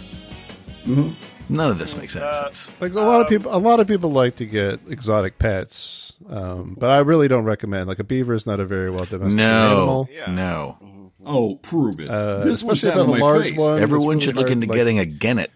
[0.85, 1.11] Mm-hmm.
[1.49, 2.69] None of this makes any Uh, sense.
[2.81, 6.77] Like a lot of people, a lot of people like to get exotic pets, um,
[6.79, 7.89] but I really don't recommend.
[7.89, 10.09] Like a beaver is not a very well domesticated No, animal.
[10.13, 10.31] Yeah.
[10.33, 10.79] no.
[11.25, 12.09] Oh, prove it.
[12.09, 13.61] Uh, this one sat on a my large face.
[13.61, 13.81] one.
[13.81, 15.51] Everyone it's should look hard, into like- getting a genet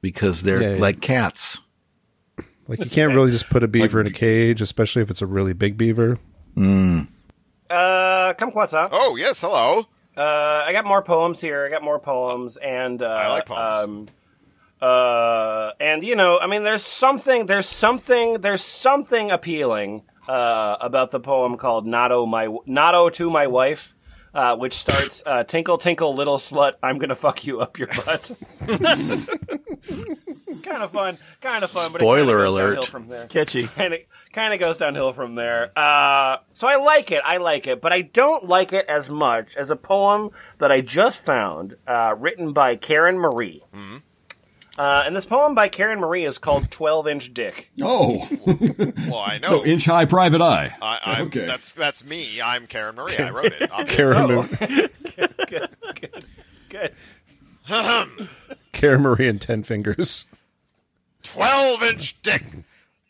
[0.00, 0.80] because they're Yeah, yeah.
[0.80, 1.60] like cats.
[2.68, 5.26] Like you can't really just put a beaver in a cage, especially if it's a
[5.26, 6.18] really big beaver.
[7.72, 8.90] Uh, Kumquatxop.
[8.92, 9.86] Oh yes, hello.
[10.14, 11.64] Uh, I got more poems here.
[11.64, 13.76] I got more poems, and uh, I like poems.
[13.84, 14.08] Um,
[14.88, 21.12] uh, and you know, I mean, there's something, there's something, there's something appealing uh, about
[21.12, 23.94] the poem called "Notto My Notto to My Wife,"
[24.34, 28.30] uh, which starts uh, "Tinkle tinkle little slut, I'm gonna fuck you up your butt."
[28.66, 28.80] kind
[30.82, 31.92] of fun, kind of fun.
[31.92, 32.74] But it kinda Spoiler goes alert.
[32.74, 33.66] downhill From there Catchy.
[33.66, 34.00] kind of
[34.32, 35.76] kind of goes downhill from there.
[35.78, 37.22] Uh, so I like it.
[37.24, 40.80] I like it, but I don't like it as much as a poem that I
[40.80, 43.62] just found, uh, written by Karen Marie.
[44.78, 47.70] Uh, and this poem by Karen Marie is called 12 Inch Dick.
[47.82, 49.48] Oh, Well, I know.
[49.48, 50.70] so inch high private eye.
[50.80, 51.44] I, I'm, Okay.
[51.44, 52.40] That's that's me.
[52.40, 53.16] I'm Karen Marie.
[53.18, 53.70] I wrote it.
[53.70, 53.96] obviously.
[53.96, 54.28] Karen, Oh.
[54.28, 54.46] Marie,
[55.48, 56.24] good, good,
[56.70, 56.92] good.
[58.72, 60.24] Karen Marie and Ten Fingers.
[61.24, 62.42] 12 inch dick.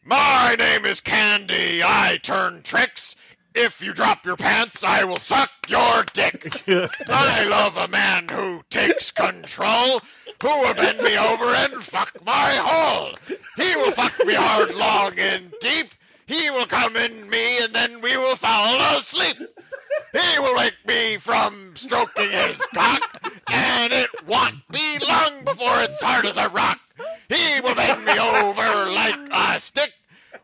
[0.04, 1.80] My name is Candy.
[1.84, 3.14] I turn tricks.
[3.54, 6.62] If you drop your pants, I will suck your dick.
[6.68, 10.00] I love a man who takes control,
[10.40, 13.14] who will bend me over and fuck my hole.
[13.56, 15.88] He will fuck me hard, long, and deep.
[16.26, 19.36] He will come in me, and then we will fall asleep.
[19.36, 26.00] He will wake me from stroking his cock, and it won't be long before it's
[26.00, 26.80] hard as a rock.
[27.28, 29.92] He will bend me over like a stick,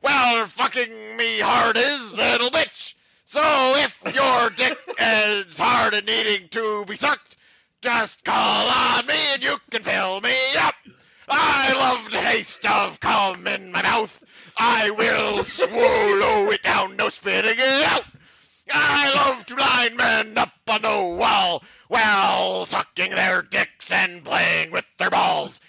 [0.02, 2.94] while fucking me hard is little bitch.
[3.30, 7.36] So if your dick is hard and needing to be sucked,
[7.82, 10.74] just call on me and you can fill me up.
[11.28, 14.24] I love the taste of cum in my mouth.
[14.56, 18.04] I will swallow it down, no spitting it out.
[18.72, 24.70] I love to line men up on the wall while sucking their dicks and playing
[24.70, 25.60] with their balls.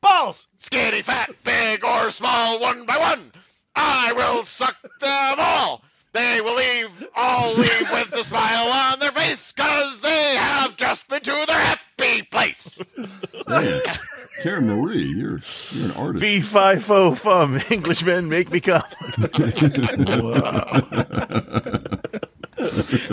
[0.00, 0.46] Balls!
[0.58, 3.32] Skinny, fat, big, or small, one by one.
[3.74, 5.82] I will suck them all.
[6.12, 11.08] They will leave, all leave with a smile on their face, cause they have just
[11.08, 12.78] been to their happy place.
[14.42, 15.40] Karen Marie, you're
[15.70, 16.22] you're an artist.
[16.22, 17.58] B five O fum.
[17.70, 18.82] Englishmen make me come.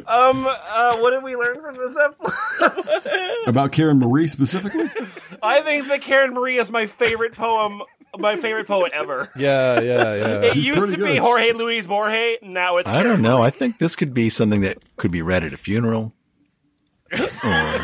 [0.06, 3.48] Um, uh, what did we learn from this episode?
[3.48, 4.86] About Karen Marie specifically?
[5.42, 7.82] I think that Karen Marie is my favorite poem,
[8.18, 9.30] my favorite poet ever.
[9.36, 10.42] Yeah, yeah, yeah.
[10.42, 11.16] It She's used pretty to be.
[11.18, 13.38] Jorge Luis Borges, now it's I Karen don't know.
[13.38, 13.48] Marie.
[13.48, 16.14] I think this could be something that could be read at a funeral.
[17.44, 17.80] Or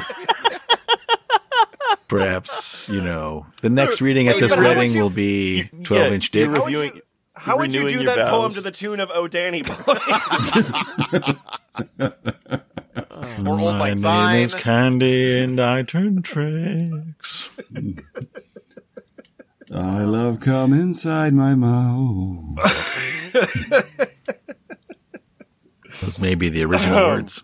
[2.08, 6.32] perhaps, you know, the next reading at this but wedding you- will be 12 inch
[6.32, 6.46] dick.
[6.46, 7.02] You're reviewing.
[7.34, 9.74] How would you do your that poem to the tune of "Oh Danny Boy"?
[13.46, 17.50] Or Old My Lang name is Candy and I turn tricks.
[19.74, 22.58] I love come inside my mouth.
[26.02, 27.44] Those may be the original words.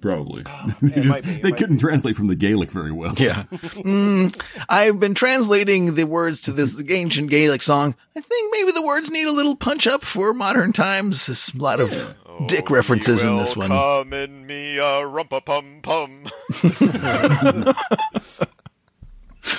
[0.00, 0.44] Probably.
[0.82, 3.14] they just, be, they couldn't translate from the Gaelic very well.
[3.16, 3.44] Yeah.
[3.52, 4.36] Mm,
[4.68, 7.94] I've been translating the words to this ancient Gaelic song.
[8.16, 11.26] I think maybe the words need a little punch up for modern times.
[11.26, 12.16] There's a lot of
[12.48, 13.68] dick references in this one.
[13.68, 16.24] Come in me a rumpa pum pum.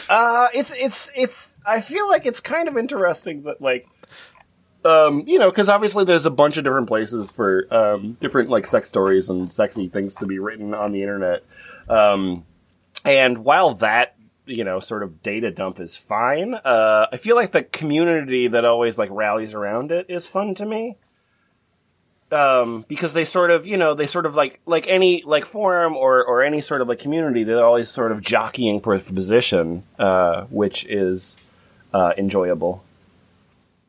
[0.09, 1.57] Uh, it's it's it's.
[1.65, 3.87] I feel like it's kind of interesting that like,
[4.85, 8.65] um, you know, because obviously there's a bunch of different places for um, different like
[8.65, 11.43] sex stories and sexy things to be written on the internet.
[11.89, 12.45] Um,
[13.05, 14.15] and while that
[14.45, 18.65] you know sort of data dump is fine, uh, I feel like the community that
[18.65, 20.97] always like rallies around it is fun to me.
[22.33, 25.95] Um, because they sort of, you know, they sort of like like any like forum
[25.95, 30.45] or or any sort of like community, they're always sort of jockeying for position, uh,
[30.45, 31.37] which is
[31.93, 32.83] uh, enjoyable.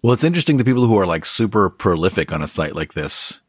[0.02, 3.40] Well, it's interesting the people who are like super prolific on a site like this.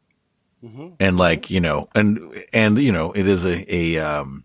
[0.98, 2.18] And like, you know, and,
[2.52, 4.42] and, you know, it is a, a, um,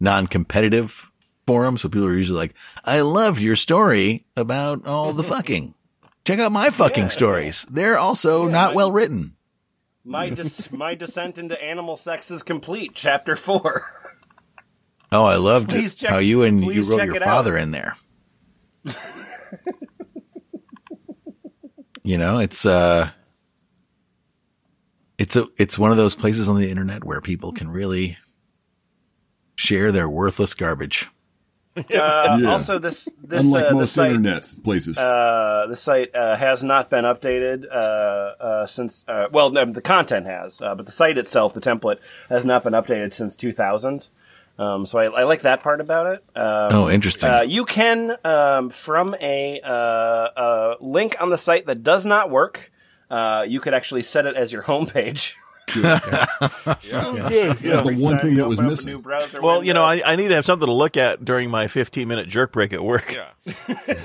[0.00, 1.10] non-competitive
[1.46, 1.78] forum.
[1.78, 2.54] So people are usually like,
[2.84, 5.74] I loved your story about all the fucking.
[6.24, 7.64] Check out my fucking stories.
[7.70, 9.34] They're also not well written.
[10.04, 12.92] My dis- my descent into animal sex is complete.
[12.94, 13.86] Chapter four.
[15.14, 17.26] Oh, I loved Please check- how you and you wrote your it out.
[17.34, 17.94] father in there.
[22.02, 23.10] you know, it's uh
[25.18, 28.16] it's a it's one of those places on the internet where people can really
[29.54, 31.10] share their worthless garbage.
[31.76, 32.50] Uh, Yeah.
[32.52, 34.98] Also, this this Unlike uh, the most site internet places.
[34.98, 39.04] uh, the site uh, has not been updated uh, uh, since.
[39.08, 42.62] Uh, well, no, the content has, uh, but the site itself, the template, has not
[42.64, 44.08] been updated since 2000.
[44.58, 46.24] Um, so I, I like that part about it.
[46.36, 47.30] Um, Oh, interesting.
[47.30, 52.28] Uh, you can um, from a, uh, a link on the site that does not
[52.30, 52.70] work.
[53.10, 55.32] Uh, you could actually set it as your homepage.
[55.82, 58.92] That's the one thing that was Open up a missing.
[58.92, 59.82] new browser Well, you know.
[59.84, 62.72] I, I need to have something to look at during my 15 minute jerk break
[62.72, 63.12] at work.
[63.12, 63.28] Yeah.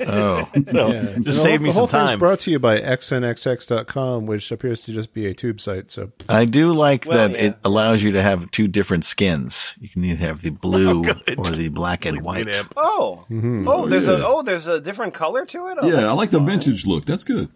[0.07, 0.85] Oh, So, Yeah.
[0.87, 2.19] And just the save whole- me the some time.
[2.19, 5.91] brought to you by xnxx.com, which appears to just be a tube site.
[5.91, 7.47] So I do like Well, that yeah.
[7.49, 9.75] it allows you to have two different skins.
[9.79, 11.03] You can either have the blue
[11.37, 12.47] or the black and white.
[12.75, 13.67] Oh, Mm-hmm.
[13.67, 15.77] oh, there's a oh, there's a different color to it.
[15.81, 17.05] Oh, yeah, I like the vintage look.
[17.05, 17.49] That's good.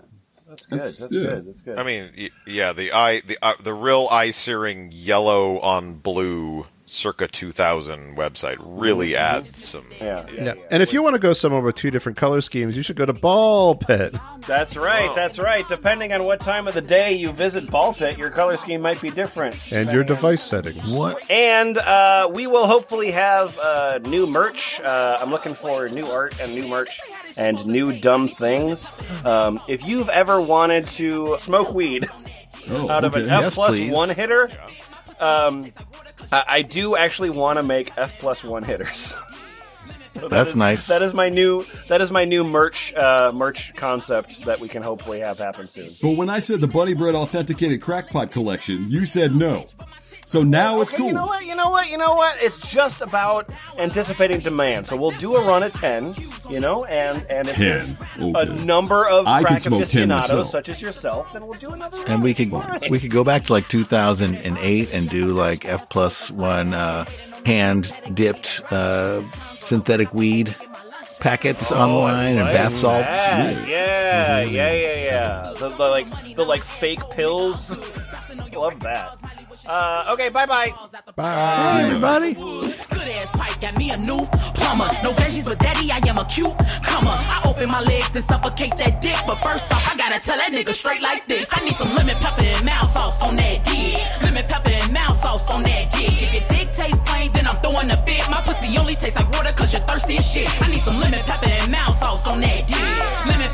[0.51, 0.79] That's good.
[0.79, 1.23] That's- That's, yeah.
[1.23, 1.47] good.
[1.47, 1.77] That's good.
[1.79, 7.25] I mean, yeah, the eye, the uh, the real eye searing yellow on blue circa
[7.25, 9.85] 2000 website really adds some.
[10.01, 10.53] yeah, yeah, yeah.
[10.69, 13.05] And if you want to go somewhere with two different color schemes, you should go
[13.05, 14.13] to Ball Pit.
[14.45, 15.09] That's right.
[15.15, 15.65] That's right.
[15.69, 18.99] Depending on what time of the day you visit Ball Pit, your color scheme might
[19.01, 19.55] be different.
[19.71, 20.93] And your device settings.
[20.93, 21.31] What?
[21.31, 24.81] And uh, we will hopefully have uh, new merch.
[24.81, 26.99] Uh, I'm looking for new art and new merch
[27.37, 28.91] and new dumb things.
[29.25, 32.07] Um, if you've ever wanted to smoke weed
[32.69, 33.29] Oh, out of an.
[33.29, 33.91] F Yes, plus please.
[33.91, 34.51] one hitter,
[35.19, 35.71] um,
[36.31, 39.15] I, I do actually want to make F plus one hitters.
[40.13, 40.87] So that That's is- nice.
[40.87, 41.65] That is my new.
[41.87, 42.93] That is my new merch.
[42.93, 45.87] Uh, merch concept that we can hopefully have happen soon.
[46.01, 49.65] But when I said the Bunny Bread Authenticated Crackpot Collection, you said no.
[50.31, 51.07] So now it's Okay, cool.
[51.09, 51.45] You know what?
[51.45, 51.89] You know what?
[51.89, 52.37] You know what?
[52.39, 54.85] It's just about anticipating demand.
[54.85, 56.15] So we'll do a run at ten.
[56.49, 58.31] You know, and and if 10, there's okay.
[58.39, 61.97] a number of I crack could 10 aficionados such as yourself, then we'll do another.
[61.97, 62.07] Run.
[62.07, 62.49] And we could
[62.89, 67.03] we could go back to like 2008 and do like F plus one uh,
[67.45, 70.55] hand dipped uh, synthetic weed
[71.19, 73.07] packets online and bath salts.
[73.09, 75.53] Yeah, yeah, yeah, yeah, yeah.
[75.59, 77.71] The, the like the like fake pills.
[78.53, 79.40] Love that.
[79.67, 80.73] Uh, okay, bye bye.
[81.15, 82.33] Bye, everybody.
[82.33, 84.21] Good ass pipe got me a new
[84.55, 84.87] plumber.
[85.03, 87.15] No veggies, but daddy, I am a cute comer.
[87.15, 90.51] I open my legs to suffocate that dick, but first off, I gotta tell that
[90.51, 91.49] nigga straight like this.
[91.51, 94.23] I need some lemon pepper and mild sauce on that dick.
[94.23, 96.09] Lemon pepper and mild sauce on that dick.
[96.09, 98.27] If your dick tastes plain, then I'm throwing a fit.
[98.29, 100.49] My pussy only tastes like water cause you're thirsty as shit.
[100.61, 103.27] I need some lemon pepper and mild sauce on that dick.
[103.27, 103.51] Lemon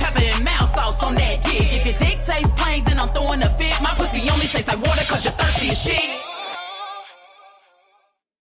[4.29, 6.36] only place I water cause you're thirsty as shit.